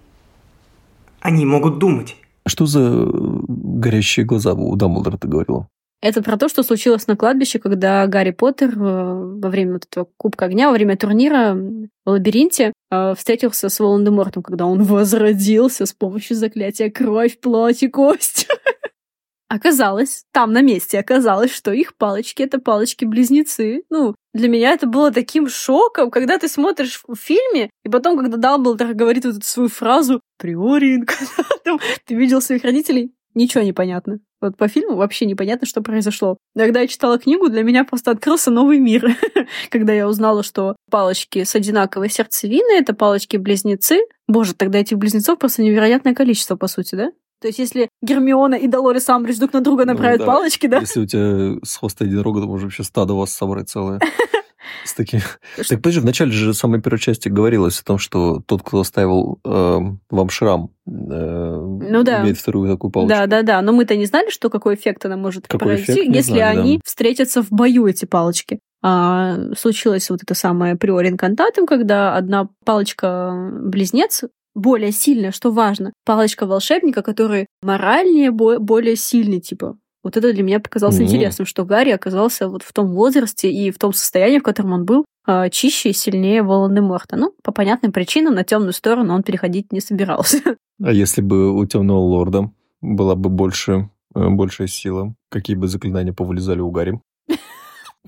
они 1.20 1.46
могут 1.46 1.78
думать. 1.78 2.16
Что 2.48 2.66
за 2.66 3.08
горящие 3.08 4.26
глаза 4.26 4.54
у 4.54 4.76
Дамблдора 4.76 5.18
ты 5.18 5.28
говорила? 5.28 5.68
Это 6.02 6.24
про 6.24 6.36
то, 6.36 6.50
что 6.50 6.64
случилось 6.64 7.06
на 7.06 7.16
кладбище, 7.16 7.60
когда 7.60 8.08
Гарри 8.08 8.32
Поттер 8.32 8.72
э, 8.72 8.80
во 8.80 9.50
время 9.50 9.74
вот 9.74 9.86
этого 9.86 10.08
Кубка 10.18 10.46
Огня, 10.46 10.68
во 10.68 10.74
время 10.74 10.98
турнира 10.98 11.54
в 11.54 12.10
лабиринте 12.10 12.74
э, 12.90 13.14
встретился 13.16 13.70
с 13.70 13.80
Волан-де-Мортом, 13.80 14.42
когда 14.42 14.66
он 14.66 14.84
возродился 14.84 15.86
с 15.86 15.94
помощью 15.94 16.36
заклятия 16.36 16.90
«Кровь, 16.90 17.40
плоть 17.40 17.84
и 17.84 17.88
кость». 17.88 18.48
Оказалось, 19.48 20.24
там 20.32 20.54
на 20.54 20.62
месте 20.62 20.98
оказалось, 20.98 21.54
что 21.54 21.74
их 21.74 21.98
палочки— 21.98 22.42
это 22.44 22.58
палочки-близнецы. 22.58 23.84
Ну, 23.90 24.16
для 24.34 24.48
меня 24.48 24.72
это 24.72 24.88
было 24.88 25.12
таким 25.12 25.50
шоком, 25.50 26.10
когда 26.10 26.38
ты 26.38 26.48
смотришь 26.48 27.04
в 27.06 27.16
фильме, 27.16 27.70
и 27.84 27.90
потом, 27.90 28.18
когда 28.18 28.38
Дамблдор 28.38 28.94
говорит 28.94 29.26
вот 29.26 29.36
эту 29.36 29.46
свою 29.46 29.68
фразу 29.68 30.22
«Приоринг», 30.38 31.12
ты 32.06 32.16
видел 32.16 32.42
своих 32.42 32.64
родителей, 32.64 33.12
ничего 33.34 33.64
не 33.64 33.74
понятно. 33.74 34.20
Вот 34.42 34.58
по 34.58 34.68
фильму 34.68 34.96
вообще 34.96 35.26
непонятно, 35.26 35.68
что 35.68 35.82
произошло. 35.82 36.38
Когда 36.58 36.82
я 36.82 36.88
читала 36.88 37.20
книгу, 37.20 37.50
для 37.50 37.64
меня 37.64 37.84
просто 37.84 38.12
открылся 38.12 38.50
новый 38.50 38.80
мир. 38.80 39.16
Когда 39.70 39.94
я 39.94 40.08
узнала, 40.08 40.42
что 40.42 40.76
палочки 40.90 41.44
с 41.44 41.56
одинаковой 41.56 42.10
сердцевиной— 42.10 42.80
это 42.80 42.94
палочки-близнецы. 42.94 44.00
Боже, 44.28 44.56
тогда 44.56 44.80
этих 44.80 44.98
близнецов 44.98 45.38
просто 45.38 45.62
невероятное 45.62 46.16
количество, 46.16 46.56
по 46.56 46.68
сути, 46.68 46.96
да? 46.96 47.12
То 47.42 47.48
есть, 47.48 47.60
если 47.60 47.90
Гермиона 48.04 48.56
и 48.56 48.68
Долорес 48.68 49.10
Амбридж 49.10 49.40
друг 49.40 49.54
на 49.54 49.62
друга 49.62 49.86
направят 49.86 50.20
ну, 50.20 50.26
да. 50.26 50.32
палочки, 50.32 50.68
да? 50.68 50.80
Если 50.80 51.02
у 51.02 51.06
тебя 51.08 51.60
с 51.64 51.78
хвоста 51.78 52.06
единорога, 52.06 52.42
то 52.42 52.48
можно 52.48 52.68
вообще 52.68 52.84
стадо 52.84 53.14
у 53.14 53.18
вас 53.18 53.32
собрать 53.32 53.70
целое. 53.70 54.00
С 54.86 54.94
таким... 54.94 55.20
Так 55.58 55.82
подожди, 55.82 56.00
в 56.00 56.06
начале 56.06 56.32
же 56.32 56.54
самой 56.54 56.82
первой 56.82 57.00
части 57.00 57.30
говорилось 57.30 57.80
о 57.80 57.84
том, 57.84 57.98
что 57.98 58.42
тот, 58.46 58.64
кто 58.64 58.80
оставил 58.80 59.40
э, 59.46 59.80
вам 60.10 60.30
шрам, 60.30 60.72
э, 60.88 60.90
ну, 60.90 62.04
да. 62.04 62.22
имеет 62.24 62.38
вторую 62.38 62.70
такую 62.70 62.92
палочку. 62.92 63.16
Да, 63.16 63.28
да, 63.28 63.42
да. 63.42 63.62
Но 63.62 63.72
мы-то 63.72 63.96
не 63.96 64.06
знали, 64.06 64.30
что 64.30 64.50
какой 64.50 64.76
эффект 64.76 65.06
она 65.06 65.18
может 65.18 65.48
какой 65.48 65.76
произойти, 65.76 66.12
если 66.12 66.34
знали, 66.34 66.58
они 66.58 66.78
да. 66.78 66.82
встретятся 66.86 67.44
в 67.44 67.52
бою, 67.52 67.88
эти 67.88 68.06
палочки. 68.06 68.60
А, 68.84 69.38
случилось 69.56 70.10
вот 70.10 70.24
это 70.24 70.34
самое 70.34 70.76
приори 70.76 71.10
инкантатум, 71.10 71.68
когда 71.68 72.16
одна 72.16 72.50
палочка-близнец 72.66 74.24
более 74.54 74.92
сильная, 74.92 75.32
что 75.32 75.52
важно. 75.52 75.94
Палочка 76.06 76.46
волшебника, 76.46 77.02
который 77.02 77.48
моральнее, 77.62 78.32
более 78.32 78.96
сильный, 78.96 79.40
типа, 79.40 79.78
вот 80.04 80.18
это 80.18 80.34
для 80.34 80.44
меня 80.44 80.60
показалось 80.60 81.00
mm-hmm. 81.00 81.04
интересным, 81.04 81.46
что 81.46 81.66
Гарри 81.66 81.92
оказался 81.92 82.48
вот 82.48 82.64
в 82.64 82.74
том 82.74 82.94
возрасте 82.94 83.52
и 83.52 83.72
в 83.72 83.78
том 83.78 83.94
состоянии, 83.94 84.40
в 84.40 84.44
котором 84.44 84.74
он 84.74 84.86
был, 84.86 85.06
а, 85.26 85.50
чище 85.50 85.90
и 85.90 85.94
сильнее 85.94 86.42
Волан-де-Морта. 86.42 87.16
Ну, 87.16 87.34
по 87.44 87.52
понятным 87.52 87.92
причинам, 87.92 88.34
на 88.34 88.44
темную 88.44 88.74
сторону 88.74 89.14
он 89.14 89.24
переходить 89.24 89.72
не 89.72 89.80
собирался. 89.80 90.40
А 90.84 90.92
если 90.92 91.22
бы 91.22 91.56
у 91.56 91.66
темного 91.66 92.00
лорда 92.00 92.52
была 92.82 93.16
бы 93.16 93.30
больше, 93.30 93.90
э, 94.16 94.30
большая 94.30 94.68
сила, 94.68 95.14
какие 95.30 95.56
бы 95.56 95.68
заклинания 95.68 96.14
повылезали 96.14 96.60
у 96.60 96.72
Гарри? 96.72 97.00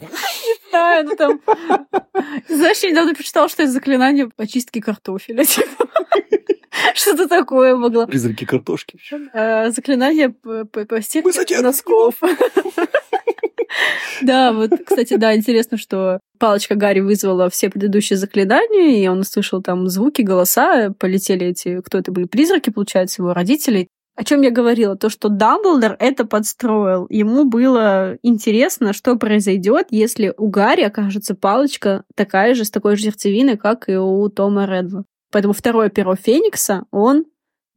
Не 0.01 0.69
знаю, 0.71 1.05
ну 1.05 1.15
там... 1.15 1.39
Знаешь, 2.49 2.79
я 2.81 2.89
недавно 2.89 3.13
прочитала, 3.13 3.47
что 3.47 3.61
это 3.61 3.71
заклинание 3.71 4.29
очистки 4.37 4.81
картофеля. 4.81 5.43
Что-то 6.95 7.27
такое 7.27 7.75
могло. 7.75 8.07
Призраки 8.07 8.45
картошки. 8.45 8.99
Э, 9.33 9.71
заклинание 9.71 10.29
по 10.29 11.01
стирке 11.01 11.61
носков. 11.61 12.15
Да, 14.21 14.53
вот, 14.53 14.71
кстати, 14.85 15.15
да, 15.15 15.35
интересно, 15.35 15.77
что 15.77 16.19
палочка 16.39 16.75
Гарри 16.75 16.99
вызвала 16.99 17.49
все 17.49 17.69
предыдущие 17.69 18.17
заклинания, 18.17 19.03
и 19.03 19.07
он 19.07 19.19
услышал 19.19 19.61
там 19.61 19.89
звуки, 19.89 20.21
голоса, 20.21 20.91
полетели 20.99 21.47
эти, 21.47 21.81
кто 21.81 21.97
это 21.97 22.11
были, 22.11 22.25
призраки, 22.25 22.69
получается, 22.69 23.21
его 23.21 23.33
родителей. 23.33 23.87
О 24.15 24.23
чем 24.23 24.41
я 24.41 24.51
говорила? 24.51 24.95
То, 24.95 25.09
что 25.09 25.27
Дамблдор 25.27 25.95
это 25.99 26.25
подстроил. 26.25 27.07
Ему 27.09 27.45
было 27.45 28.19
интересно, 28.21 28.93
что 28.93 29.15
произойдет, 29.15 29.87
если 29.89 30.33
у 30.37 30.49
Гарри 30.49 30.83
окажется 30.83 31.33
палочка 31.33 32.03
такая 32.15 32.53
же, 32.53 32.63
с 32.63 32.69
такой 32.69 32.95
же 32.95 33.03
сердцевиной, 33.05 33.57
как 33.57 33.89
и 33.89 33.95
у 33.97 34.29
Тома 34.29 34.65
Редла. 34.65 35.03
Поэтому 35.33 35.53
второе 35.53 35.89
перо 35.89 36.15
Феникса 36.15 36.83
он 36.91 37.25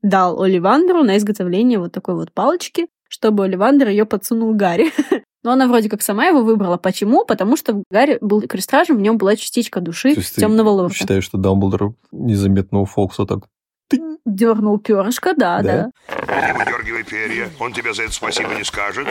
дал 0.03 0.43
Оливандеру 0.43 1.03
на 1.03 1.17
изготовление 1.17 1.79
вот 1.79 1.91
такой 1.91 2.15
вот 2.15 2.31
палочки, 2.31 2.87
чтобы 3.09 3.45
Оливандер 3.45 3.89
ее 3.89 4.05
подсунул 4.05 4.55
Гарри. 4.55 4.93
Но 5.43 5.53
она 5.53 5.67
вроде 5.67 5.89
как 5.89 6.03
сама 6.03 6.27
его 6.27 6.43
выбрала. 6.43 6.77
Почему? 6.77 7.25
Потому 7.25 7.57
что 7.57 7.83
Гарри 7.91 8.19
был 8.21 8.43
крестражем, 8.43 8.99
в 8.99 9.01
нем 9.01 9.17
была 9.17 9.37
частичка 9.37 9.81
души 9.81 10.15
темного 10.17 10.69
лорда. 10.69 10.95
Считаешь, 10.95 11.25
что 11.25 11.39
Дамблдор 11.39 11.95
незаметно 12.13 12.81
у 12.81 12.85
Фокса 12.85 13.25
так 13.25 13.47
дернул 14.27 14.79
перышко, 14.79 15.33
да, 15.35 15.63
да. 15.63 15.91
да. 16.09 16.16
Не 16.37 16.53
выдергивай 16.53 17.05
перья, 17.05 17.49
он 17.59 17.73
тебе 17.73 17.95
за 17.95 18.05
это 18.05 18.13
спасибо 18.13 18.55
не 18.55 18.65
скажет. 18.65 19.07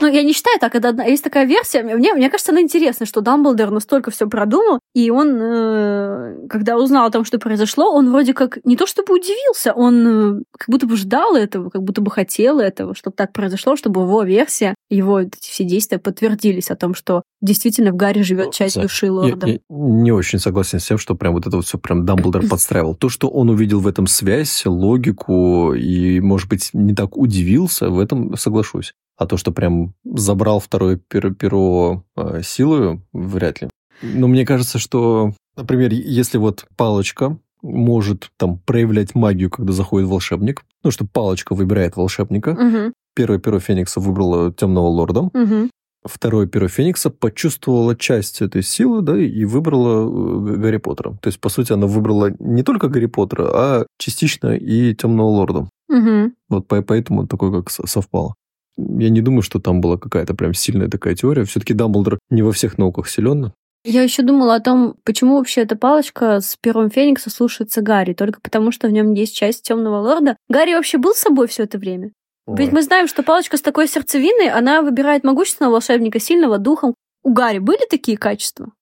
Ну, 0.00 0.06
я 0.08 0.22
не 0.22 0.32
считаю 0.32 0.58
так, 0.58 0.74
это 0.74 0.88
одна, 0.88 1.04
есть 1.04 1.22
такая 1.22 1.46
версия, 1.46 1.82
мне, 1.82 2.14
мне 2.14 2.28
кажется, 2.30 2.52
она 2.52 2.60
интересная, 2.60 3.06
что 3.06 3.20
Дамблдор 3.20 3.70
настолько 3.70 4.10
все 4.10 4.28
продумал, 4.28 4.80
и 4.94 5.10
он, 5.10 5.38
э, 5.40 6.46
когда 6.48 6.76
узнал 6.76 7.06
о 7.06 7.10
том, 7.10 7.24
что 7.24 7.38
произошло, 7.38 7.92
он 7.92 8.10
вроде 8.10 8.34
как 8.34 8.58
не 8.64 8.76
то 8.76 8.86
чтобы 8.86 9.14
удивился, 9.14 9.72
он 9.72 10.38
э, 10.40 10.42
как 10.58 10.68
будто 10.68 10.86
бы 10.86 10.96
ждал 10.96 11.36
этого, 11.36 11.70
как 11.70 11.82
будто 11.82 12.00
бы 12.00 12.10
хотел 12.10 12.58
этого, 12.58 12.94
чтобы 12.94 13.14
так 13.16 13.32
произошло, 13.32 13.76
чтобы 13.76 14.02
его 14.02 14.22
версия, 14.22 14.74
его 14.90 15.20
эти 15.20 15.38
все 15.40 15.64
действия 15.64 15.98
подтвердились 15.98 16.70
о 16.70 16.76
том, 16.76 16.94
что 16.94 17.22
действительно 17.40 17.92
в 17.92 17.96
Гарри 17.96 18.22
живет 18.22 18.52
часть 18.52 18.80
души 18.80 19.10
лорда. 19.10 19.46
Я, 19.46 19.52
я 19.54 19.58
не 19.68 20.12
очень 20.12 20.38
согласен 20.38 20.78
с 20.78 20.86
тем, 20.86 20.98
что 20.98 21.14
прям 21.14 21.34
вот 21.34 21.46
это 21.46 21.56
вот 21.56 21.66
все 21.66 21.78
прям 21.78 22.04
Дамблдор 22.04 22.46
подстраивал. 22.50 22.94
То, 22.94 23.08
что 23.08 23.28
он 23.28 23.50
увидел 23.50 23.80
в 23.80 23.86
этом 23.86 24.06
связь, 24.06 24.64
логику 24.66 25.74
и, 25.74 26.20
может 26.20 26.48
быть, 26.48 26.70
не 26.72 26.94
так 26.94 27.16
удивился, 27.16 27.90
в 27.90 27.98
этом 27.98 28.36
соглашусь. 28.36 28.94
А 29.16 29.26
то, 29.26 29.36
что 29.36 29.52
прям 29.52 29.94
забрал 30.04 30.60
второе 30.60 30.96
перо, 30.96 31.30
перо 31.32 32.04
э, 32.16 32.42
силою, 32.42 33.02
вряд 33.12 33.62
ли. 33.62 33.68
Но 34.02 34.26
мне 34.26 34.44
кажется, 34.44 34.78
что, 34.78 35.32
например, 35.56 35.92
если 35.92 36.38
вот 36.38 36.66
палочка 36.76 37.38
может 37.62 38.30
там 38.36 38.58
проявлять 38.58 39.14
магию, 39.14 39.50
когда 39.50 39.72
заходит 39.72 40.08
волшебник, 40.08 40.64
ну, 40.82 40.90
что 40.90 41.06
палочка 41.06 41.54
выбирает 41.54 41.96
волшебника, 41.96 42.50
угу. 42.50 42.92
Первое 43.14 43.38
перо 43.38 43.58
Феникса 43.60 44.00
выбрало 44.00 44.52
темного 44.52 44.86
лорда, 44.86 45.20
угу 45.20 45.70
второе 46.04 46.46
перо 46.46 46.68
Феникса 46.68 47.10
почувствовала 47.10 47.96
часть 47.96 48.42
этой 48.42 48.62
силы, 48.62 49.02
да, 49.02 49.18
и 49.18 49.44
выбрала 49.44 50.06
э, 50.06 50.56
Гарри 50.56 50.76
Поттера. 50.76 51.16
То 51.20 51.28
есть, 51.28 51.40
по 51.40 51.48
сути, 51.48 51.72
она 51.72 51.86
выбрала 51.86 52.30
не 52.38 52.62
только 52.62 52.88
Гарри 52.88 53.06
Поттера, 53.06 53.48
а 53.52 53.86
частично 53.98 54.54
и 54.54 54.94
Темного 54.94 55.28
Лорда. 55.28 55.68
Угу. 55.88 56.32
Вот 56.50 56.66
поэтому 56.68 57.26
такое 57.26 57.50
как 57.50 57.70
совпало. 57.70 58.34
Я 58.76 59.08
не 59.08 59.20
думаю, 59.20 59.42
что 59.42 59.60
там 59.60 59.80
была 59.80 59.96
какая-то 59.96 60.34
прям 60.34 60.52
сильная 60.52 60.88
такая 60.88 61.14
теория. 61.14 61.44
Все-таки 61.44 61.74
Дамблдор 61.74 62.18
не 62.30 62.42
во 62.42 62.52
всех 62.52 62.76
науках 62.76 63.08
силен. 63.08 63.52
Я 63.84 64.02
еще 64.02 64.22
думала 64.22 64.56
о 64.56 64.60
том, 64.60 64.96
почему 65.04 65.36
вообще 65.36 65.60
эта 65.60 65.76
палочка 65.76 66.40
с 66.40 66.56
первым 66.60 66.90
Феникса 66.90 67.28
слушается 67.28 67.82
Гарри, 67.82 68.14
только 68.14 68.40
потому 68.40 68.72
что 68.72 68.88
в 68.88 68.90
нем 68.90 69.12
есть 69.12 69.36
часть 69.36 69.62
Темного 69.62 70.00
Лорда. 70.00 70.36
Гарри 70.48 70.74
вообще 70.74 70.96
был 70.96 71.14
с 71.14 71.18
собой 71.18 71.46
все 71.48 71.64
это 71.64 71.78
время? 71.78 72.10
Ой. 72.46 72.58
Ведь 72.58 72.72
мы 72.72 72.82
знаем, 72.82 73.08
что 73.08 73.22
палочка 73.22 73.56
с 73.56 73.62
такой 73.62 73.88
сердцевиной, 73.88 74.50
она 74.50 74.82
выбирает 74.82 75.24
могущественного 75.24 75.74
волшебника, 75.74 76.20
сильного 76.20 76.58
духом. 76.58 76.94
У 77.22 77.32
Гарри 77.32 77.58
были 77.58 77.86
такие 77.88 78.18
качества? 78.18 78.72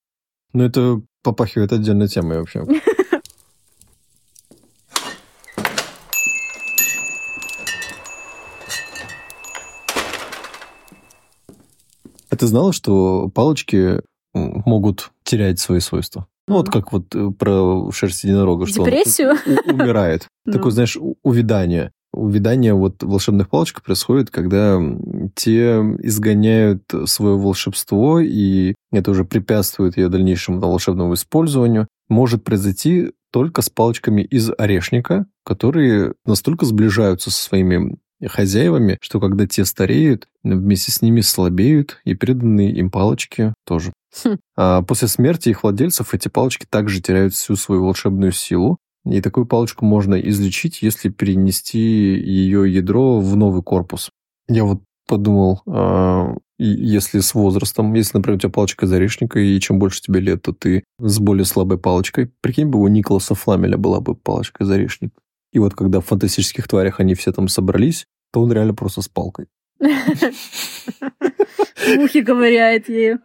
Ну, 0.53 0.65
это 0.65 1.01
попахивает 1.23 1.73
отдельной 1.73 2.09
темой 2.09 2.39
вообще. 2.39 2.65
А 12.29 12.37
ты 12.37 12.47
знала, 12.47 12.73
что 12.73 13.29
палочки 13.29 14.01
могут 14.33 15.11
терять 15.23 15.61
свои 15.61 15.81
свойства? 15.81 16.27
Ну, 16.49 16.55
вот 16.57 16.71
как 16.71 16.91
вот 16.91 17.15
э, 17.15 17.31
про 17.31 17.91
шерсть 17.93 18.25
единорога, 18.25 18.65
что 18.65 18.85
Депрессию? 18.85 19.37
он 19.67 19.81
умирает. 19.81 20.29
Такое, 20.51 20.73
знаешь, 20.73 20.97
увядание 21.23 21.93
увядание 22.13 22.75
вот 22.75 23.03
волшебных 23.03 23.49
палочек 23.49 23.83
происходит, 23.83 24.31
когда 24.31 24.81
те 25.35 25.81
изгоняют 26.01 26.83
свое 27.07 27.37
волшебство, 27.37 28.21
и 28.21 28.75
это 28.91 29.11
уже 29.11 29.25
препятствует 29.25 29.97
ее 29.97 30.09
дальнейшему 30.09 30.61
волшебному 30.61 31.15
использованию. 31.15 31.89
Может 32.09 32.45
произойти 32.45 33.13
только 33.33 33.63
с 33.63 33.71
палочками 33.71 34.23
из 34.23 34.51
орешника, 34.57 35.27
которые 35.45 36.13
настолько 36.27 36.67
сближаются 36.67 37.31
со 37.31 37.43
своими 37.43 37.97
хозяевами, 38.29 38.99
что 39.01 39.21
когда 39.21 39.47
те 39.47 39.65
стареют, 39.65 40.29
вместе 40.45 40.93
с 40.93 41.03
ними 41.03 41.21
слабеют, 41.23 42.01
и 42.05 42.15
преданные 42.15 42.73
им 42.73 42.91
палочки 42.91 43.55
тоже. 43.67 43.93
Хм. 44.23 44.37
А 44.57 44.83
после 44.83 45.09
смерти 45.09 45.49
их 45.49 45.63
владельцев 45.63 46.15
эти 46.15 46.29
палочки 46.29 46.67
также 46.69 47.01
теряют 47.01 47.35
всю 47.35 47.57
свою 47.57 47.83
волшебную 47.85 48.33
силу, 48.33 48.79
и 49.05 49.21
такую 49.21 49.47
палочку 49.47 49.85
можно 49.85 50.15
излечить, 50.15 50.83
если 50.83 51.09
перенести 51.09 51.79
ее 51.79 52.73
ядро 52.73 53.21
в 53.21 53.37
новый 53.37 53.63
корпус. 53.63 54.11
Я 54.49 54.65
вот 54.65 54.83
подумал, 55.07 55.63
а, 55.67 56.37
если 56.59 57.21
с 57.21 57.35
возрастом, 57.35 57.93
если, 57.95 58.19
например, 58.19 58.37
у 58.37 58.41
тебя 58.41 58.51
палочка 58.51 58.87
из 58.87 58.93
орешника, 58.93 59.41
и 59.41 59.59
чем 59.59 59.79
больше 59.79 60.01
тебе 60.01 60.21
лет, 60.21 60.43
то 60.43 60.53
ты 60.53 60.85
с 61.01 61.19
более 61.19 61.45
слабой 61.45 61.79
палочкой. 61.79 62.31
Прикинь 62.41 62.69
бы, 62.69 62.79
у 62.79 62.87
Николаса 62.87 63.35
Фламеля 63.35 63.77
была 63.77 64.01
бы 64.01 64.15
палочка 64.15 64.65
из 64.65 64.71
орешника. 64.71 65.15
И 65.53 65.59
вот 65.59 65.75
когда 65.75 66.01
в 66.01 66.07
фантастических 66.07 66.69
тварях 66.69 67.01
они 67.01 67.15
все 67.15 67.33
там 67.33 67.49
собрались, 67.49 68.07
то 68.33 68.41
он 68.41 68.53
реально 68.53 68.75
просто 68.75 69.03
с 69.03 69.09
палкой. 69.09 69.47
Ухи 71.99 72.23
ковыряет 72.23 72.89
ею. 72.89 73.21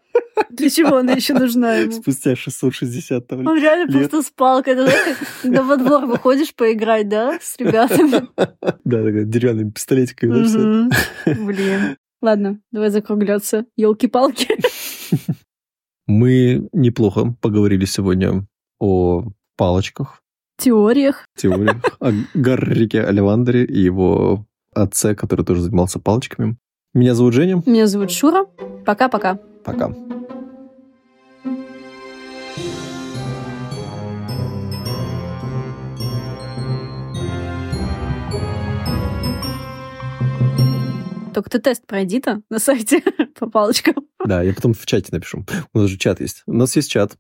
Для 0.50 0.70
чего 0.70 0.98
она 0.98 1.14
еще 1.14 1.34
нужна 1.34 1.76
ему? 1.78 1.92
Спустя 1.92 2.36
660 2.36 3.28
там 3.28 3.48
Он 3.48 3.60
реально 3.60 3.92
лет. 3.92 4.10
просто 4.10 4.28
с 4.28 4.32
палкой. 4.32 4.74
Знаешь, 4.76 5.18
когда 5.42 5.64
во 5.64 5.78
двор 5.78 6.06
выходишь 6.06 6.54
поиграть, 6.56 7.08
да, 7.10 7.38
с 7.42 7.58
ребятами. 7.58 8.28
Да, 8.84 9.04
такая 9.04 9.24
деревянными 9.26 9.72
пистолетиками. 9.72 10.90
Блин. 11.46 11.98
Ладно, 12.22 12.60
давай 12.72 12.90
закругляться. 12.90 13.66
Елки-палки. 13.76 14.48
Мы 16.08 16.70
неплохо 16.72 17.36
поговорили 17.42 17.86
сегодня 17.86 18.46
о 18.80 19.26
палочках. 19.58 20.22
Теориях. 20.58 21.26
Теориях. 21.36 21.78
О 22.00 22.12
Гаррике 22.34 23.02
Оливандере 23.04 23.66
и 23.66 23.80
его 23.80 24.46
отце, 24.74 25.16
который 25.16 25.46
тоже 25.46 25.62
занимался 25.62 26.00
палочками. 26.00 26.58
Меня 26.94 27.14
зовут 27.14 27.34
Женя. 27.34 27.62
Меня 27.66 27.88
зовут 27.88 28.12
Шура. 28.12 28.46
Пока-пока. 28.86 29.40
Пока. 29.64 29.94
Только 41.34 41.52
ты 41.52 41.60
тест 41.60 41.86
пройди-то 41.86 42.42
на 42.50 42.58
сайте 42.58 43.04
по 43.40 43.48
палочкам. 43.48 43.94
Да, 44.26 44.42
я 44.42 44.54
потом 44.54 44.74
в 44.74 44.84
чате 44.88 45.10
напишу. 45.12 45.46
У 45.74 45.80
нас 45.80 45.90
же 45.90 45.98
чат 45.98 46.20
есть. 46.20 46.42
У 46.48 46.54
нас 46.54 46.76
есть 46.76 46.90
чат. 46.90 47.16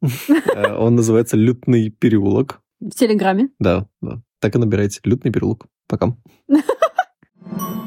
Э, 0.55 0.74
он 0.76 0.95
называется 0.95 1.38
«Лютный 1.38 1.89
переулок». 1.91 2.61
В 2.80 2.89
Телеграме? 2.89 3.49
Да, 3.59 3.88
да. 4.01 4.24
Так 4.39 4.55
и 4.55 4.57
набирайте. 4.57 5.01
«Лютный 5.03 5.32
переулок». 5.32 5.68
Пока. 5.88 6.15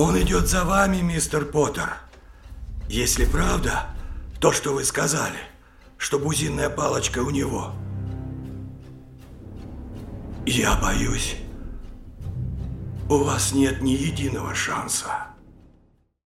Он 0.00 0.16
идет 0.16 0.46
за 0.46 0.64
вами, 0.64 0.98
мистер 0.98 1.44
Поттер. 1.44 1.96
Если 2.88 3.24
правда, 3.24 3.86
то, 4.38 4.52
что 4.52 4.72
вы 4.72 4.84
сказали, 4.84 5.40
что 5.96 6.20
бузинная 6.20 6.70
палочка 6.70 7.18
у 7.18 7.30
него. 7.30 7.72
Я 10.46 10.76
боюсь, 10.76 11.34
у 13.10 13.24
вас 13.24 13.50
нет 13.50 13.82
ни 13.82 13.90
единого 13.90 14.54
шанса. 14.54 15.27